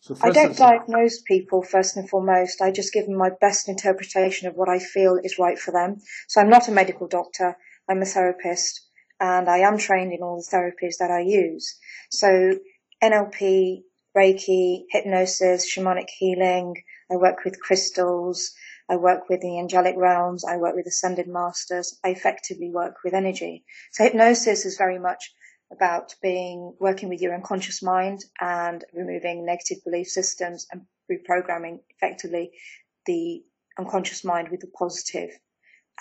so 0.00 0.16
I 0.22 0.30
don't 0.30 0.56
diagnose 0.56 1.22
people 1.22 1.62
first 1.62 1.96
and 1.96 2.08
foremost. 2.08 2.60
I 2.60 2.70
just 2.70 2.92
give 2.92 3.06
them 3.06 3.16
my 3.16 3.30
best 3.40 3.68
interpretation 3.68 4.48
of 4.48 4.54
what 4.54 4.68
I 4.68 4.78
feel 4.78 5.18
is 5.22 5.38
right 5.38 5.58
for 5.58 5.72
them. 5.72 5.96
So 6.28 6.40
I'm 6.40 6.50
not 6.50 6.68
a 6.68 6.72
medical 6.72 7.08
doctor. 7.08 7.56
I'm 7.88 8.02
a 8.02 8.06
therapist. 8.06 8.84
and 9.20 9.48
I 9.48 9.58
am 9.58 9.78
trained 9.78 10.12
in 10.12 10.22
all 10.22 10.36
the 10.36 10.56
therapies 10.56 10.98
that 10.98 11.10
I 11.10 11.20
use. 11.20 11.76
So 12.10 12.58
NLP, 13.02 13.82
Reiki, 14.16 14.84
hypnosis, 14.90 15.72
shamanic 15.72 16.08
healing. 16.08 16.74
I 17.10 17.16
work 17.16 17.44
with 17.44 17.60
crystals. 17.60 18.52
I 18.88 18.96
work 18.96 19.28
with 19.28 19.40
the 19.40 19.58
angelic 19.58 19.96
realms. 19.96 20.44
I 20.44 20.56
work 20.56 20.74
with 20.74 20.86
ascended 20.86 21.28
masters. 21.28 21.98
I 22.04 22.08
effectively 22.10 22.70
work 22.70 22.96
with 23.04 23.14
energy. 23.14 23.64
So 23.92 24.04
hypnosis 24.04 24.64
is 24.64 24.76
very 24.76 24.98
much 24.98 25.32
about 25.70 26.14
being, 26.22 26.74
working 26.80 27.08
with 27.08 27.20
your 27.20 27.34
unconscious 27.34 27.82
mind 27.82 28.24
and 28.40 28.84
removing 28.92 29.44
negative 29.44 29.78
belief 29.84 30.08
systems 30.08 30.66
and 30.72 30.82
reprogramming 31.10 31.80
effectively 31.90 32.50
the 33.06 33.42
unconscious 33.78 34.24
mind 34.24 34.48
with 34.50 34.60
the 34.60 34.70
positive 34.78 35.30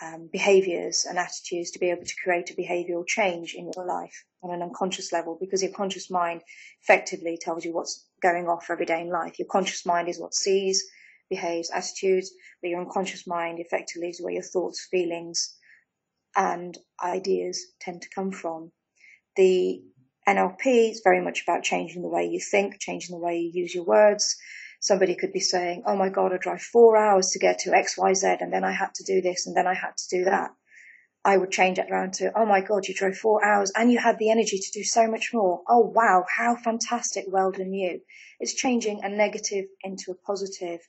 um, 0.02 0.30
behaviors 0.32 1.06
and 1.10 1.18
attitudes 1.18 1.72
to 1.72 1.80
be 1.80 1.90
able 1.90 2.06
to 2.06 2.16
create 2.24 2.52
a 2.52 2.54
behavioral 2.54 3.06
change 3.06 3.56
in 3.56 3.72
your 3.76 3.86
life 3.86 4.26
on 4.44 4.54
an 4.54 4.62
unconscious 4.62 5.12
level 5.12 5.38
because 5.40 5.64
your 5.64 5.72
conscious 5.72 6.10
mind 6.12 6.42
effectively 6.84 7.38
tells 7.40 7.66
you 7.66 7.74
what's 7.74 8.06
going 8.22 8.48
off 8.48 8.70
every 8.70 8.86
day 8.86 9.02
in 9.02 9.10
life. 9.10 9.40
Your 9.40 9.48
conscious 9.48 9.86
mind 9.86 10.08
is 10.08 10.20
what 10.20 10.36
sees, 10.36 10.86
behaves, 11.30 11.72
attitudes, 11.72 12.32
but 12.62 12.70
your 12.70 12.82
unconscious 12.82 13.26
mind 13.26 13.60
effectively 13.60 14.10
is 14.10 14.22
where 14.22 14.34
your 14.34 14.44
thoughts, 14.44 14.88
feelings, 14.90 15.56
and 16.36 16.78
ideas 17.04 17.66
tend 17.80 18.02
to 18.04 18.10
come 18.14 18.32
from. 18.32 18.72
The 19.38 19.84
NLP 20.28 20.92
is 20.92 21.02
very 21.04 21.22
much 21.22 21.44
about 21.44 21.64
changing 21.64 22.02
the 22.02 22.10
way 22.10 22.26
you 22.26 22.42
think, 22.42 22.80
changing 22.80 23.16
the 23.16 23.24
way 23.24 23.38
you 23.38 23.62
use 23.62 23.74
your 23.74 23.86
words, 23.86 24.36
somebody 24.82 25.16
could 25.16 25.32
be 25.32 25.40
saying, 25.40 25.84
Oh 25.86 25.96
my 25.96 26.10
God, 26.10 26.34
I 26.34 26.38
drive 26.38 26.62
four 26.62 26.98
hours 26.98 27.32
to 27.32 27.40
get 27.40 27.60
to 27.60 27.72
XYZ 27.72 28.42
and 28.42 28.52
then 28.52 28.64
I 28.64 28.72
had 28.72 28.94
to 28.96 29.04
do 29.04 29.22
this 29.22 29.48
and 29.48 29.56
then 29.56 29.68
I 29.68 29.74
had 29.74 29.96
to 29.96 30.10
do 30.10 30.26
that. 30.26 30.52
I 31.24 31.38
would 31.38 31.52
change 31.52 31.78
it 31.78 31.90
around 31.92 32.14
to, 32.16 32.32
Oh 32.36 32.46
my 32.46 32.62
God, 32.62 32.88
you 32.88 32.94
drove 32.94 33.18
four 33.18 33.46
hours 33.46 33.72
and 33.76 33.92
you 33.92 34.00
had 34.00 34.18
the 34.18 34.32
energy 34.32 34.60
to 34.60 34.72
do 34.72 34.84
so 34.84 35.08
much 35.08 35.32
more. 35.34 35.62
Oh 35.70 35.82
wow, 35.82 36.26
how 36.36 36.56
fantastic. 36.56 37.26
Well 37.28 37.52
done 37.52 37.74
you. 37.74 38.02
It's 38.40 38.54
changing 38.54 39.04
a 39.04 39.10
negative 39.10 39.66
into 39.84 40.12
a 40.12 40.16
positive. 40.16 40.80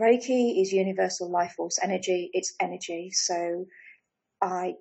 Reiki 0.00 0.60
is 0.60 0.72
universal 0.72 1.30
life 1.30 1.54
force 1.56 1.78
energy. 1.82 2.30
It's 2.32 2.54
energy. 2.60 3.10
So 3.12 3.66
I 4.42 4.74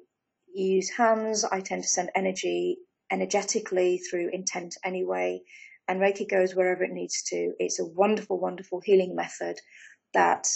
use 0.64 0.90
hands. 0.90 1.44
I 1.44 1.62
tend 1.62 1.84
to 1.84 1.90
send 1.90 2.12
energy 2.16 2.78
energetically 3.12 4.00
through 4.00 4.30
intent 4.32 4.76
anyway 4.84 5.42
and 5.88 6.00
Reiki 6.00 6.28
goes 6.28 6.56
wherever 6.56 6.84
it 6.84 6.92
needs 6.92 7.22
to. 7.24 7.54
It's 7.60 7.80
a 7.80 7.86
wonderful, 7.86 8.40
wonderful 8.40 8.82
healing 8.82 9.16
method 9.16 9.60
that 10.14 10.48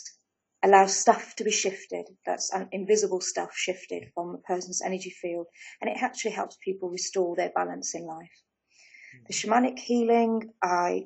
allows 0.63 0.95
stuff 0.95 1.35
to 1.35 1.43
be 1.43 1.51
shifted. 1.51 2.05
That's 2.25 2.51
invisible 2.71 3.21
stuff 3.21 3.55
shifted 3.55 4.11
from 4.13 4.35
a 4.35 4.37
person's 4.39 4.81
energy 4.81 5.11
field. 5.11 5.47
And 5.81 5.89
it 5.89 6.01
actually 6.01 6.31
helps 6.31 6.57
people 6.63 6.89
restore 6.89 7.35
their 7.35 7.51
balance 7.53 7.93
in 7.93 8.05
life. 8.05 8.31
Mm. 9.15 9.27
The 9.27 9.33
shamanic 9.33 9.79
healing, 9.79 10.51
I, 10.63 11.05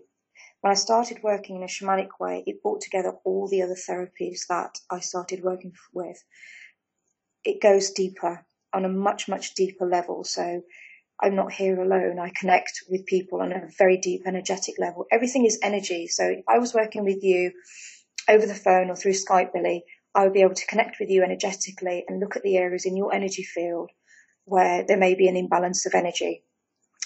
when 0.61 0.71
I 0.71 0.75
started 0.75 1.21
working 1.21 1.57
in 1.57 1.63
a 1.63 1.67
shamanic 1.67 2.19
way, 2.19 2.43
it 2.47 2.63
brought 2.63 2.81
together 2.81 3.13
all 3.25 3.49
the 3.49 3.61
other 3.63 3.75
therapies 3.75 4.47
that 4.47 4.77
I 4.89 5.01
started 5.01 5.43
working 5.43 5.73
with. 5.93 6.23
It 7.43 7.61
goes 7.61 7.91
deeper 7.91 8.45
on 8.73 8.85
a 8.85 8.89
much, 8.89 9.27
much 9.27 9.53
deeper 9.53 9.85
level. 9.85 10.23
So 10.23 10.61
I'm 11.21 11.35
not 11.35 11.53
here 11.53 11.79
alone. 11.81 12.19
I 12.19 12.29
connect 12.29 12.83
with 12.89 13.05
people 13.05 13.41
on 13.41 13.51
a 13.51 13.67
very 13.77 13.97
deep 13.97 14.23
energetic 14.25 14.75
level. 14.79 15.05
Everything 15.11 15.45
is 15.45 15.59
energy. 15.61 16.07
So 16.07 16.25
if 16.25 16.45
I 16.49 16.57
was 16.57 16.73
working 16.73 17.05
with 17.05 17.23
you 17.23 17.51
over 18.27 18.45
the 18.45 18.55
phone 18.55 18.89
or 18.89 18.95
through 18.95 19.13
Skype, 19.13 19.53
Billy, 19.53 19.83
I 20.15 20.23
would 20.23 20.33
be 20.33 20.41
able 20.41 20.55
to 20.55 20.67
connect 20.67 20.99
with 20.99 21.09
you 21.09 21.23
energetically 21.23 22.05
and 22.07 22.19
look 22.19 22.35
at 22.35 22.43
the 22.43 22.57
areas 22.57 22.85
in 22.85 22.97
your 22.97 23.13
energy 23.13 23.43
field 23.43 23.91
where 24.45 24.83
there 24.85 24.97
may 24.97 25.15
be 25.15 25.27
an 25.27 25.37
imbalance 25.37 25.85
of 25.85 25.93
energy, 25.93 26.43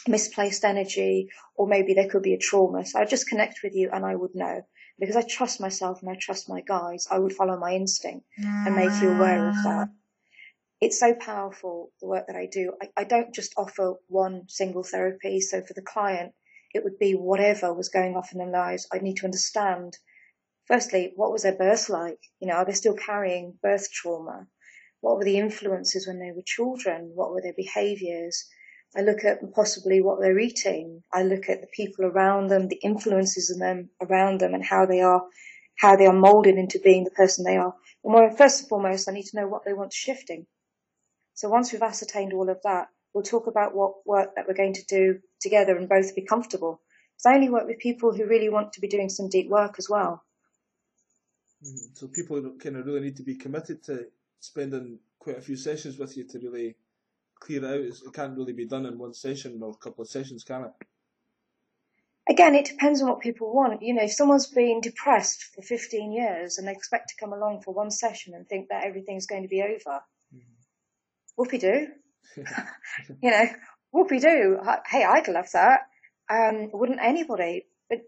misplaced 0.07 0.65
energy, 0.65 1.29
or 1.55 1.67
maybe 1.67 1.93
there 1.93 2.09
could 2.09 2.23
be 2.23 2.33
a 2.33 2.39
trauma. 2.39 2.85
So 2.85 2.99
I'd 2.99 3.09
just 3.09 3.29
connect 3.29 3.59
with 3.63 3.75
you 3.75 3.89
and 3.91 4.05
I 4.05 4.15
would 4.15 4.33
know. 4.33 4.65
Because 4.99 5.15
I 5.15 5.21
trust 5.21 5.61
myself 5.61 6.01
and 6.01 6.09
I 6.09 6.15
trust 6.19 6.49
my 6.49 6.61
guides, 6.61 7.07
I 7.11 7.19
would 7.19 7.33
follow 7.33 7.59
my 7.59 7.73
instinct 7.73 8.25
and 8.37 8.75
make 8.75 8.99
you 8.99 9.11
aware 9.11 9.49
of 9.49 9.55
that 9.63 9.89
it's 10.79 10.99
so 10.99 11.15
powerful, 11.15 11.91
the 12.01 12.07
work 12.07 12.27
that 12.27 12.35
I 12.35 12.47
do. 12.51 12.73
I, 12.81 12.89
I 12.97 13.03
don't 13.03 13.33
just 13.33 13.53
offer 13.57 13.95
one 14.07 14.43
single 14.47 14.83
therapy. 14.83 15.41
So 15.41 15.61
for 15.61 15.73
the 15.73 15.81
client, 15.81 16.33
it 16.73 16.83
would 16.83 16.99
be 16.99 17.13
whatever 17.13 17.73
was 17.73 17.89
going 17.89 18.15
off 18.15 18.31
in 18.31 18.37
their 18.37 18.51
lives. 18.51 18.87
I 18.93 18.99
need 18.99 19.17
to 19.17 19.25
understand, 19.25 19.97
firstly, 20.67 21.13
what 21.15 21.31
was 21.31 21.43
their 21.43 21.57
birth 21.57 21.89
like? 21.89 22.19
You 22.39 22.47
know, 22.47 22.55
are 22.55 22.65
they 22.65 22.73
still 22.73 22.95
carrying 22.95 23.57
birth 23.63 23.91
trauma? 23.91 24.47
What 25.01 25.17
were 25.17 25.23
the 25.23 25.39
influences 25.39 26.07
when 26.07 26.19
they 26.19 26.31
were 26.31 26.43
children? 26.45 27.11
What 27.15 27.31
were 27.31 27.41
their 27.41 27.53
behaviors? 27.55 28.45
I 28.95 29.01
look 29.01 29.25
at 29.25 29.39
possibly 29.53 30.01
what 30.01 30.19
they're 30.21 30.39
eating. 30.39 31.03
I 31.11 31.23
look 31.23 31.49
at 31.49 31.61
the 31.61 31.67
people 31.75 32.05
around 32.05 32.47
them, 32.47 32.67
the 32.67 32.79
influences 32.83 33.49
of 33.49 33.59
them 33.59 33.89
around 34.01 34.39
them 34.39 34.53
and 34.53 34.63
how 34.63 34.85
they 34.85 35.01
are, 35.01 35.23
how 35.77 35.95
they 35.95 36.05
are 36.05 36.13
molded 36.13 36.55
into 36.55 36.79
being 36.83 37.03
the 37.03 37.11
person 37.11 37.43
they 37.43 37.57
are. 37.57 37.73
And 38.03 38.13
more, 38.13 38.35
first 38.35 38.61
and 38.61 38.69
foremost, 38.69 39.09
I 39.09 39.13
need 39.13 39.25
to 39.25 39.37
know 39.39 39.47
what 39.47 39.65
they 39.65 39.73
want 39.73 39.93
shifting. 39.93 40.45
So 41.37 41.49
once 41.49 41.71
we've 41.71 41.83
ascertained 41.83 42.33
all 42.33 42.49
of 42.49 42.59
that, 42.63 42.87
we'll 43.13 43.23
talk 43.23 43.45
about 43.45 43.75
what 43.75 44.07
work 44.07 44.33
that 44.35 44.47
we're 44.47 44.55
going 44.55 44.73
to 44.73 44.85
do 44.85 45.19
together 45.39 45.77
and 45.77 45.87
both 45.87 46.15
be 46.15 46.23
comfortable. 46.23 46.81
Because 47.13 47.27
I 47.27 47.35
only 47.35 47.49
work 47.49 47.67
with 47.67 47.77
people 47.77 48.11
who 48.11 48.25
really 48.25 48.49
want 48.49 48.73
to 48.73 48.81
be 48.81 48.87
doing 48.87 49.07
some 49.07 49.29
deep 49.29 49.47
work 49.47 49.75
as 49.77 49.87
well. 49.87 50.23
Mm-hmm. 51.63 51.93
So 51.93 52.07
people 52.07 52.41
kind 52.57 52.77
of 52.77 52.87
really 52.87 53.01
need 53.01 53.17
to 53.17 53.23
be 53.23 53.35
committed 53.35 53.83
to 53.83 54.07
spending 54.39 54.97
quite 55.19 55.37
a 55.37 55.41
few 55.41 55.55
sessions 55.55 55.99
with 55.99 56.17
you 56.17 56.23
to 56.23 56.39
really 56.39 56.75
clear 57.39 57.63
it 57.63 57.67
out. 57.67 58.07
It 58.07 58.13
can't 58.13 58.35
really 58.35 58.53
be 58.53 58.65
done 58.65 58.87
in 58.87 58.97
one 58.97 59.13
session 59.13 59.61
or 59.61 59.69
a 59.69 59.75
couple 59.75 60.01
of 60.01 60.09
sessions, 60.09 60.43
can 60.43 60.63
it? 60.63 60.71
Again, 62.27 62.55
it 62.55 62.65
depends 62.65 62.99
on 63.03 63.09
what 63.09 63.19
people 63.19 63.53
want. 63.53 63.83
You 63.83 63.93
know, 63.93 64.05
if 64.05 64.11
someone's 64.11 64.47
been 64.47 64.81
depressed 64.81 65.43
for 65.53 65.61
15 65.61 66.11
years 66.11 66.57
and 66.57 66.67
they 66.67 66.71
expect 66.71 67.09
to 67.09 67.15
come 67.19 67.31
along 67.31 67.61
for 67.61 67.75
one 67.75 67.91
session 67.91 68.33
and 68.33 68.49
think 68.49 68.69
that 68.69 68.85
everything's 68.85 69.27
going 69.27 69.43
to 69.43 69.47
be 69.47 69.61
over, 69.61 70.01
whoopie 71.37 71.59
doo. 71.59 71.87
you 73.21 73.31
know, 73.31 73.45
whoopie 73.93 74.21
doo. 74.21 74.59
Hey, 74.89 75.03
I'd 75.03 75.27
love 75.27 75.49
that. 75.53 75.81
Um, 76.29 76.69
wouldn't 76.73 76.99
anybody? 77.01 77.65
But 77.89 77.99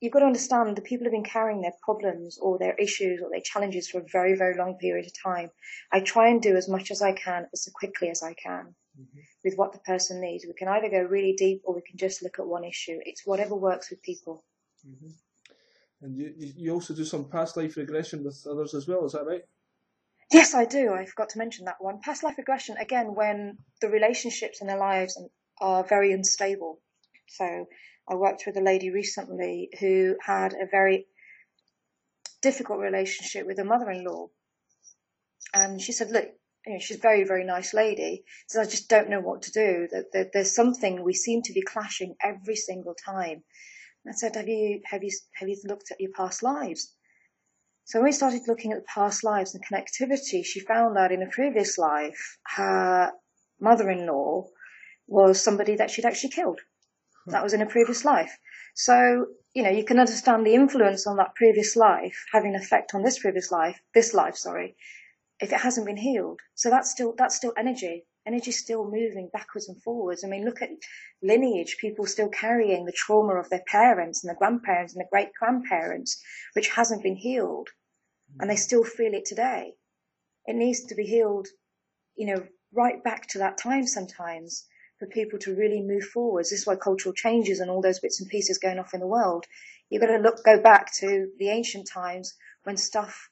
you've 0.00 0.12
got 0.12 0.20
to 0.20 0.26
understand 0.26 0.76
the 0.76 0.82
people 0.82 1.04
have 1.04 1.12
been 1.12 1.24
carrying 1.24 1.60
their 1.60 1.74
problems 1.82 2.38
or 2.40 2.58
their 2.58 2.74
issues 2.74 3.20
or 3.22 3.30
their 3.30 3.42
challenges 3.42 3.88
for 3.88 4.00
a 4.00 4.06
very, 4.10 4.36
very 4.36 4.56
long 4.56 4.78
period 4.80 5.06
of 5.06 5.12
time. 5.22 5.50
I 5.92 6.00
try 6.00 6.28
and 6.28 6.42
do 6.42 6.56
as 6.56 6.68
much 6.68 6.90
as 6.90 7.02
I 7.02 7.12
can 7.12 7.46
as 7.52 7.68
quickly 7.74 8.10
as 8.10 8.22
I 8.22 8.34
can 8.34 8.74
mm-hmm. 8.98 9.20
with 9.44 9.54
what 9.56 9.72
the 9.72 9.78
person 9.80 10.20
needs. 10.20 10.44
We 10.46 10.54
can 10.54 10.68
either 10.68 10.90
go 10.90 11.02
really 11.02 11.34
deep 11.36 11.62
or 11.64 11.74
we 11.74 11.82
can 11.82 11.98
just 11.98 12.22
look 12.22 12.38
at 12.38 12.46
one 12.46 12.64
issue. 12.64 12.98
It's 13.04 13.26
whatever 13.26 13.54
works 13.54 13.90
with 13.90 14.02
people. 14.02 14.44
Mm-hmm. 14.86 15.10
And 16.00 16.16
you, 16.16 16.32
you 16.36 16.72
also 16.72 16.94
do 16.94 17.04
some 17.04 17.28
past 17.28 17.56
life 17.56 17.76
regression 17.76 18.24
with 18.24 18.46
others 18.48 18.74
as 18.74 18.86
well, 18.86 19.04
is 19.04 19.12
that 19.12 19.26
right? 19.26 19.42
Yes, 20.30 20.54
I 20.54 20.66
do. 20.66 20.92
I 20.92 21.06
forgot 21.06 21.30
to 21.30 21.38
mention 21.38 21.64
that 21.64 21.80
one. 21.80 22.00
Past 22.02 22.22
life 22.22 22.36
regression, 22.36 22.76
again, 22.78 23.14
when 23.14 23.58
the 23.80 23.88
relationships 23.88 24.60
in 24.60 24.66
their 24.66 24.78
lives 24.78 25.18
are 25.60 25.84
very 25.84 26.12
unstable. 26.12 26.80
So 27.28 27.66
I 28.08 28.14
worked 28.14 28.44
with 28.46 28.56
a 28.56 28.62
lady 28.62 28.90
recently 28.90 29.70
who 29.80 30.16
had 30.20 30.52
a 30.52 30.66
very 30.70 31.06
difficult 32.42 32.80
relationship 32.80 33.46
with 33.46 33.58
her 33.58 33.64
mother-in-law. 33.64 34.28
And 35.54 35.80
she 35.80 35.92
said, 35.92 36.10
look, 36.10 36.26
you 36.66 36.74
know, 36.74 36.78
she's 36.78 36.98
a 36.98 37.00
very, 37.00 37.24
very 37.24 37.44
nice 37.44 37.72
lady. 37.72 38.24
So 38.48 38.60
I 38.60 38.64
just 38.64 38.90
don't 38.90 39.08
know 39.08 39.20
what 39.20 39.42
to 39.42 39.52
do. 39.52 39.88
That, 39.90 40.30
there's 40.32 40.54
something 40.54 41.02
we 41.02 41.14
seem 41.14 41.40
to 41.42 41.54
be 41.54 41.62
clashing 41.62 42.16
every 42.22 42.56
single 42.56 42.94
time. 42.94 43.44
I 44.06 44.12
said, 44.12 44.36
have 44.36 44.48
you, 44.48 44.80
have 44.84 45.02
you, 45.02 45.10
have 45.34 45.48
you 45.48 45.58
looked 45.64 45.90
at 45.90 46.00
your 46.00 46.12
past 46.12 46.42
lives? 46.42 46.94
So 47.88 48.00
when 48.00 48.04
we 48.04 48.12
started 48.12 48.42
looking 48.46 48.72
at 48.72 48.80
the 48.80 48.84
past 48.84 49.24
lives 49.24 49.54
and 49.54 49.64
connectivity, 49.64 50.44
she 50.44 50.60
found 50.60 50.94
that 50.96 51.10
in 51.10 51.22
a 51.22 51.30
previous 51.30 51.78
life, 51.78 52.36
her 52.44 53.12
mother-in-law 53.60 54.44
was 55.06 55.42
somebody 55.42 55.74
that 55.76 55.90
she'd 55.90 56.04
actually 56.04 56.32
killed. 56.32 56.60
Hmm. 57.24 57.30
That 57.30 57.42
was 57.42 57.54
in 57.54 57.62
a 57.62 57.66
previous 57.66 58.04
life. 58.04 58.36
So, 58.74 59.28
you 59.54 59.62
know, 59.62 59.70
you 59.70 59.86
can 59.86 59.98
understand 59.98 60.44
the 60.44 60.54
influence 60.54 61.06
on 61.06 61.16
that 61.16 61.34
previous 61.34 61.76
life 61.76 62.26
having 62.30 62.54
an 62.54 62.60
effect 62.60 62.94
on 62.94 63.04
this 63.04 63.20
previous 63.20 63.50
life, 63.50 63.80
this 63.94 64.12
life, 64.12 64.36
sorry, 64.36 64.76
if 65.40 65.50
it 65.50 65.60
hasn't 65.62 65.86
been 65.86 65.96
healed. 65.96 66.40
So 66.56 66.68
that's 66.68 66.90
still, 66.90 67.14
that's 67.16 67.36
still 67.36 67.54
energy. 67.56 68.04
Energy 68.26 68.52
still 68.52 68.84
moving 68.84 69.30
backwards 69.32 69.66
and 69.66 69.82
forwards. 69.82 70.24
I 70.24 70.28
mean, 70.28 70.44
look 70.44 70.60
at 70.60 70.68
lineage, 71.22 71.78
people 71.80 72.04
still 72.04 72.28
carrying 72.28 72.84
the 72.84 72.92
trauma 72.92 73.36
of 73.36 73.48
their 73.48 73.64
parents 73.66 74.22
and 74.22 74.30
the 74.30 74.38
grandparents 74.38 74.92
and 74.92 75.00
the 75.00 75.08
great 75.10 75.32
grandparents, 75.32 76.22
which 76.52 76.68
hasn't 76.68 77.02
been 77.02 77.16
healed 77.16 77.70
and 78.40 78.48
they 78.48 78.56
still 78.56 78.84
feel 78.84 79.14
it 79.14 79.24
today. 79.24 79.74
It 80.46 80.56
needs 80.56 80.84
to 80.84 80.94
be 80.94 81.04
healed, 81.04 81.48
you 82.16 82.26
know, 82.26 82.46
right 82.72 83.02
back 83.02 83.26
to 83.28 83.38
that 83.38 83.58
time 83.58 83.86
sometimes 83.86 84.66
for 84.98 85.06
people 85.06 85.38
to 85.40 85.54
really 85.54 85.80
move 85.80 86.04
forwards. 86.04 86.50
This 86.50 86.60
is 86.60 86.66
why 86.66 86.76
cultural 86.76 87.14
changes 87.14 87.60
and 87.60 87.70
all 87.70 87.82
those 87.82 88.00
bits 88.00 88.20
and 88.20 88.28
pieces 88.28 88.58
going 88.58 88.78
off 88.78 88.94
in 88.94 89.00
the 89.00 89.06
world. 89.06 89.46
You've 89.90 90.02
got 90.02 90.08
to 90.08 90.18
look, 90.18 90.44
go 90.44 90.60
back 90.60 90.92
to 90.98 91.28
the 91.38 91.48
ancient 91.48 91.88
times 91.88 92.34
when 92.64 92.76
stuff 92.76 93.30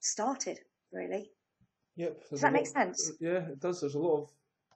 started, 0.00 0.58
really. 0.92 1.30
Yep. 1.96 2.30
Does 2.30 2.40
that 2.40 2.52
make 2.52 2.66
sense? 2.66 3.12
Yeah, 3.20 3.48
it 3.48 3.60
does. 3.60 3.80
There's 3.80 3.94
a 3.94 3.98
lot 3.98 4.22
of 4.22 4.30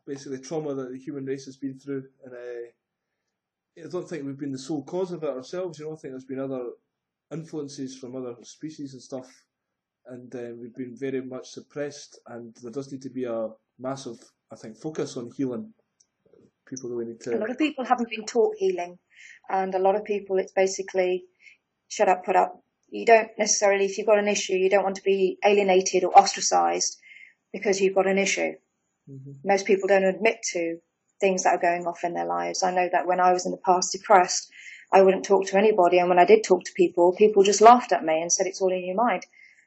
basically 0.07 0.39
trauma 0.39 0.75
that 0.75 0.91
the 0.91 0.99
human 0.99 1.25
race 1.25 1.45
has 1.47 1.57
been 1.57 1.79
through, 1.79 2.05
and 2.25 2.35
uh, 2.35 3.85
I 3.85 3.89
don't 3.89 4.09
think 4.09 4.25
we've 4.25 4.39
been 4.39 4.53
the 4.53 4.59
sole 4.59 4.83
cause 4.83 5.13
of 5.13 5.23
it 5.23 5.31
ourselves. 5.31 5.79
You 5.79 5.87
know, 5.87 5.93
I 5.93 5.97
think 5.97 6.13
there's 6.13 6.25
been 6.25 6.41
other 6.41 6.71
influences 7.33 7.99
from 7.99 8.17
other 8.17 8.35
species 8.43 8.93
and 8.93 9.03
stuff, 9.03 9.29
and 10.07 10.35
uh, 10.35 10.51
we've 10.61 10.75
been 10.75 10.97
very 10.99 11.21
much 11.21 11.49
suppressed. 11.49 12.19
And 12.27 12.55
there 12.63 12.73
does 12.73 12.91
need 12.93 13.03
to 13.03 13.11
be 13.11 13.25
a 13.25 13.49
massive, 13.79 14.19
I 14.53 14.57
think, 14.57 14.77
focus 14.77 15.17
on 15.17 15.31
healing. 15.37 15.73
People 16.69 16.91
really 16.91 17.13
need 17.13 17.21
to. 17.21 17.37
A 17.37 17.39
lot 17.39 17.51
of 17.51 17.59
people 17.59 17.85
haven't 17.85 18.11
been 18.11 18.27
taught 18.27 18.55
healing, 18.59 18.99
and 19.49 19.75
a 19.75 19.79
lot 19.79 19.97
of 19.97 20.05
people, 20.05 20.39
it's 20.39 20.53
basically 20.53 21.25
shut 21.89 22.09
up, 22.09 22.25
put 22.25 22.37
up. 22.37 22.63
You 22.89 23.07
don't 23.07 23.31
necessarily, 23.39 23.87
if 23.87 23.97
you've 23.97 24.07
got 24.07 24.19
an 24.19 24.29
issue, 24.29 24.55
you 24.55 24.69
don't 24.69 24.85
want 24.85 24.97
to 24.97 25.03
be 25.03 25.39
alienated 25.45 26.05
or 26.05 26.17
ostracized 26.19 26.99
because 27.53 27.81
you've 27.81 27.95
got 27.95 28.07
an 28.07 28.19
issue. 28.19 28.53
Mm-hmm. 29.11 29.33
Most 29.45 29.67
people 29.67 29.89
don't 29.89 30.05
admit 30.05 30.39
to 30.53 30.79
things 31.21 31.45
that 31.45 31.55
are 31.55 31.61
going 31.61 31.87
off 31.87 32.05
in 32.05 32.15
their 32.15 32.27
lives. 32.27 32.63
I 32.63 32.73
know 32.75 32.89
that 32.93 33.07
when 33.07 33.21
I 33.21 33.33
was 33.33 33.47
in 33.47 33.53
the 33.53 33.59
past 33.65 33.93
depressed, 33.93 34.51
I 34.93 35.03
wouldn't 35.03 35.25
talk 35.25 35.47
to 35.47 35.57
anybody. 35.57 35.99
And 35.99 36.09
when 36.09 36.19
I 36.19 36.25
did 36.25 36.45
talk 36.45 36.65
to 36.65 36.73
people, 36.77 37.15
people 37.17 37.43
just 37.43 37.61
laughed 37.61 37.93
at 37.93 38.05
me 38.05 38.21
and 38.21 38.31
said, 38.31 38.47
it's 38.47 38.61
all 38.61 38.73
in 38.73 38.85
your 38.85 38.97
mind. 38.97 39.25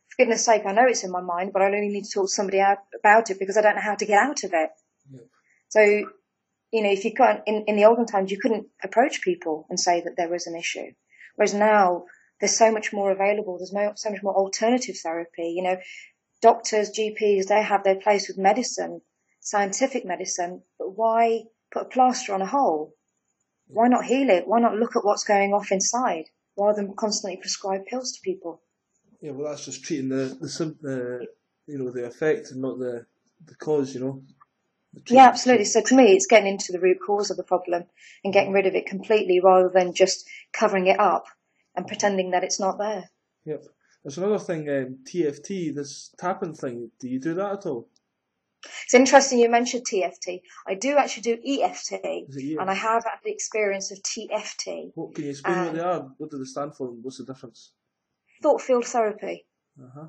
For 0.08 0.24
goodness 0.24 0.46
sake, 0.46 0.64
I 0.66 0.72
know 0.72 0.86
it's 0.88 1.04
in 1.04 1.12
my 1.12 1.22
mind, 1.22 1.52
but 1.52 1.62
I 1.62 1.66
only 1.66 1.88
need 1.88 2.06
to 2.06 2.12
talk 2.12 2.26
to 2.26 2.32
somebody 2.32 2.60
about 2.60 3.32
it 3.32 3.40
because 3.40 3.58
I 3.58 3.62
don't 3.62 3.76
know 3.76 3.82
how 3.82 3.96
to 3.96 4.06
get 4.06 4.22
out 4.22 4.44
of 4.44 4.52
it. 4.54 4.70
So, 5.70 5.82
you 5.82 6.84
know, 6.84 6.92
if 6.92 7.04
you 7.06 7.14
can't, 7.14 7.42
in, 7.48 7.66
in 7.68 7.76
the 7.76 7.86
olden 7.86 8.06
times, 8.06 8.32
you 8.32 8.40
couldn't 8.40 8.68
approach 8.84 9.22
people 9.22 9.66
and 9.70 9.80
say 9.80 10.02
that 10.02 10.16
there 10.16 10.30
was 10.30 10.46
an 10.46 10.56
issue. 10.56 10.92
Whereas 11.36 11.54
now, 11.54 12.06
there's 12.40 12.56
so 12.56 12.72
much 12.72 12.94
more 12.94 13.12
available. 13.12 13.58
There's 13.58 14.00
so 14.00 14.10
much 14.10 14.22
more 14.22 14.36
alternative 14.36 14.98
therapy. 15.02 15.54
You 15.56 15.64
know, 15.64 15.78
doctors, 16.42 16.92
GPs, 16.92 17.48
they 17.48 17.64
have 17.64 17.84
their 17.84 17.96
place 18.00 18.28
with 18.28 18.38
medicine, 18.38 19.02
scientific 19.40 20.06
medicine, 20.06 20.62
but 20.78 20.96
why 20.96 21.44
put 21.72 21.84
a 21.84 21.90
plaster 21.90 22.34
on 22.34 22.42
a 22.42 22.46
hole? 22.46 22.94
Why 23.68 23.88
not 23.88 24.06
heal 24.06 24.30
it? 24.30 24.48
Why 24.48 24.60
not 24.60 24.76
look 24.76 24.96
at 24.96 25.06
what's 25.06 25.24
going 25.24 25.54
off 25.54 25.72
inside 25.72 26.26
rather 26.58 26.82
than 26.82 26.96
constantly 26.96 27.38
prescribe 27.38 27.86
pills 27.86 28.14
to 28.14 28.22
people? 28.22 28.62
Yeah, 29.22 29.32
well, 29.32 29.50
that's 29.50 29.66
just 29.66 29.84
treating 29.84 30.10
the 30.10 30.38
the, 30.40 30.76
the 30.82 31.28
you 31.68 31.80
know 31.80 31.92
the 31.92 32.06
effect 32.06 32.52
and 32.52 32.62
not 32.62 32.80
the 32.80 33.06
the 33.46 33.56
cause. 33.56 33.94
You 33.94 34.02
know. 34.02 34.24
Yeah, 35.08 35.28
absolutely. 35.28 35.66
So 35.66 35.82
to 35.82 35.96
me, 35.96 36.14
it's 36.14 36.28
getting 36.28 36.48
into 36.48 36.72
the 36.72 36.80
root 36.80 37.00
cause 37.06 37.30
of 37.30 37.38
the 37.38 37.44
problem 37.44 37.84
and 38.24 38.34
getting 38.34 38.54
rid 38.54 38.66
of 38.66 38.76
it 38.76 38.86
completely 38.86 39.42
rather 39.42 39.70
than 39.74 39.94
just 39.94 40.26
covering 40.54 40.88
it 40.88 41.00
up 41.00 41.26
and 41.76 41.86
pretending 41.86 42.32
that 42.32 42.46
it's 42.46 42.62
not 42.62 42.78
there. 42.78 43.10
Yep. 43.46 43.66
There's 44.04 44.18
another 44.18 44.40
thing, 44.40 44.70
um, 44.70 45.00
TFT, 45.04 45.74
this 45.74 46.14
tapping 46.18 46.54
thing. 46.54 46.92
Do 47.00 47.10
you 47.10 47.20
do 47.20 47.34
that 47.34 47.52
at 47.54 47.66
all? 47.66 47.90
It's 48.84 48.94
interesting 48.94 49.40
you 49.40 49.50
mentioned 49.50 49.86
TFT. 49.86 50.42
I 50.68 50.76
do 50.76 50.98
actually 50.98 51.24
do 51.24 51.38
EFT, 51.46 51.94
and 52.60 52.70
I 52.70 52.74
have 52.74 53.04
had 53.04 53.20
the 53.24 53.32
experience 53.32 53.92
of 53.92 54.00
TFT. 54.00 54.92
What 54.96 55.16
can 55.16 55.26
you 55.26 55.30
explain 55.32 55.58
um, 55.58 55.66
what 55.66 55.74
they 55.76 55.82
are? 55.82 56.12
What 56.18 56.32
do 56.32 56.38
they 56.38 56.46
stand 56.46 56.76
for? 56.76 56.88
What's 56.88 57.18
the 57.18 57.26
difference? 57.26 57.72
Thought 58.42 58.62
field 58.62 58.86
therapy. 58.86 59.46
Uh-huh. 59.82 60.08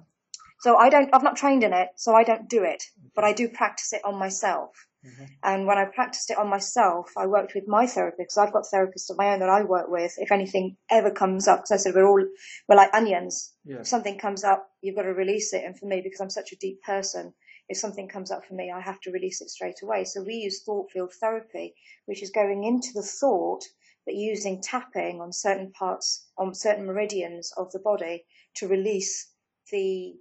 So 0.60 0.76
I 0.76 0.88
don't. 0.88 1.10
I've 1.14 1.22
not 1.22 1.36
trained 1.36 1.64
in 1.64 1.72
it, 1.72 1.88
so 1.96 2.14
I 2.14 2.24
don't 2.24 2.48
do 2.48 2.62
it, 2.62 2.82
okay. 2.98 3.12
but 3.14 3.24
I 3.24 3.32
do 3.32 3.48
practice 3.48 3.92
it 3.92 4.04
on 4.04 4.18
myself. 4.18 4.70
Mm-hmm. 5.06 5.24
And 5.44 5.66
when 5.66 5.78
I 5.78 5.84
practiced 5.84 6.30
it 6.30 6.38
on 6.38 6.48
myself, 6.48 7.12
I 7.16 7.26
worked 7.26 7.54
with 7.54 7.68
my 7.68 7.86
therapist 7.86 8.18
because 8.18 8.38
I've 8.38 8.52
got 8.52 8.64
therapists 8.72 9.10
of 9.10 9.18
my 9.18 9.32
own 9.32 9.40
that 9.40 9.48
I 9.48 9.62
work 9.62 9.88
with. 9.88 10.14
If 10.18 10.32
anything 10.32 10.76
ever 10.90 11.10
comes 11.10 11.46
up, 11.46 11.60
because 11.60 11.72
I 11.72 11.76
said 11.76 11.94
we're 11.94 12.06
all 12.06 12.24
we're 12.68 12.76
like 12.76 12.94
onions. 12.94 13.52
Yeah. 13.64 13.80
If 13.80 13.86
something 13.86 14.18
comes 14.18 14.42
up, 14.42 14.66
you've 14.80 14.96
got 14.96 15.02
to 15.02 15.12
release 15.12 15.52
it. 15.52 15.62
And 15.64 15.78
for 15.78 15.86
me, 15.86 16.00
because 16.02 16.20
I'm 16.20 16.30
such 16.30 16.52
a 16.52 16.56
deep 16.56 16.82
person, 16.82 17.34
if 17.68 17.78
something 17.78 18.08
comes 18.08 18.30
up 18.30 18.44
for 18.44 18.54
me, 18.54 18.70
I 18.70 18.80
have 18.80 19.00
to 19.02 19.10
release 19.10 19.40
it 19.40 19.50
straight 19.50 19.82
away. 19.82 20.04
So 20.04 20.22
we 20.22 20.34
use 20.34 20.62
thought 20.62 20.90
field 20.90 21.12
therapy, 21.20 21.74
which 22.04 22.22
is 22.22 22.30
going 22.30 22.64
into 22.64 22.92
the 22.94 23.02
thought, 23.02 23.64
but 24.04 24.14
using 24.14 24.62
tapping 24.62 25.20
on 25.20 25.32
certain 25.32 25.72
parts, 25.72 26.28
on 26.38 26.54
certain 26.54 26.86
meridians 26.86 27.52
of 27.56 27.72
the 27.72 27.80
body 27.80 28.24
to 28.56 28.68
release 28.68 29.32
the 29.70 30.14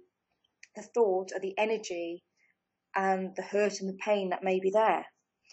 the 0.74 0.82
thought 0.82 1.32
or 1.32 1.40
the 1.40 1.56
energy 1.56 2.22
and 2.94 3.34
the 3.36 3.42
hurt 3.42 3.80
and 3.80 3.88
the 3.88 3.98
pain 4.04 4.30
that 4.30 4.44
may 4.44 4.60
be 4.60 4.70
there. 4.70 5.06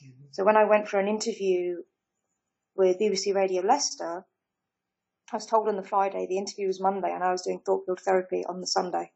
Mm-hmm. 0.03 0.25
So 0.31 0.43
when 0.43 0.57
I 0.57 0.65
went 0.65 0.87
for 0.87 0.99
an 0.99 1.07
interview 1.07 1.77
with 2.75 2.99
BBC 2.99 3.33
Radio 3.33 3.61
Leicester, 3.61 4.25
I 5.31 5.35
was 5.35 5.45
told 5.45 5.67
on 5.67 5.77
the 5.77 5.83
Friday 5.83 6.25
the 6.27 6.37
interview 6.37 6.67
was 6.67 6.81
Monday 6.81 7.11
and 7.11 7.23
I 7.23 7.31
was 7.31 7.43
doing 7.43 7.59
thought 7.59 7.85
field 7.85 8.01
therapy 8.01 8.43
on 8.45 8.59
the 8.59 8.67
Sunday. 8.67 9.11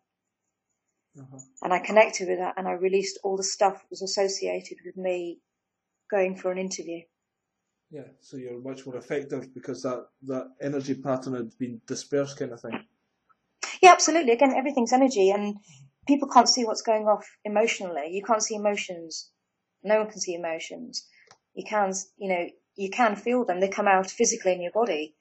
Uh-huh. 1.19 1.39
And 1.63 1.73
I 1.73 1.79
connected 1.79 2.29
with 2.29 2.39
that 2.39 2.55
and 2.57 2.67
I 2.67 2.73
released 2.73 3.19
all 3.23 3.37
the 3.37 3.43
stuff 3.43 3.73
that 3.73 3.89
was 3.89 4.01
associated 4.01 4.77
with 4.85 4.97
me 4.97 5.39
going 6.09 6.35
for 6.35 6.51
an 6.51 6.57
interview. 6.57 7.01
Yeah, 7.89 8.07
so 8.19 8.37
you're 8.37 8.59
much 8.59 8.85
more 8.85 8.97
effective 8.97 9.53
because 9.53 9.83
that, 9.83 10.07
that 10.23 10.49
energy 10.61 10.95
pattern 10.95 11.33
had 11.33 11.57
been 11.57 11.81
dispersed 11.87 12.37
kind 12.37 12.51
of 12.51 12.61
thing. 12.61 12.83
Yeah, 13.81 13.91
absolutely. 13.91 14.33
Again, 14.33 14.53
everything's 14.55 14.93
energy 14.93 15.29
and 15.29 15.57
people 16.07 16.29
can't 16.29 16.49
see 16.49 16.65
what's 16.65 16.81
going 16.81 17.05
off 17.07 17.25
emotionally. 17.45 18.09
You 18.11 18.23
can't 18.23 18.43
see 18.43 18.55
emotions. 18.55 19.29
No 19.83 19.99
one 19.99 20.09
can 20.09 20.19
see 20.19 20.33
emotions. 20.33 21.07
You 21.53 21.63
can, 21.67 21.93
you 22.17 22.29
know, 22.29 22.47
you 22.75 22.89
can 22.89 23.15
feel 23.15 23.45
them. 23.45 23.59
They 23.59 23.69
come 23.69 23.87
out 23.87 24.09
physically 24.09 24.53
in 24.53 24.61
your 24.61 24.71
body. 24.71 25.15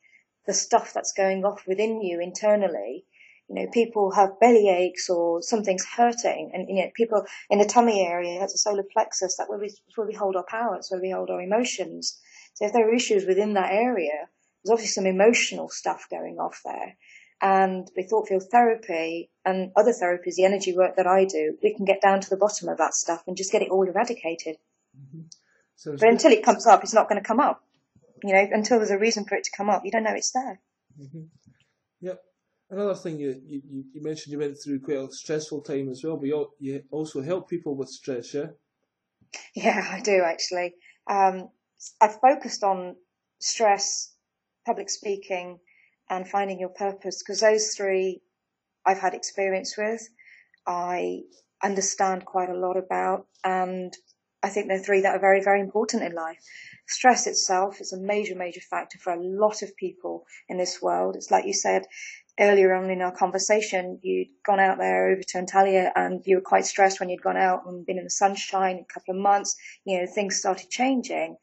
The 0.47 0.55
stuff 0.55 0.93
that's 0.93 1.13
going 1.13 1.45
off 1.45 1.65
within 1.67 2.01
you 2.01 2.21
internally. 2.21 3.05
You 3.49 3.55
know, 3.55 3.71
people 3.73 4.11
have 4.13 4.41
belly 4.41 4.69
aches 4.69 5.09
or 5.09 5.41
something's 5.41 5.87
hurting, 5.87 6.51
and 6.53 6.69
you 6.69 6.83
know, 6.83 6.91
people 6.95 7.25
in 7.49 7.59
the 7.59 7.65
tummy 7.65 8.05
area 8.05 8.41
has 8.41 8.53
a 8.55 8.59
solar 8.59 8.83
plexus. 8.83 9.37
That 9.37 9.49
where 9.49 9.59
we 9.59 9.73
where 9.95 10.07
we 10.07 10.15
hold 10.15 10.37
our 10.37 10.45
power. 10.49 10.77
It's 10.77 10.91
where 10.91 11.01
we 11.01 11.11
hold 11.11 11.31
our 11.31 11.41
emotions. 11.41 12.19
So 12.55 12.67
if 12.67 12.73
there 12.73 12.89
are 12.89 12.95
issues 12.95 13.25
within 13.25 13.55
that 13.55 13.71
area, 13.71 14.29
there's 14.65 14.73
obviously 14.73 15.03
some 15.03 15.07
emotional 15.07 15.69
stuff 15.69 16.07
going 16.11 16.39
off 16.39 16.61
there. 16.65 16.97
And 17.41 17.89
with 17.95 18.09
thought 18.09 18.29
field 18.29 18.45
therapy 18.51 19.31
and 19.45 19.71
other 19.77 19.93
therapies, 19.93 20.37
the 20.37 20.45
energy 20.45 20.75
work 20.75 20.97
that 20.97 21.07
I 21.07 21.27
do, 21.27 21.57
we 21.63 21.75
can 21.75 21.85
get 21.85 22.01
down 22.01 22.21
to 22.23 22.31
the 22.31 22.37
bottom 22.37 22.69
of 22.69 22.79
that 22.79 22.95
stuff 22.95 23.23
and 23.27 23.37
just 23.37 23.53
get 23.53 23.63
it 23.63 23.69
all 23.71 23.87
eradicated. 23.87 24.57
Mm-hmm. 24.99 25.27
So 25.77 25.93
but 25.93 26.09
until 26.09 26.33
it 26.33 26.43
comes 26.43 26.67
up, 26.67 26.83
it's 26.83 26.95
not 26.95 27.09
going 27.09 27.21
to 27.21 27.27
come 27.27 27.41
up. 27.41 27.63
You 28.25 28.33
know, 28.33 28.49
until 28.53 28.79
there's 28.79 28.91
a 28.91 28.99
reason 28.99 29.27
for 29.27 29.35
it 29.35 29.45
to 29.45 29.51
come 29.55 29.69
up, 29.69 29.83
you 29.85 29.91
don't 29.91 30.05
know 30.05 30.15
it's 30.15 30.33
there. 30.33 30.61
Mm-hmm. 30.99 31.25
Another 32.69 32.95
thing 32.95 33.19
you, 33.19 33.41
you, 33.47 33.85
you 33.93 34.03
mentioned 34.03 34.33
you 34.33 34.39
went 34.39 34.57
through 34.57 34.81
quite 34.81 34.99
a 34.99 35.13
stressful 35.13 35.61
time 35.63 35.89
as 35.89 36.03
well, 36.03 36.17
but 36.17 36.27
you, 36.27 36.51
you 36.59 36.83
also 36.91 37.23
help 37.23 37.49
people 37.49 37.77
with 37.77 37.89
stress, 37.89 38.35
yeah? 38.35 38.47
Yeah, 39.55 39.87
I 39.89 40.01
do 40.01 40.23
actually. 40.25 40.75
Um, 41.09 41.49
I've 42.01 42.21
focused 42.21 42.65
on 42.65 42.97
stress, 43.39 44.13
public 44.65 44.91
speaking, 44.91 45.59
and 46.11 46.29
finding 46.29 46.59
your 46.59 46.71
purpose 46.71 47.23
because 47.23 47.41
those 47.41 47.75
three 47.75 48.21
I've 48.85 48.99
had 48.99 49.15
experience 49.15 49.77
with. 49.77 50.09
I 50.67 51.21
understand 51.63 52.25
quite 52.25 52.49
a 52.49 52.57
lot 52.57 52.77
about 52.77 53.27
and 53.45 53.93
I 54.43 54.49
think 54.49 54.69
they're 54.69 54.79
three 54.79 55.01
that 55.01 55.17
are 55.17 55.21
very, 55.21 55.43
very 55.43 55.61
important 55.61 56.03
in 56.03 56.13
life. 56.13 56.39
Stress 56.87 57.27
itself 57.27 57.81
is 57.81 57.93
a 57.93 57.99
major, 57.99 58.37
major 58.37 58.61
factor 58.61 58.99
for 58.99 59.13
a 59.13 59.21
lot 59.21 59.63
of 59.63 59.75
people 59.77 60.25
in 60.49 60.57
this 60.57 60.81
world. 60.81 61.17
It's 61.17 61.31
like 61.31 61.47
you 61.47 61.53
said 61.53 61.83
earlier 62.39 62.75
on 62.75 62.91
in 62.91 63.03
our 63.03 63.17
conversation, 63.17 63.99
you'd 64.03 64.29
gone 64.45 64.61
out 64.61 64.79
there 64.79 65.11
over 65.11 65.23
to 65.23 65.39
Antalya 65.39 65.91
and 65.95 66.23
you 66.27 66.37
were 66.37 66.43
quite 66.43 66.67
stressed 66.67 67.01
when 67.01 67.09
you'd 67.09 67.23
gone 67.23 67.37
out 67.37 67.67
and 67.67 67.87
been 67.87 67.99
in 67.99 68.05
the 68.05 68.11
sunshine 68.11 68.79
a 68.79 68.93
couple 68.93 69.15
of 69.15 69.23
months, 69.23 69.57
you 69.85 69.99
know, 69.99 70.07
things 70.07 70.37
started 70.37 70.69
changing. 70.71 71.37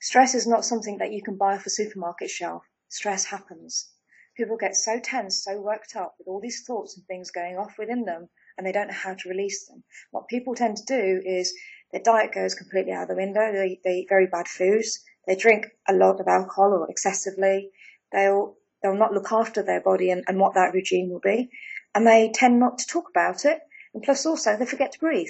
Stress 0.00 0.34
is 0.34 0.46
not 0.46 0.64
something 0.64 0.98
that 0.98 1.12
you 1.12 1.22
can 1.22 1.36
buy 1.36 1.54
off 1.54 1.66
a 1.66 1.70
supermarket 1.70 2.30
shelf 2.30 2.64
stress 2.88 3.26
happens. 3.26 3.90
People 4.36 4.56
get 4.56 4.76
so 4.76 4.98
tense, 5.00 5.42
so 5.42 5.60
worked 5.60 5.96
up 5.96 6.14
with 6.18 6.28
all 6.28 6.40
these 6.40 6.64
thoughts 6.64 6.96
and 6.96 7.06
things 7.06 7.30
going 7.30 7.56
off 7.58 7.76
within 7.78 8.04
them, 8.04 8.28
and 8.56 8.66
they 8.66 8.72
don't 8.72 8.88
know 8.88 8.94
how 8.94 9.14
to 9.14 9.28
release 9.28 9.66
them. 9.66 9.82
What 10.10 10.28
people 10.28 10.54
tend 10.54 10.76
to 10.78 10.84
do 10.84 11.22
is 11.24 11.52
their 11.92 12.02
diet 12.02 12.32
goes 12.32 12.54
completely 12.54 12.92
out 12.92 13.02
of 13.02 13.08
the 13.08 13.16
window. 13.16 13.52
They, 13.52 13.80
they 13.84 13.98
eat 13.98 14.08
very 14.08 14.26
bad 14.26 14.48
foods. 14.48 15.04
They 15.26 15.36
drink 15.36 15.66
a 15.88 15.92
lot 15.92 16.20
of 16.20 16.28
alcohol 16.28 16.72
or 16.72 16.90
excessively. 16.90 17.70
They'll 18.12 18.56
they'll 18.82 18.94
not 18.94 19.12
look 19.12 19.32
after 19.32 19.62
their 19.62 19.80
body 19.80 20.10
and, 20.10 20.24
and 20.28 20.38
what 20.38 20.54
that 20.54 20.74
regime 20.74 21.10
will 21.10 21.20
be, 21.20 21.50
and 21.94 22.06
they 22.06 22.30
tend 22.32 22.60
not 22.60 22.78
to 22.78 22.86
talk 22.86 23.08
about 23.10 23.44
it. 23.44 23.60
And 23.94 24.02
plus, 24.02 24.26
also 24.26 24.56
they 24.56 24.66
forget 24.66 24.92
to 24.92 24.98
breathe. 24.98 25.28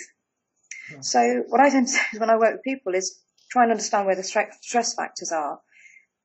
Yeah. 0.93 1.01
So 1.01 1.45
what 1.49 1.61
I 1.61 1.71
tend 1.71 1.89
to 1.89 1.99
do 2.13 2.21
when 2.21 2.31
I 2.31 2.37
work 2.37 2.55
with 2.55 2.63
people 2.63 2.95
is 2.95 3.19
try 3.51 3.63
and 3.63 3.73
understand 3.73 4.07
where 4.07 4.17
the 4.17 4.23
stress 4.23 4.95
factors 4.95 5.33
are 5.33 5.61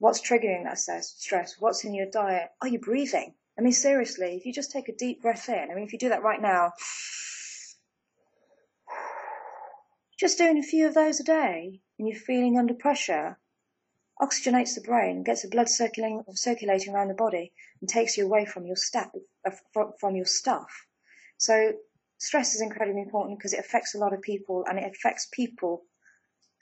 What's 0.04 0.20
triggering 0.20 0.66
that 0.66 0.80
stress? 0.80 1.56
What's 1.60 1.86
in 1.86 1.94
your 1.94 2.08
diet? 2.08 2.50
Are 2.62 2.68
you 2.68 2.78
breathing? 2.78 3.36
I 3.58 3.62
mean, 3.62 3.72
seriously, 3.72 4.36
if 4.36 4.46
you 4.46 4.52
just 4.52 4.70
take 4.70 4.90
a 4.90 4.94
deep 4.94 5.22
breath 5.22 5.48
in, 5.48 5.72
I 5.72 5.74
mean, 5.74 5.86
if 5.86 5.94
you 5.94 5.98
do 6.00 6.10
that 6.10 6.24
right 6.24 6.42
now, 6.42 6.74
just 10.20 10.38
doing 10.38 10.58
a 10.58 10.62
few 10.62 10.88
of 10.88 10.94
those 10.94 11.22
a 11.22 11.24
day 11.24 11.80
and 11.98 12.06
you're 12.06 12.20
feeling 12.20 12.60
under 12.60 12.74
pressure, 12.74 13.40
oxygenates 14.22 14.76
the 14.76 14.82
brain, 14.82 15.24
gets 15.24 15.42
the 15.42 15.50
blood 15.50 15.70
circulating, 15.70 16.24
circulating 16.34 16.94
around 16.94 17.08
the 17.08 17.14
body 17.14 17.52
and 17.82 17.90
takes 17.90 18.18
you 18.18 18.26
away 18.26 18.46
from 18.46 18.66
your 18.66 18.76
step, 18.76 19.12
uh, 19.46 19.52
from 20.00 20.16
your 20.16 20.26
stuff. 20.26 20.88
So 21.38 21.74
stress 22.20 22.56
is 22.56 22.62
incredibly 22.62 23.02
important 23.02 23.40
because 23.40 23.54
it 23.54 23.60
affects 23.60 23.96
a 23.96 23.98
lot 23.98 24.14
of 24.14 24.22
people 24.22 24.66
and 24.68 24.80
it 24.80 24.90
affects 24.90 25.28
people 25.32 25.84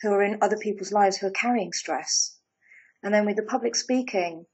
who 0.02 0.12
are 0.12 0.24
in 0.24 0.40
other 0.42 0.58
people's 0.58 0.92
lives 0.92 1.18
who 1.18 1.28
are 1.28 1.32
carrying 1.32 1.74
stress. 1.74 2.38
And 3.04 3.14
then 3.14 3.26
with 3.26 3.36
the 3.36 3.44
public 3.44 3.76
speaking, 3.76 4.46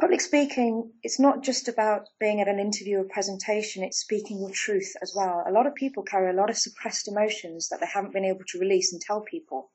public 0.00 0.20
speaking, 0.20 0.92
it's 1.02 1.20
not 1.20 1.42
just 1.42 1.68
about 1.68 2.08
being 2.18 2.40
at 2.40 2.48
an 2.48 2.58
interview 2.58 2.98
or 2.98 3.04
presentation, 3.04 3.84
it's 3.84 4.00
speaking 4.00 4.40
your 4.40 4.50
truth 4.50 4.94
as 5.02 5.14
well. 5.14 5.44
A 5.46 5.52
lot 5.52 5.66
of 5.66 5.74
people 5.74 6.02
carry 6.02 6.30
a 6.30 6.36
lot 6.36 6.50
of 6.50 6.58
suppressed 6.58 7.08
emotions 7.08 7.68
that 7.68 7.80
they 7.80 7.86
haven't 7.86 8.12
been 8.12 8.24
able 8.24 8.44
to 8.48 8.58
release 8.58 8.92
and 8.92 9.00
tell 9.00 9.20
people. 9.20 9.70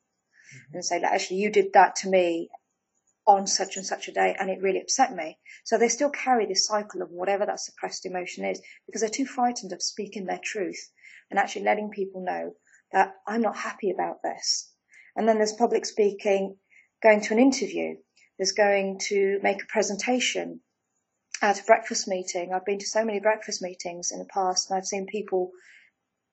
And 0.72 0.84
say, 0.84 1.00
actually, 1.02 1.38
you 1.38 1.50
did 1.50 1.72
that 1.74 1.96
to 1.96 2.08
me 2.08 2.48
on 3.26 3.46
such 3.46 3.76
and 3.76 3.86
such 3.86 4.08
a 4.08 4.12
day 4.12 4.34
and 4.38 4.50
it 4.50 4.60
really 4.60 4.80
upset 4.80 5.14
me. 5.14 5.38
So 5.64 5.78
they 5.78 5.88
still 5.88 6.10
carry 6.10 6.46
this 6.46 6.66
cycle 6.66 7.02
of 7.02 7.10
whatever 7.10 7.46
that 7.46 7.60
suppressed 7.60 8.04
emotion 8.04 8.44
is 8.44 8.60
because 8.86 9.00
they're 9.00 9.10
too 9.10 9.26
frightened 9.26 9.72
of 9.72 9.82
speaking 9.82 10.26
their 10.26 10.40
truth 10.42 10.90
and 11.30 11.38
actually 11.38 11.62
letting 11.62 11.90
people 11.90 12.24
know 12.24 12.54
that 12.92 13.14
I'm 13.26 13.42
not 13.42 13.56
happy 13.56 13.90
about 13.90 14.22
this. 14.22 14.70
And 15.16 15.28
then 15.28 15.36
there's 15.36 15.52
public 15.52 15.86
speaking, 15.86 16.56
going 17.02 17.20
to 17.22 17.34
an 17.34 17.40
interview. 17.40 17.96
There's 18.38 18.52
going 18.52 18.98
to 19.08 19.38
make 19.42 19.62
a 19.62 19.66
presentation 19.66 20.60
at 21.40 21.60
a 21.60 21.64
breakfast 21.64 22.08
meeting. 22.08 22.52
I've 22.52 22.64
been 22.64 22.78
to 22.78 22.86
so 22.86 23.04
many 23.04 23.20
breakfast 23.20 23.62
meetings 23.62 24.10
in 24.10 24.18
the 24.18 24.28
past 24.32 24.70
and 24.70 24.76
I've 24.76 24.86
seen 24.86 25.06
people 25.06 25.52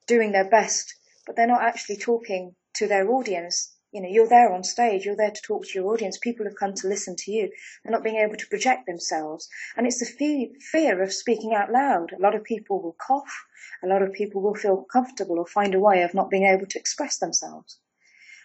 doing 0.07 0.31
their 0.31 0.49
best, 0.49 0.95
but 1.27 1.35
they're 1.35 1.47
not 1.47 1.61
actually 1.61 1.97
talking 1.97 2.55
to 2.75 2.87
their 2.87 3.09
audience 3.11 3.75
you 3.91 4.01
know, 4.01 4.09
you're 4.09 4.29
there 4.29 4.53
on 4.53 4.63
stage, 4.63 5.05
you're 5.05 5.15
there 5.15 5.31
to 5.31 5.41
talk 5.41 5.65
to 5.65 5.79
your 5.79 5.91
audience. 5.91 6.17
People 6.17 6.45
have 6.45 6.55
come 6.55 6.73
to 6.75 6.87
listen 6.87 7.15
to 7.17 7.31
you. 7.31 7.49
They're 7.83 7.91
not 7.91 8.03
being 8.03 8.17
able 8.17 8.35
to 8.35 8.47
project 8.47 8.85
themselves. 8.85 9.49
And 9.75 9.87
it's 9.87 9.99
the 9.99 10.05
fe- 10.05 10.53
fear 10.59 11.01
of 11.01 11.11
speaking 11.11 11.53
out 11.53 11.71
loud. 11.71 12.13
A 12.13 12.21
lot 12.21 12.35
of 12.35 12.43
people 12.43 12.81
will 12.81 12.95
cough. 12.99 13.45
A 13.83 13.87
lot 13.87 14.03
of 14.03 14.13
people 14.13 14.41
will 14.41 14.53
feel 14.53 14.85
comfortable 14.91 15.39
or 15.39 15.47
find 15.47 15.73
a 15.73 15.79
way 15.79 16.03
of 16.03 16.13
not 16.13 16.29
being 16.29 16.45
able 16.45 16.67
to 16.67 16.79
express 16.79 17.17
themselves. 17.17 17.79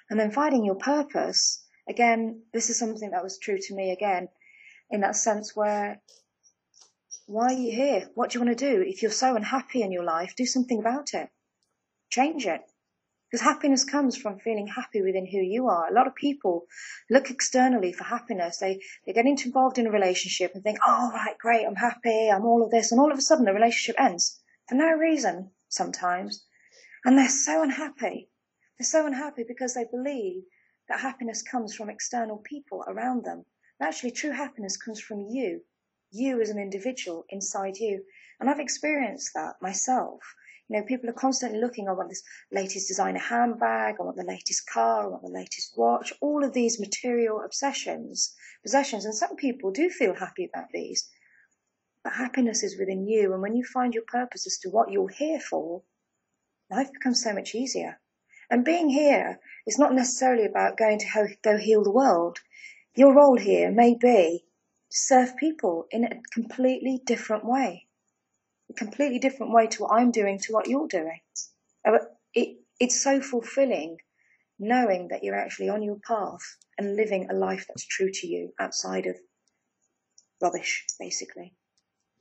And 0.08 0.18
then 0.18 0.30
finding 0.30 0.64
your 0.64 0.76
purpose, 0.76 1.62
again, 1.88 2.42
this 2.52 2.70
is 2.70 2.78
something 2.78 3.10
that 3.10 3.22
was 3.22 3.38
true 3.38 3.58
to 3.58 3.74
me 3.74 3.90
again, 3.90 4.28
in 4.90 5.00
that 5.00 5.16
sense 5.16 5.54
where 5.54 6.00
why 7.26 7.46
are 7.46 7.52
you 7.52 7.72
here? 7.72 8.10
What 8.14 8.30
do 8.30 8.38
you 8.38 8.44
want 8.44 8.58
to 8.58 8.74
do? 8.74 8.82
If 8.82 9.00
you're 9.00 9.10
so 9.10 9.34
unhappy 9.34 9.82
in 9.82 9.92
your 9.92 10.04
life, 10.04 10.36
do 10.36 10.44
something 10.44 10.78
about 10.78 11.14
it. 11.14 11.30
Change 12.10 12.46
it 12.46 12.60
because 13.34 13.52
happiness 13.52 13.82
comes 13.82 14.16
from 14.16 14.38
feeling 14.38 14.68
happy 14.68 15.02
within 15.02 15.26
who 15.26 15.38
you 15.38 15.66
are. 15.66 15.88
A 15.88 15.92
lot 15.92 16.06
of 16.06 16.14
people 16.14 16.66
look 17.10 17.32
externally 17.32 17.92
for 17.92 18.04
happiness. 18.04 18.58
They, 18.58 18.78
they 19.04 19.12
get 19.12 19.26
involved 19.26 19.76
in 19.76 19.88
a 19.88 19.90
relationship 19.90 20.52
and 20.54 20.62
think, 20.62 20.78
oh, 20.86 21.10
right, 21.12 21.36
great, 21.36 21.66
I'm 21.66 21.74
happy, 21.74 22.30
I'm 22.30 22.44
all 22.44 22.62
of 22.62 22.70
this. 22.70 22.92
And 22.92 23.00
all 23.00 23.10
of 23.10 23.18
a 23.18 23.20
sudden 23.20 23.44
the 23.44 23.52
relationship 23.52 24.00
ends 24.00 24.40
for 24.68 24.76
no 24.76 24.92
reason 24.92 25.50
sometimes. 25.68 26.46
And 27.04 27.18
they're 27.18 27.28
so 27.28 27.60
unhappy. 27.60 28.30
They're 28.78 28.86
so 28.86 29.04
unhappy 29.04 29.42
because 29.48 29.74
they 29.74 29.86
believe 29.90 30.44
that 30.88 31.00
happiness 31.00 31.42
comes 31.42 31.74
from 31.74 31.90
external 31.90 32.36
people 32.36 32.84
around 32.86 33.24
them. 33.24 33.44
And 33.80 33.88
actually, 33.88 34.12
true 34.12 34.30
happiness 34.30 34.76
comes 34.76 35.00
from 35.00 35.26
you, 35.28 35.62
you 36.12 36.40
as 36.40 36.50
an 36.50 36.60
individual 36.60 37.24
inside 37.30 37.78
you. 37.78 38.04
And 38.38 38.48
I've 38.48 38.60
experienced 38.60 39.32
that 39.34 39.56
myself. 39.60 40.20
You 40.68 40.80
know, 40.80 40.86
people 40.86 41.10
are 41.10 41.14
constantly 41.14 41.60
looking, 41.60 41.88
I 41.88 41.92
want 41.92 42.08
this 42.08 42.22
latest 42.50 42.88
designer 42.88 43.18
handbag, 43.18 43.96
I 44.00 44.02
want 44.02 44.16
the 44.16 44.24
latest 44.24 44.66
car, 44.66 45.04
I 45.04 45.08
want 45.08 45.22
the 45.22 45.28
latest 45.28 45.76
watch, 45.76 46.10
all 46.22 46.42
of 46.42 46.54
these 46.54 46.80
material 46.80 47.42
obsessions, 47.44 48.34
possessions. 48.62 49.04
And 49.04 49.14
some 49.14 49.36
people 49.36 49.72
do 49.72 49.90
feel 49.90 50.14
happy 50.14 50.46
about 50.46 50.70
these. 50.72 51.06
But 52.02 52.14
happiness 52.14 52.62
is 52.62 52.78
within 52.78 53.06
you. 53.06 53.34
And 53.34 53.42
when 53.42 53.54
you 53.54 53.64
find 53.64 53.92
your 53.92 54.04
purpose 54.04 54.46
as 54.46 54.56
to 54.60 54.70
what 54.70 54.90
you're 54.90 55.10
here 55.10 55.38
for, 55.38 55.82
life 56.70 56.90
becomes 56.92 57.22
so 57.22 57.34
much 57.34 57.54
easier. 57.54 58.00
And 58.48 58.64
being 58.64 58.88
here 58.88 59.40
is 59.66 59.78
not 59.78 59.92
necessarily 59.92 60.46
about 60.46 60.78
going 60.78 60.98
to 60.98 61.36
go 61.42 61.58
heal 61.58 61.82
the 61.82 61.90
world. 61.90 62.38
Your 62.94 63.14
role 63.14 63.36
here 63.36 63.70
may 63.70 63.96
be 63.96 64.46
to 64.90 64.98
serve 64.98 65.36
people 65.36 65.88
in 65.90 66.04
a 66.04 66.22
completely 66.32 67.02
different 67.04 67.44
way 67.44 67.83
completely 68.72 69.18
different 69.18 69.52
way 69.52 69.66
to 69.66 69.82
what 69.82 69.92
I'm 69.92 70.10
doing 70.10 70.38
to 70.40 70.52
what 70.52 70.66
you're 70.66 70.88
doing. 70.88 71.20
Uh, 71.86 71.98
it, 72.32 72.58
it's 72.80 73.00
so 73.00 73.20
fulfilling 73.20 73.98
knowing 74.58 75.08
that 75.08 75.22
you're 75.22 75.38
actually 75.38 75.68
on 75.68 75.82
your 75.82 75.98
path 76.06 76.56
and 76.78 76.96
living 76.96 77.28
a 77.30 77.34
life 77.34 77.66
that's 77.68 77.84
true 77.84 78.10
to 78.10 78.26
you 78.26 78.52
outside 78.58 79.06
of 79.06 79.16
rubbish, 80.40 80.84
basically. 80.98 81.54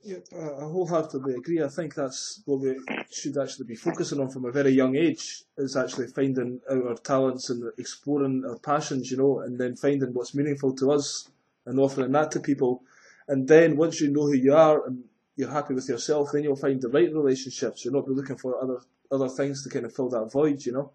Yep, 0.02 0.26
I 0.34 0.64
wholeheartedly 0.64 1.34
agree. 1.34 1.62
I 1.62 1.68
think 1.68 1.94
that's 1.94 2.42
what 2.44 2.60
we 2.60 2.78
should 3.10 3.38
actually 3.38 3.66
be 3.66 3.74
focusing 3.74 4.20
on 4.20 4.28
from 4.28 4.44
a 4.44 4.52
very 4.52 4.70
young 4.70 4.96
age 4.96 5.44
is 5.56 5.76
actually 5.76 6.08
finding 6.08 6.60
our 6.70 6.94
talents 6.96 7.48
and 7.48 7.72
exploring 7.78 8.44
our 8.46 8.58
passions, 8.58 9.10
you 9.10 9.16
know, 9.16 9.40
and 9.40 9.58
then 9.58 9.76
finding 9.76 10.12
what's 10.12 10.34
meaningful 10.34 10.74
to 10.76 10.92
us 10.92 11.30
and 11.64 11.78
offering 11.78 12.12
that 12.12 12.30
to 12.32 12.40
people. 12.40 12.82
And 13.28 13.48
then 13.48 13.78
once 13.78 13.98
you 14.02 14.10
know 14.10 14.26
who 14.26 14.34
you 14.34 14.54
are 14.54 14.86
and 14.86 15.04
you're 15.36 15.50
happy 15.50 15.74
with 15.74 15.88
yourself, 15.88 16.30
then 16.32 16.44
you'll 16.44 16.56
find 16.56 16.80
the 16.80 16.88
right 16.88 17.12
relationships. 17.12 17.84
You'll 17.84 17.94
not 17.94 18.06
be 18.06 18.12
looking 18.12 18.36
for 18.36 18.62
other 18.62 18.80
other 19.10 19.28
things 19.28 19.62
to 19.62 19.70
kind 19.70 19.84
of 19.84 19.94
fill 19.94 20.08
that 20.10 20.32
void, 20.32 20.64
you 20.64 20.72
know. 20.72 20.92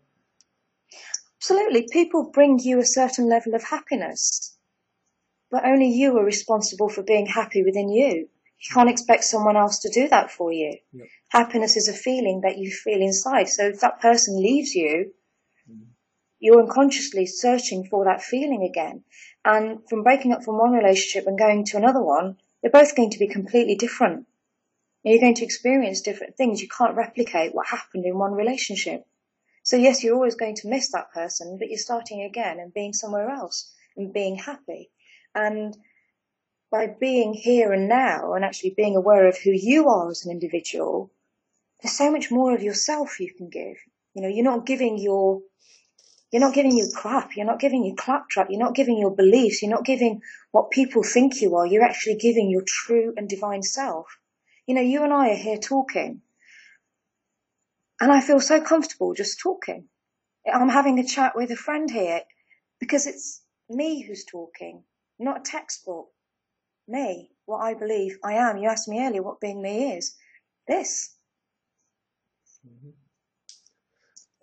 Absolutely, 1.37 1.87
people 1.91 2.31
bring 2.33 2.59
you 2.59 2.79
a 2.79 2.85
certain 2.85 3.29
level 3.29 3.55
of 3.55 3.63
happiness, 3.63 4.57
but 5.51 5.65
only 5.65 5.89
you 5.89 6.17
are 6.17 6.25
responsible 6.25 6.89
for 6.89 7.03
being 7.03 7.27
happy 7.27 7.63
within 7.63 7.89
you. 7.89 8.27
You 8.59 8.73
can't 8.73 8.89
expect 8.89 9.23
someone 9.23 9.55
else 9.55 9.79
to 9.79 9.89
do 9.89 10.09
that 10.09 10.31
for 10.31 10.51
you. 10.51 10.77
Yep. 10.91 11.07
Happiness 11.29 11.77
is 11.77 11.87
a 11.87 11.93
feeling 11.93 12.41
that 12.41 12.57
you 12.57 12.71
feel 12.71 13.01
inside. 13.01 13.47
So 13.47 13.67
if 13.67 13.79
that 13.79 14.01
person 14.01 14.35
leaves 14.35 14.75
you, 14.75 15.13
mm. 15.69 15.85
you're 16.39 16.61
unconsciously 16.61 17.25
searching 17.25 17.87
for 17.89 18.03
that 18.03 18.21
feeling 18.21 18.63
again. 18.69 19.05
And 19.45 19.79
from 19.87 20.03
breaking 20.03 20.33
up 20.33 20.43
from 20.43 20.57
one 20.57 20.73
relationship 20.73 21.25
and 21.25 21.39
going 21.39 21.63
to 21.67 21.77
another 21.77 22.03
one, 22.03 22.35
they're 22.61 22.71
both 22.71 22.97
going 22.97 23.11
to 23.11 23.19
be 23.19 23.27
completely 23.27 23.75
different. 23.75 24.25
You're 25.03 25.19
going 25.19 25.35
to 25.35 25.45
experience 25.45 26.01
different 26.01 26.35
things. 26.35 26.61
You 26.61 26.67
can't 26.67 26.95
replicate 26.95 27.55
what 27.55 27.67
happened 27.67 28.05
in 28.05 28.17
one 28.17 28.33
relationship. 28.33 29.05
So 29.63 29.77
yes, 29.77 30.03
you're 30.03 30.15
always 30.15 30.35
going 30.35 30.55
to 30.55 30.67
miss 30.67 30.91
that 30.91 31.11
person, 31.13 31.57
but 31.57 31.69
you're 31.69 31.77
starting 31.77 32.23
again 32.23 32.59
and 32.59 32.73
being 32.73 32.93
somewhere 32.93 33.29
else 33.29 33.73
and 33.95 34.13
being 34.13 34.35
happy. 34.35 34.91
And 35.33 35.77
by 36.71 36.87
being 36.87 37.33
here 37.33 37.71
and 37.71 37.87
now 37.87 38.33
and 38.33 38.43
actually 38.43 38.73
being 38.75 38.95
aware 38.95 39.27
of 39.27 39.37
who 39.37 39.51
you 39.51 39.87
are 39.87 40.09
as 40.09 40.25
an 40.25 40.31
individual, 40.31 41.11
there's 41.81 41.97
so 41.97 42.11
much 42.11 42.29
more 42.29 42.53
of 42.53 42.61
yourself 42.61 43.19
you 43.19 43.33
can 43.33 43.49
give. 43.49 43.77
You 44.13 44.21
know, 44.21 44.27
you're 44.27 44.43
not 44.43 44.65
giving 44.65 44.97
your 44.97 45.41
you're 46.31 46.41
not 46.41 46.53
giving 46.53 46.77
your 46.77 46.89
crap. 46.91 47.35
You're 47.35 47.47
not 47.47 47.59
giving 47.59 47.83
your 47.83 47.95
claptrap. 47.95 48.49
You're 48.51 48.59
not 48.59 48.75
giving 48.75 48.99
your 48.99 49.15
beliefs. 49.15 49.63
You're 49.63 49.71
not 49.71 49.85
giving 49.85 50.21
what 50.51 50.69
people 50.69 51.01
think 51.01 51.41
you 51.41 51.55
are. 51.55 51.65
You're 51.65 51.83
actually 51.83 52.17
giving 52.17 52.51
your 52.51 52.61
true 52.67 53.13
and 53.17 53.27
divine 53.27 53.63
self. 53.63 54.18
You 54.69 54.75
know, 54.75 54.81
you 54.81 55.03
and 55.03 55.11
I 55.11 55.31
are 55.31 55.35
here 55.35 55.57
talking. 55.57 56.21
And 57.99 58.11
I 58.11 58.21
feel 58.21 58.39
so 58.39 58.61
comfortable 58.61 59.15
just 59.15 59.39
talking. 59.39 59.85
I'm 60.45 60.69
having 60.69 60.99
a 60.99 61.03
chat 61.03 61.35
with 61.35 61.49
a 61.49 61.55
friend 61.55 61.89
here 61.89 62.21
because 62.79 63.07
it's 63.07 63.41
me 63.67 64.03
who's 64.03 64.25
talking, 64.25 64.83
not 65.17 65.39
a 65.39 65.43
textbook. 65.51 66.09
Me, 66.87 67.31
what 67.45 67.63
I 67.63 67.73
believe 67.73 68.19
I 68.23 68.33
am. 68.33 68.57
You 68.57 68.69
asked 68.69 68.87
me 68.87 69.03
earlier 69.03 69.23
what 69.23 69.41
being 69.41 69.59
me 69.59 69.93
is. 69.93 70.15
This. 70.67 71.15
Mm-hmm. 72.63 72.89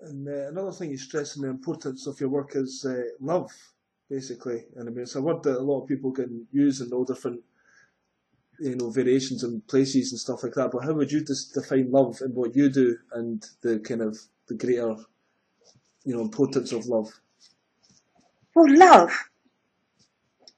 And 0.09 0.27
uh, 0.27 0.49
another 0.49 0.73
thing 0.73 0.91
you 0.91 0.99
stress 0.99 1.37
in 1.37 1.43
the 1.43 1.51
importance 1.51 2.09
of 2.09 2.19
your 2.19 2.31
work 2.31 2.57
is 2.57 2.85
uh, 2.85 3.03
love, 3.21 3.53
basically. 4.11 4.65
And 4.75 4.89
I 4.89 4.91
mean, 4.91 5.03
it's 5.03 5.15
a 5.15 5.23
word 5.23 5.45
that 5.45 5.61
a 5.61 5.63
lot 5.63 5.83
of 5.83 5.89
people 5.89 6.11
can 6.11 6.49
use 6.51 6.81
in 6.81 6.93
all 6.93 7.05
different, 7.05 7.43
you 8.61 8.77
know, 8.77 8.91
variations 8.91 9.43
and 9.45 9.67
places 9.67 10.13
and 10.13 10.21
stuff 10.21 10.43
like 10.43 10.55
that. 10.55 10.71
But 10.73 10.85
how 10.85 10.93
would 10.95 11.13
you 11.13 11.25
just 11.25 11.55
define 11.55 11.91
love 11.91 12.21
in 12.21 12.35
what 12.35 12.55
you 12.55 12.69
do 12.69 12.97
and 13.13 13.45
the 13.63 13.79
kind 13.81 14.03
of 14.03 14.19
the 14.49 14.55
greater, 14.55 14.97
you 16.05 16.15
know, 16.15 16.21
importance 16.21 16.73
of 16.73 16.87
love? 16.87 17.09
Well, 18.55 18.75
love 18.77 19.13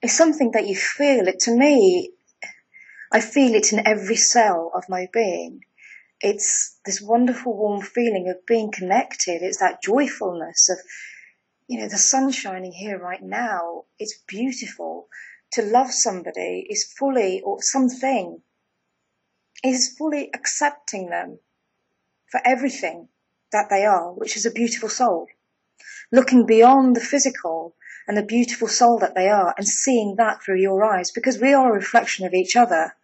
is 0.01 0.15
something 0.15 0.51
that 0.51 0.67
you 0.67 0.75
feel. 0.75 1.27
It 1.27 1.39
to 1.41 1.55
me, 1.55 2.11
I 3.11 3.21
feel 3.21 3.53
it 3.55 3.73
in 3.73 3.85
every 3.85 4.15
cell 4.15 4.71
of 4.73 4.83
my 4.87 5.07
being 5.11 5.63
it's 6.21 6.77
this 6.85 7.01
wonderful 7.01 7.55
warm 7.55 7.81
feeling 7.81 8.29
of 8.29 8.45
being 8.45 8.71
connected. 8.71 9.41
It's 9.41 9.59
that 9.59 9.81
joyfulness 9.81 10.69
of, 10.69 10.77
you 11.67 11.79
know, 11.79 11.87
the 11.87 11.97
sun 11.97 12.31
shining 12.31 12.73
here 12.73 12.99
right 12.99 13.21
now. 13.21 13.83
It's 13.97 14.17
beautiful. 14.27 15.07
To 15.53 15.61
love 15.61 15.91
somebody 15.91 16.67
is 16.69 16.93
fully, 16.97 17.41
or 17.41 17.61
something, 17.61 18.41
is 19.63 19.95
fully 19.97 20.29
accepting 20.33 21.09
them 21.09 21.39
for 22.31 22.39
everything 22.45 23.09
that 23.51 23.69
they 23.69 23.85
are, 23.85 24.13
which 24.13 24.37
is 24.37 24.45
a 24.45 24.51
beautiful 24.51 24.89
soul. 24.89 25.27
Looking 26.11 26.45
beyond 26.45 26.95
the 26.95 27.01
physical 27.01 27.75
and 28.07 28.15
the 28.15 28.23
beautiful 28.23 28.67
soul 28.67 28.99
that 28.99 29.15
they 29.15 29.29
are 29.29 29.53
and 29.57 29.67
seeing 29.67 30.15
that 30.17 30.43
through 30.43 30.59
your 30.59 30.83
eyes 30.83 31.11
because 31.11 31.39
we 31.39 31.53
are 31.53 31.69
a 31.69 31.75
reflection 31.75 32.25
of 32.25 32.33
each 32.33 32.55
other. 32.55 32.95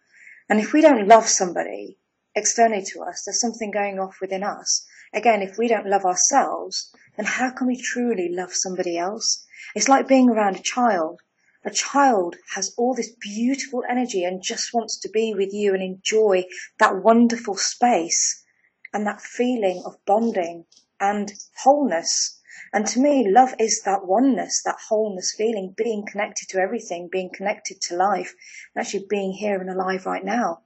And 0.48 0.60
if 0.60 0.72
we 0.72 0.80
don't 0.80 1.08
love 1.08 1.26
somebody, 1.26 1.98
externally 2.36 2.84
to 2.84 3.00
us. 3.00 3.24
There's 3.24 3.40
something 3.40 3.70
going 3.70 3.98
off 3.98 4.20
within 4.20 4.44
us. 4.44 4.86
Again, 5.12 5.42
if 5.42 5.56
we 5.58 5.68
don't 5.68 5.88
love 5.88 6.04
ourselves, 6.04 6.94
then 7.16 7.26
how 7.26 7.50
can 7.50 7.66
we 7.66 7.80
truly 7.80 8.28
love 8.30 8.52
somebody 8.52 8.98
else? 8.98 9.44
It's 9.74 9.88
like 9.88 10.06
being 10.06 10.28
around 10.28 10.56
a 10.56 10.62
child. 10.62 11.20
A 11.66 11.70
child 11.72 12.36
has 12.54 12.72
all 12.76 12.94
this 12.94 13.10
beautiful 13.10 13.82
energy 13.90 14.22
and 14.22 14.40
just 14.40 14.72
wants 14.72 15.00
to 15.00 15.08
be 15.08 15.34
with 15.34 15.52
you 15.52 15.74
and 15.74 15.82
enjoy 15.82 16.44
that 16.78 17.02
wonderful 17.02 17.56
space 17.56 18.44
and 18.92 19.04
that 19.04 19.20
feeling 19.20 19.82
of 19.84 19.96
bonding 20.04 20.66
and 21.00 21.32
wholeness. 21.64 22.40
And 22.72 22.86
to 22.86 23.00
me, 23.00 23.28
love 23.28 23.52
is 23.58 23.82
that 23.82 24.06
oneness, 24.06 24.62
that 24.62 24.78
wholeness 24.88 25.34
feeling, 25.36 25.74
being 25.76 26.06
connected 26.06 26.48
to 26.50 26.58
everything, 26.58 27.08
being 27.10 27.30
connected 27.34 27.80
to 27.82 27.96
life, 27.96 28.32
and 28.74 28.80
actually 28.80 29.06
being 29.10 29.32
here 29.32 29.60
and 29.60 29.68
alive 29.68 30.06
right 30.06 30.24
now. 30.24 30.60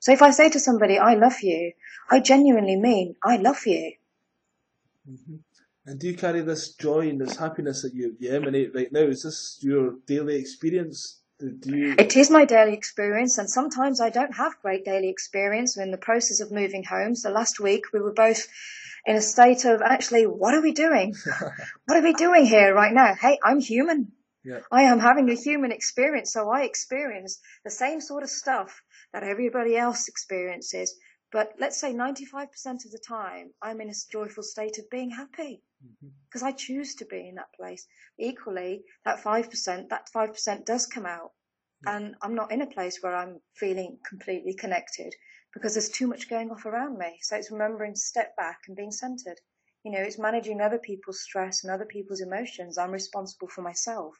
So 0.00 0.12
if 0.12 0.20
I 0.20 0.32
say 0.32 0.50
to 0.50 0.60
somebody, 0.60 0.98
I 0.98 1.14
love 1.14 1.40
you, 1.40 1.72
I 2.10 2.20
genuinely 2.20 2.76
mean, 2.76 3.16
I 3.24 3.38
love 3.38 3.66
you. 3.66 3.94
Mm-hmm. 5.08 5.36
And 5.86 5.98
do 5.98 6.08
you 6.08 6.16
carry 6.16 6.42
this 6.42 6.74
joy 6.74 7.08
and 7.08 7.20
this 7.20 7.36
happiness 7.36 7.82
that 7.82 7.94
you, 7.94 8.14
you 8.18 8.32
emanate 8.32 8.74
right 8.74 8.92
now? 8.92 9.00
Is 9.00 9.22
this 9.22 9.58
your 9.62 9.94
daily 10.06 10.36
experience? 10.36 11.20
Do 11.38 11.76
you... 11.76 11.94
It 11.98 12.16
is 12.16 12.30
my 12.30 12.44
daily 12.44 12.74
experience, 12.74 13.38
and 13.38 13.48
sometimes 13.48 14.00
I 14.00 14.10
don't 14.10 14.34
have 14.34 14.60
great 14.60 14.84
daily 14.84 15.08
experience. 15.08 15.76
We're 15.76 15.84
in 15.84 15.90
the 15.90 15.96
process 15.96 16.40
of 16.40 16.52
moving 16.52 16.84
home. 16.84 17.14
So 17.14 17.30
last 17.30 17.60
week 17.60 17.84
we 17.94 18.00
were 18.00 18.12
both 18.12 18.46
in 19.06 19.16
a 19.16 19.22
state 19.22 19.64
of 19.64 19.80
actually, 19.80 20.24
what 20.24 20.54
are 20.54 20.60
we 20.60 20.72
doing? 20.72 21.14
what 21.86 21.96
are 21.96 22.02
we 22.02 22.12
doing 22.12 22.44
here 22.44 22.74
right 22.74 22.92
now? 22.92 23.14
Hey, 23.14 23.38
I'm 23.42 23.60
human. 23.60 24.12
Yeah. 24.44 24.60
I 24.70 24.82
am 24.82 24.98
having 24.98 25.30
a 25.30 25.34
human 25.34 25.72
experience, 25.72 26.32
so 26.32 26.50
I 26.50 26.62
experience 26.62 27.40
the 27.64 27.70
same 27.70 28.00
sort 28.00 28.22
of 28.22 28.30
stuff 28.30 28.82
that 29.12 29.22
everybody 29.22 29.76
else 29.76 30.08
experiences. 30.08 30.94
But 31.32 31.54
let's 31.58 31.78
say 31.78 31.94
95% 31.94 32.84
of 32.84 32.90
the 32.90 32.98
time, 33.06 33.52
I'm 33.62 33.80
in 33.80 33.88
a 33.88 33.94
joyful 34.10 34.42
state 34.42 34.78
of 34.78 34.90
being 34.90 35.10
happy 35.10 35.62
because 36.28 36.42
mm-hmm. 36.42 36.48
I 36.48 36.52
choose 36.52 36.96
to 36.96 37.04
be 37.04 37.28
in 37.28 37.36
that 37.36 37.52
place. 37.54 37.86
Equally, 38.18 38.84
that 39.04 39.22
5%, 39.22 39.88
that 39.90 40.08
5% 40.14 40.64
does 40.64 40.86
come 40.86 41.06
out. 41.06 41.32
And 41.86 42.16
I'm 42.20 42.34
not 42.34 42.52
in 42.52 42.60
a 42.60 42.66
place 42.66 42.98
where 43.00 43.14
I'm 43.14 43.40
feeling 43.54 44.00
completely 44.06 44.54
connected 44.54 45.14
because 45.54 45.74
there's 45.74 45.88
too 45.88 46.06
much 46.06 46.28
going 46.28 46.50
off 46.50 46.66
around 46.66 46.98
me. 46.98 47.18
So 47.22 47.36
it's 47.36 47.50
remembering 47.50 47.94
to 47.94 48.00
step 48.00 48.36
back 48.36 48.58
and 48.66 48.76
being 48.76 48.92
centered. 48.92 49.40
You 49.82 49.92
know, 49.92 50.00
it's 50.00 50.18
managing 50.18 50.60
other 50.60 50.78
people's 50.78 51.22
stress 51.22 51.64
and 51.64 51.72
other 51.72 51.86
people's 51.86 52.20
emotions. 52.20 52.76
I'm 52.76 52.90
responsible 52.90 53.48
for 53.48 53.62
myself. 53.62 54.14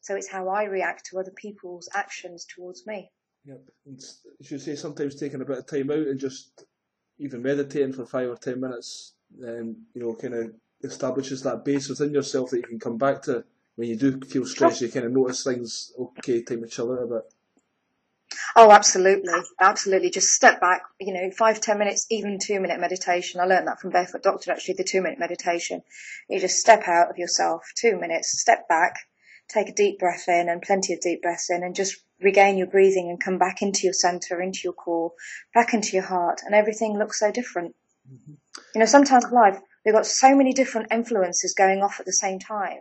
So 0.00 0.16
it's 0.16 0.28
how 0.28 0.48
I 0.48 0.64
react 0.64 1.06
to 1.06 1.18
other 1.18 1.32
people's 1.34 1.88
actions 1.94 2.44
towards 2.44 2.86
me. 2.86 3.10
Yep. 3.48 3.62
And 3.86 4.04
as 4.40 4.50
you 4.50 4.58
say, 4.58 4.76
sometimes 4.76 5.14
taking 5.14 5.40
a 5.40 5.44
bit 5.44 5.58
of 5.58 5.66
time 5.66 5.90
out 5.90 6.06
and 6.06 6.20
just 6.20 6.64
even 7.18 7.42
meditating 7.42 7.94
for 7.94 8.04
five 8.04 8.28
or 8.28 8.36
ten 8.36 8.60
minutes, 8.60 9.14
um, 9.42 9.74
you 9.94 10.02
know, 10.02 10.14
kind 10.14 10.34
of 10.34 10.52
establishes 10.84 11.42
that 11.42 11.64
base 11.64 11.88
within 11.88 12.12
yourself 12.12 12.50
that 12.50 12.58
you 12.58 12.62
can 12.64 12.78
come 12.78 12.98
back 12.98 13.22
to 13.22 13.44
when 13.76 13.88
you 13.88 13.96
do 13.96 14.20
feel 14.20 14.44
stressed. 14.44 14.82
You 14.82 14.90
kind 14.90 15.06
of 15.06 15.12
notice 15.12 15.44
things. 15.44 15.92
Okay, 15.98 16.42
time 16.42 16.60
to 16.60 16.68
chill 16.68 16.92
out 16.92 17.02
a 17.02 17.06
bit. 17.06 17.22
Oh, 18.54 18.70
absolutely, 18.70 19.32
absolutely. 19.58 20.10
Just 20.10 20.28
step 20.28 20.60
back. 20.60 20.82
You 21.00 21.14
know, 21.14 21.30
five, 21.30 21.62
ten 21.62 21.78
minutes, 21.78 22.06
even 22.10 22.38
two 22.38 22.60
minute 22.60 22.78
meditation. 22.78 23.40
I 23.40 23.46
learned 23.46 23.66
that 23.66 23.80
from 23.80 23.90
Barefoot 23.90 24.22
Doctor. 24.22 24.52
Actually, 24.52 24.74
the 24.74 24.84
two 24.84 25.00
minute 25.00 25.18
meditation. 25.18 25.82
You 26.28 26.38
just 26.38 26.58
step 26.58 26.86
out 26.86 27.08
of 27.08 27.16
yourself, 27.16 27.62
two 27.74 27.98
minutes, 27.98 28.38
step 28.38 28.68
back, 28.68 28.96
take 29.48 29.68
a 29.68 29.74
deep 29.74 29.98
breath 29.98 30.28
in, 30.28 30.48
and 30.48 30.62
plenty 30.62 30.92
of 30.92 31.00
deep 31.00 31.22
breaths 31.22 31.50
in, 31.50 31.62
and 31.62 31.74
just 31.74 31.96
regain 32.20 32.58
your 32.58 32.66
breathing 32.66 33.08
and 33.08 33.22
come 33.22 33.38
back 33.38 33.62
into 33.62 33.84
your 33.84 33.92
center, 33.92 34.40
into 34.40 34.60
your 34.64 34.72
core, 34.72 35.12
back 35.54 35.72
into 35.74 35.92
your 35.92 36.04
heart, 36.04 36.40
and 36.44 36.54
everything 36.54 36.98
looks 36.98 37.18
so 37.18 37.30
different. 37.30 37.74
Mm-hmm. 38.10 38.34
You 38.74 38.78
know, 38.80 38.86
sometimes 38.86 39.24
in 39.24 39.30
life, 39.30 39.58
we've 39.84 39.94
got 39.94 40.06
so 40.06 40.34
many 40.34 40.52
different 40.52 40.92
influences 40.92 41.54
going 41.56 41.82
off 41.82 42.00
at 42.00 42.06
the 42.06 42.12
same 42.12 42.38
time 42.38 42.80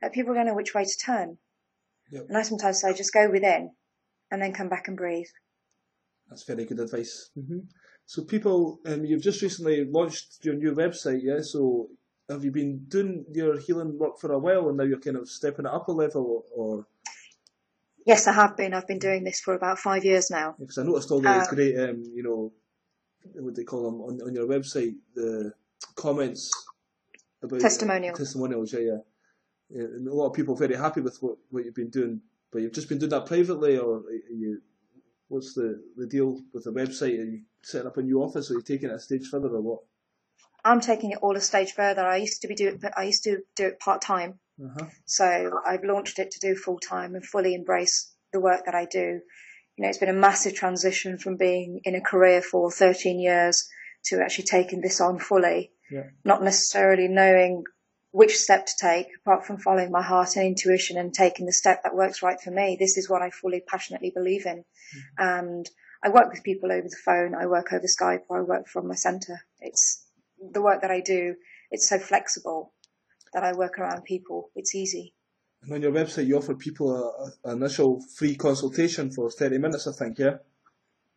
that 0.00 0.12
people 0.12 0.34
don't 0.34 0.46
know 0.46 0.54
which 0.54 0.74
way 0.74 0.84
to 0.84 1.04
turn. 1.04 1.38
Yep. 2.10 2.26
And 2.28 2.38
I 2.38 2.42
sometimes 2.42 2.80
say, 2.80 2.94
just 2.94 3.12
go 3.12 3.30
within 3.30 3.70
and 4.30 4.42
then 4.42 4.52
come 4.52 4.68
back 4.68 4.88
and 4.88 4.96
breathe. 4.96 5.26
That's 6.28 6.44
very 6.44 6.64
good 6.64 6.80
advice. 6.80 7.30
Mm-hmm. 7.36 7.66
So, 8.06 8.24
people, 8.24 8.80
um, 8.86 9.04
you've 9.04 9.22
just 9.22 9.42
recently 9.42 9.84
launched 9.84 10.44
your 10.44 10.54
new 10.54 10.74
website, 10.74 11.20
yeah? 11.22 11.40
So, 11.40 11.88
have 12.28 12.44
you 12.44 12.50
been 12.50 12.84
doing 12.88 13.24
your 13.32 13.58
healing 13.58 13.98
work 13.98 14.18
for 14.18 14.32
a 14.32 14.38
while 14.38 14.68
and 14.68 14.78
now 14.78 14.84
you're 14.84 14.98
kind 14.98 15.16
of 15.16 15.28
stepping 15.28 15.66
it 15.66 15.72
up 15.72 15.88
a 15.88 15.92
level 15.92 16.44
or? 16.54 16.86
Yes, 18.06 18.26
I 18.26 18.32
have 18.32 18.56
been. 18.56 18.74
I've 18.74 18.86
been 18.86 18.98
doing 18.98 19.24
this 19.24 19.40
for 19.40 19.54
about 19.54 19.78
five 19.78 20.04
years 20.04 20.30
now. 20.30 20.54
Because 20.58 20.78
I 20.78 20.82
noticed 20.82 21.10
all 21.10 21.20
the 21.20 21.30
um, 21.30 21.46
great, 21.48 21.78
um, 21.78 22.02
you 22.14 22.22
know, 22.22 22.52
what 23.34 23.54
do 23.54 23.60
they 23.60 23.64
call 23.64 23.90
them 23.90 24.00
on, 24.00 24.20
on 24.20 24.34
your 24.34 24.46
website, 24.46 24.94
the 25.14 25.52
comments 25.94 26.50
about 27.42 27.60
testimonials. 27.60 28.18
Testimonials, 28.18 28.72
yeah, 28.72 28.80
yeah. 28.80 28.98
yeah 29.70 29.84
and 29.84 30.06
a 30.06 30.12
lot 30.12 30.26
of 30.26 30.34
people 30.34 30.54
very 30.54 30.76
happy 30.76 31.00
with 31.00 31.16
what, 31.22 31.36
what 31.50 31.64
you've 31.64 31.74
been 31.74 31.90
doing, 31.90 32.20
but 32.52 32.60
you've 32.60 32.74
just 32.74 32.88
been 32.88 32.98
doing 32.98 33.10
that 33.10 33.26
privately, 33.26 33.78
or 33.78 34.02
you? 34.30 34.60
What's 35.28 35.54
the, 35.54 35.82
the 35.96 36.06
deal 36.06 36.38
with 36.52 36.64
the 36.64 36.72
website? 36.72 37.18
Are 37.18 37.24
you 37.24 37.40
setting 37.62 37.86
up 37.86 37.96
a 37.96 38.02
new 38.02 38.22
office, 38.22 38.50
or 38.50 38.54
are 38.54 38.56
you 38.58 38.62
taking 38.62 38.90
it 38.90 38.94
a 38.94 39.00
stage 39.00 39.28
further, 39.28 39.48
or 39.48 39.62
what? 39.62 39.80
I'm 40.64 40.80
taking 40.80 41.10
it 41.10 41.18
all 41.20 41.36
a 41.36 41.40
stage 41.40 41.72
further. 41.72 42.06
I 42.06 42.16
used 42.16 42.42
to 42.42 42.48
be 42.48 42.54
do 42.54 42.68
it, 42.68 42.92
I 42.96 43.04
used 43.04 43.24
to 43.24 43.40
do 43.54 43.66
it 43.66 43.80
part 43.80 44.00
time. 44.00 44.38
Uh-huh. 44.62 44.86
So 45.04 45.60
I've 45.66 45.84
launched 45.84 46.18
it 46.18 46.30
to 46.32 46.40
do 46.40 46.54
full 46.56 46.78
time 46.78 47.14
and 47.14 47.24
fully 47.24 47.54
embrace 47.54 48.12
the 48.32 48.40
work 48.40 48.64
that 48.66 48.74
I 48.74 48.86
do. 48.86 49.20
You 49.76 49.82
know, 49.82 49.88
it's 49.88 49.98
been 49.98 50.08
a 50.08 50.12
massive 50.12 50.54
transition 50.54 51.18
from 51.18 51.36
being 51.36 51.80
in 51.84 51.94
a 51.94 52.00
career 52.00 52.40
for 52.40 52.70
13 52.70 53.18
years 53.20 53.68
to 54.06 54.20
actually 54.20 54.44
taking 54.44 54.80
this 54.80 55.00
on 55.00 55.18
fully. 55.18 55.72
Yeah. 55.90 56.04
Not 56.24 56.42
necessarily 56.42 57.08
knowing 57.08 57.64
which 58.12 58.36
step 58.36 58.64
to 58.64 58.72
take, 58.80 59.08
apart 59.20 59.44
from 59.44 59.58
following 59.58 59.90
my 59.90 60.02
heart 60.02 60.36
and 60.36 60.46
intuition 60.46 60.96
and 60.96 61.12
taking 61.12 61.46
the 61.46 61.52
step 61.52 61.82
that 61.82 61.96
works 61.96 62.22
right 62.22 62.40
for 62.40 62.52
me. 62.52 62.76
This 62.78 62.96
is 62.96 63.10
what 63.10 63.22
I 63.22 63.30
fully 63.30 63.60
passionately 63.66 64.12
believe 64.14 64.46
in. 64.46 64.58
Mm-hmm. 64.58 64.98
And 65.18 65.70
I 66.02 66.10
work 66.10 66.30
with 66.30 66.44
people 66.44 66.70
over 66.70 66.86
the 66.88 66.96
phone, 67.04 67.34
I 67.34 67.46
work 67.46 67.72
over 67.72 67.86
Skype, 67.86 68.22
or 68.28 68.38
I 68.38 68.42
work 68.42 68.68
from 68.68 68.86
my 68.86 68.94
centre. 68.94 69.40
It's 69.60 70.03
the 70.52 70.62
work 70.62 70.82
that 70.82 70.90
I 70.90 71.00
do, 71.00 71.36
it's 71.70 71.88
so 71.88 71.98
flexible 71.98 72.72
that 73.32 73.44
I 73.44 73.52
work 73.52 73.78
around 73.78 74.04
people. 74.04 74.50
It's 74.54 74.74
easy. 74.74 75.12
And 75.62 75.72
on 75.72 75.82
your 75.82 75.92
website, 75.92 76.26
you 76.26 76.36
offer 76.36 76.54
people 76.54 77.32
a 77.44 77.52
initial 77.52 78.00
free 78.16 78.36
consultation 78.36 79.10
for 79.10 79.30
30 79.30 79.58
minutes, 79.58 79.86
I 79.86 79.92
think, 79.92 80.18
yeah? 80.18 80.36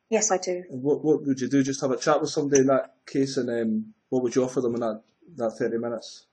Yes, 0.10 0.32
I 0.32 0.38
do. 0.38 0.64
And 0.70 0.82
what, 0.82 1.04
what 1.04 1.26
would 1.26 1.40
you 1.40 1.50
do? 1.50 1.64
Just 1.64 1.82
have 1.82 1.92
a 1.92 1.98
chat 1.98 2.22
with 2.22 2.30
somebody 2.30 2.62
in 2.62 2.68
that 2.68 2.96
case, 3.06 3.36
and 3.38 3.50
um, 3.50 3.94
what 4.10 4.24
would 4.24 4.36
you 4.36 4.44
offer 4.44 4.62
them 4.62 4.76
in 4.76 4.82
that, 4.82 5.02
that 5.36 5.52
30 5.52 5.78
minutes? 5.78 6.26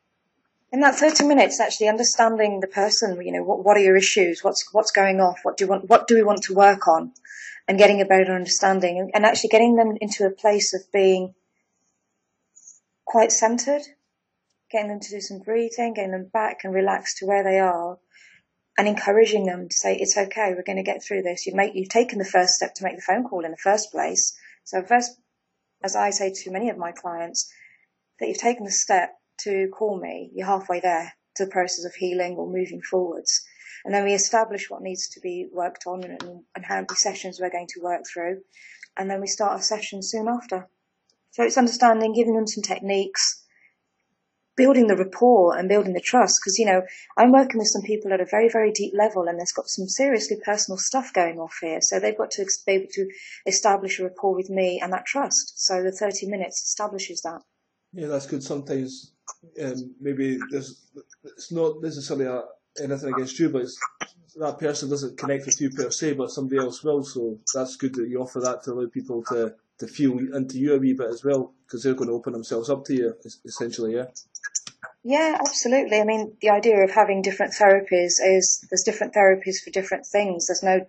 In 0.73 0.81
that 0.81 0.95
30 0.95 1.27
minutes, 1.27 1.61
actually 1.61 1.89
understanding 1.89 2.61
the 2.61 2.67
person, 2.69 3.21
you 3.21 3.33
know, 3.33 3.43
what, 3.43 3.65
what 3.65 3.77
are 3.77 3.81
your 3.81 3.97
issues? 3.97 4.43
What's, 4.43 4.73
what's 4.73 4.91
going 4.91 5.21
off? 5.21 5.41
What 5.43 5.57
do 5.57 5.65
you 5.65 5.69
want, 5.69 5.89
what 5.89 6.07
do 6.07 6.15
we 6.15 6.23
want 6.23 6.43
to 6.45 6.55
work 6.55 6.87
on? 6.89 7.13
And 7.67 7.79
getting 7.79 8.01
a 8.01 8.05
better 8.05 8.35
understanding 8.35 8.99
and, 8.99 9.11
and 9.15 9.25
actually 9.25 9.49
getting 9.49 9.77
them 9.77 9.97
into 10.01 10.27
a 10.27 10.31
place 10.31 10.75
of 10.75 10.81
being 10.93 11.35
quite 13.15 13.31
centered, 13.31 13.83
getting 14.73 14.89
them 14.89 14.99
to 14.99 15.11
do 15.11 15.21
some 15.21 15.39
breathing, 15.39 15.95
getting 15.95 16.11
them 16.11 16.29
back 16.33 16.65
and 16.65 16.75
relaxed 16.75 17.19
to 17.19 17.27
where 17.27 17.45
they 17.45 17.61
are, 17.61 17.97
and 18.77 18.89
encouraging 18.89 19.47
them 19.47 19.69
to 19.69 19.77
say, 19.77 19.95
it's 19.95 20.17
okay, 20.19 20.53
we're 20.53 20.65
going 20.65 20.79
to 20.79 20.83
get 20.83 21.01
through 21.01 21.23
this. 21.23 21.47
You've, 21.47 21.55
you've 21.75 21.89
taken 21.89 22.19
the 22.19 22.25
first 22.25 22.55
step 22.55 22.75
to 22.75 22.83
make 22.83 22.97
the 22.97 23.03
phone 23.03 23.23
call 23.23 23.45
in 23.45 23.53
the 23.53 23.57
first 23.57 23.93
place. 23.93 24.37
So 24.65 24.83
first, 24.83 25.13
as 25.85 25.95
I 25.95 26.11
say 26.11 26.33
to 26.35 26.51
many 26.51 26.71
of 26.71 26.77
my 26.77 26.91
clients, 26.91 27.49
that 28.19 28.27
you've 28.27 28.39
taken 28.39 28.65
the 28.65 28.73
step 28.73 29.11
to 29.43 29.69
call 29.69 29.97
me, 30.01 30.33
you're 30.35 30.49
halfway 30.49 30.81
there 30.81 31.13
to 31.37 31.45
the 31.45 31.53
process 31.53 31.85
of 31.85 31.95
healing 31.95 32.35
or 32.35 32.49
moving 32.49 32.83
forwards. 32.83 33.45
And 33.85 33.95
then 33.95 34.03
we 34.03 34.15
establish 34.15 34.69
what 34.69 34.83
needs 34.83 35.09
to 35.11 35.21
be 35.21 35.47
worked 35.53 35.87
on 35.87 36.03
and, 36.03 36.21
and 36.57 36.65
how 36.65 36.75
many 36.81 36.97
sessions 36.97 37.39
we're 37.41 37.49
going 37.49 37.69
to 37.75 37.81
work 37.81 38.03
through. 38.13 38.41
And 38.97 39.09
then 39.09 39.21
we 39.21 39.29
start 39.29 39.61
a 39.61 39.63
session 39.63 40.03
soon 40.03 40.27
after. 40.27 40.69
So 41.35 41.43
it's 41.43 41.59
understanding, 41.59 42.13
giving 42.13 42.37
them 42.37 42.47
some 42.47 42.63
techniques, 42.63 43.43
building 44.57 44.87
the 44.87 44.97
rapport 44.97 45.59
and 45.59 45.69
building 45.69 45.93
the 45.93 46.01
trust. 46.01 46.41
Because, 46.41 46.61
you 46.61 46.65
know, 46.65 46.83
I'm 47.17 47.33
working 47.33 47.59
with 47.59 47.67
some 47.67 47.83
people 47.83 48.13
at 48.13 48.21
a 48.21 48.25
very, 48.25 48.49
very 48.49 48.71
deep 48.71 48.93
level 48.97 49.27
and 49.27 49.37
there's 49.37 49.51
got 49.51 49.67
some 49.67 49.89
seriously 49.89 50.37
personal 50.45 50.79
stuff 50.79 51.13
going 51.13 51.41
off 51.41 51.59
here. 51.61 51.81
So 51.81 51.99
they've 51.99 52.17
got 52.17 52.31
to 52.33 52.47
be 52.65 52.73
able 52.75 52.87
to 52.93 53.09
establish 53.47 53.99
a 53.99 54.05
rapport 54.05 54.37
with 54.37 54.49
me 54.49 54.81
and 54.81 54.93
that 54.93 55.07
trust. 55.07 55.55
So 55.57 55.83
the 55.83 55.91
30 55.91 56.29
minutes 56.29 56.63
establishes 56.63 57.23
that. 57.23 57.41
Yeah, 57.93 58.07
that's 58.07 58.29
good. 58.29 58.45
Sometimes 58.45 59.11
um, 59.61 59.93
maybe 60.01 60.39
there's, 60.53 60.87
it's 61.25 61.51
not 61.51 61.83
necessarily 61.83 62.27
a, 62.27 62.45
anything 62.81 63.13
against 63.13 63.41
you, 63.41 63.49
but 63.49 63.67
that 64.37 64.61
person 64.61 64.89
doesn't 64.89 65.19
connect 65.19 65.47
with 65.47 65.61
you 65.61 65.71
per 65.71 65.91
se, 65.91 66.13
but 66.13 66.31
somebody 66.31 66.61
else 66.61 66.85
will. 66.85 67.03
So 67.03 67.41
that's 67.53 67.75
good 67.75 67.97
that 67.97 68.09
you 68.09 68.21
offer 68.21 68.39
that 68.39 68.63
to 68.65 68.73
allow 68.73 68.87
people 68.89 69.25
to 69.31 69.57
to 69.79 69.87
feel 69.87 70.19
into 70.19 70.59
you 70.59 70.75
a 70.75 70.79
wee 70.79 70.93
bit 70.93 71.09
as 71.09 71.25
well 71.25 71.53
because 71.67 71.83
they're 71.83 71.95
going 71.95 72.09
to 72.09 72.15
open 72.15 72.33
themselves 72.33 72.71
up 72.71 72.85
to 72.85 72.95
you 72.95 73.15
essentially 73.45 73.95
yeah 73.95 74.07
yeah 75.03 75.37
absolutely 75.41 76.01
i 76.01 76.05
mean 76.05 76.37
the 76.41 76.51
idea 76.51 76.83
of 76.83 76.91
having 76.91 77.23
different 77.23 77.53
therapies 77.53 78.19
is 78.25 78.67
there's 78.71 78.85
different 78.85 79.15
therapies 79.15 79.63
for 79.63 79.71
different 79.71 80.07
things 80.07 80.47
there's 80.47 80.63
no 80.63 80.81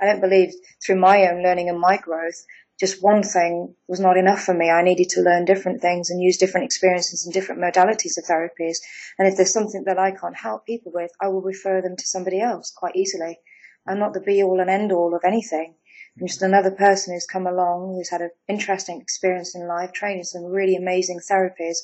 i 0.00 0.06
don't 0.06 0.20
believe 0.20 0.52
through 0.84 0.98
my 0.98 1.26
own 1.26 1.42
learning 1.42 1.68
and 1.68 1.80
my 1.80 1.96
growth 1.96 2.44
just 2.80 3.02
one 3.02 3.22
thing 3.22 3.74
was 3.88 4.00
not 4.00 4.16
enough 4.16 4.42
for 4.42 4.54
me. 4.54 4.70
I 4.70 4.82
needed 4.82 5.10
to 5.10 5.20
learn 5.20 5.44
different 5.44 5.82
things 5.82 6.08
and 6.08 6.22
use 6.22 6.38
different 6.38 6.64
experiences 6.64 7.26
and 7.26 7.34
different 7.34 7.60
modalities 7.60 8.16
of 8.16 8.24
therapies. 8.24 8.78
And 9.18 9.28
if 9.28 9.36
there's 9.36 9.52
something 9.52 9.84
that 9.84 9.98
I 9.98 10.12
can't 10.12 10.34
help 10.34 10.64
people 10.64 10.90
with, 10.94 11.10
I 11.20 11.28
will 11.28 11.42
refer 11.42 11.82
them 11.82 11.94
to 11.94 12.06
somebody 12.06 12.40
else 12.40 12.72
quite 12.74 12.96
easily. 12.96 13.38
I'm 13.86 13.98
not 13.98 14.14
the 14.14 14.20
be 14.20 14.42
all 14.42 14.60
and 14.60 14.70
end 14.70 14.92
all 14.92 15.14
of 15.14 15.20
anything. 15.26 15.74
I'm 16.18 16.26
just 16.26 16.42
another 16.42 16.70
person 16.70 17.14
who's 17.14 17.26
come 17.26 17.46
along, 17.46 17.94
who's 17.94 18.10
had 18.10 18.20
an 18.20 18.30
interesting 18.48 19.00
experience 19.00 19.54
in 19.54 19.66
life, 19.66 19.92
training 19.92 20.24
some 20.24 20.44
really 20.44 20.76
amazing 20.76 21.20
therapies. 21.30 21.76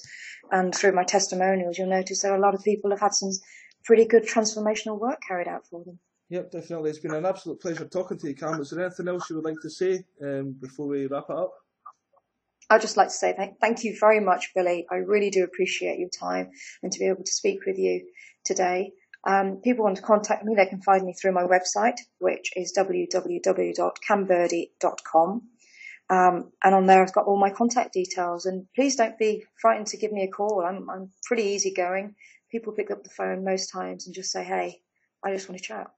And 0.51 0.75
through 0.75 0.93
my 0.93 1.05
testimonials, 1.05 1.79
you'll 1.79 1.89
notice 1.89 2.23
that 2.23 2.33
a 2.33 2.39
lot 2.39 2.55
of 2.55 2.63
people 2.63 2.91
have 2.91 3.01
had 3.01 3.15
some 3.15 3.31
pretty 3.85 4.05
good 4.05 4.25
transformational 4.25 5.01
work 5.01 5.21
carried 5.27 5.49
out 5.49 5.67
for 5.69 5.85
them. 5.85 5.99
Yep, 6.29 6.51
definitely. 6.51 6.91
It's 6.91 6.99
been 6.99 7.15
an 7.15 7.25
absolute 7.25 7.61
pleasure 7.61 7.87
talking 7.87 8.19
to 8.19 8.29
you, 8.29 8.35
Kam. 8.35 8.61
Is 8.61 8.71
there 8.71 8.85
anything 8.85 9.09
else 9.09 9.31
you 9.31 9.37
would 9.37 9.45
like 9.45 9.61
to 9.63 9.71
say 9.71 10.05
um, 10.23 10.57
before 10.61 10.89
we 10.89 11.07
wrap 11.07 11.27
it 11.31 11.37
up? 11.37 11.53
I'd 12.69 12.81
just 12.81 12.97
like 12.97 13.09
to 13.09 13.15
say 13.15 13.33
thank, 13.37 13.61
thank 13.61 13.85
you 13.85 13.97
very 13.99 14.19
much, 14.19 14.51
Billy. 14.53 14.87
I 14.91 14.97
really 14.97 15.31
do 15.31 15.45
appreciate 15.45 16.01
your 16.01 16.09
time 16.09 16.51
and 16.83 16.91
to 16.91 16.99
be 16.99 17.07
able 17.07 17.23
to 17.23 17.33
speak 17.33 17.61
with 17.65 17.79
you 17.79 18.09
today. 18.45 18.93
Um, 19.27 19.61
people 19.63 19.85
want 19.85 19.97
to 19.97 20.03
contact 20.03 20.45
me, 20.45 20.55
they 20.55 20.67
can 20.67 20.81
find 20.81 21.05
me 21.05 21.13
through 21.13 21.33
my 21.33 21.43
website, 21.43 21.99
which 22.19 22.53
is 22.55 22.73
www.kambirdee.com. 22.79 25.43
Um, 26.09 26.53
and 26.63 26.75
on 26.75 26.87
there, 26.87 27.03
I've 27.03 27.13
got 27.13 27.27
all 27.27 27.37
my 27.37 27.51
contact 27.51 27.93
details. 27.93 28.47
And 28.47 28.69
please 28.77 28.95
don't 28.95 29.19
be 29.19 29.45
frightened 29.61 29.89
to 29.89 29.97
give 29.97 30.13
me 30.13 30.23
a 30.23 30.29
call. 30.29 30.65
I'm, 30.65 30.89
I'm 30.89 31.11
pretty 31.25 31.43
easygoing. 31.43 32.15
People 32.53 32.73
pick 32.73 32.93
up 32.93 33.03
the 33.03 33.11
phone 33.11 33.45
most 33.45 33.73
times 33.73 34.07
and 34.07 34.15
just 34.15 34.31
say, 34.31 34.45
"Hey, 34.45 34.81
I 35.25 35.33
just 35.33 35.49
want 35.49 35.61
to 35.61 35.65
chat." 35.65 35.89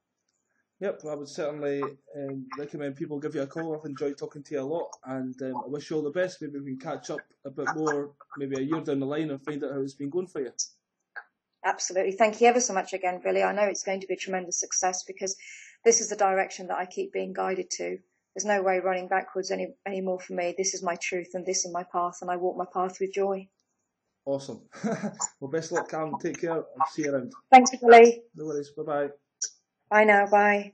Yep, 0.81 1.03
I 1.11 1.15
would 1.15 1.29
certainly 1.29 1.83
um, 1.83 2.47
recommend 2.57 2.97
people 2.97 3.19
give 3.19 3.35
you 3.35 3.43
a 3.43 3.47
call. 3.47 3.77
I've 3.77 3.85
enjoyed 3.85 4.17
talking 4.17 4.43
to 4.45 4.55
you 4.55 4.61
a 4.61 4.63
lot, 4.63 4.89
and 5.05 5.35
um, 5.43 5.57
I 5.57 5.69
wish 5.69 5.91
you 5.91 5.97
all 5.97 6.03
the 6.03 6.11
best. 6.11 6.41
Maybe 6.41 6.59
we 6.61 6.77
can 6.77 6.79
catch 6.79 7.11
up 7.11 7.21
a 7.45 7.51
bit 7.51 7.67
more, 7.77 8.13
maybe 8.39 8.57
a 8.57 8.63
year 8.63 8.81
down 8.81 9.01
the 9.01 9.07
line, 9.07 9.31
and 9.31 9.45
find 9.45 9.63
out 9.63 9.73
how 9.73 9.81
it's 9.81 9.93
been 9.93 10.09
going 10.09 10.29
for 10.29 10.41
you. 10.41 10.53
Absolutely. 11.69 12.13
Thank 12.13 12.41
you 12.41 12.47
ever 12.47 12.61
so 12.61 12.73
much 12.73 12.95
again, 12.95 13.21
Billy. 13.23 13.43
I 13.43 13.53
know 13.53 13.65
it's 13.65 13.83
going 13.83 14.01
to 14.01 14.07
be 14.07 14.15
a 14.15 14.17
tremendous 14.17 14.59
success 14.59 15.05
because 15.05 15.37
this 15.85 16.01
is 16.01 16.09
the 16.09 16.17
direction 16.17 16.69
that 16.69 16.79
I 16.79 16.87
keep 16.87 17.13
being 17.13 17.35
guided 17.35 17.71
to. 17.73 17.99
There's 18.35 18.47
no 18.47 18.63
way 18.63 18.79
running 18.79 19.07
backwards 19.07 19.51
any 19.51 19.75
anymore 19.85 20.19
for 20.19 20.33
me. 20.33 20.55
This 20.57 20.73
is 20.73 20.83
my 20.83 20.95
truth 20.95 21.29
and 21.35 21.45
this 21.45 21.67
is 21.67 21.73
my 21.73 21.85
path, 21.93 22.19
and 22.23 22.31
I 22.31 22.37
walk 22.37 22.57
my 22.57 22.65
path 22.73 22.97
with 23.01 23.13
joy. 23.13 23.49
Awesome. 24.25 24.63
well, 25.41 25.51
best 25.51 25.71
luck, 25.71 25.91
Kam. 25.91 26.15
Take 26.23 26.41
care. 26.41 26.53
I'll 26.53 26.91
see 26.91 27.03
you 27.03 27.15
around. 27.15 27.35
Thanks, 27.51 27.71
Billy. 27.77 28.23
No 28.35 28.47
worries. 28.47 28.71
Bye 28.71 28.83
bye. 28.85 29.09
Bye 29.91 30.05
now. 30.05 30.27
Bye. 30.27 30.73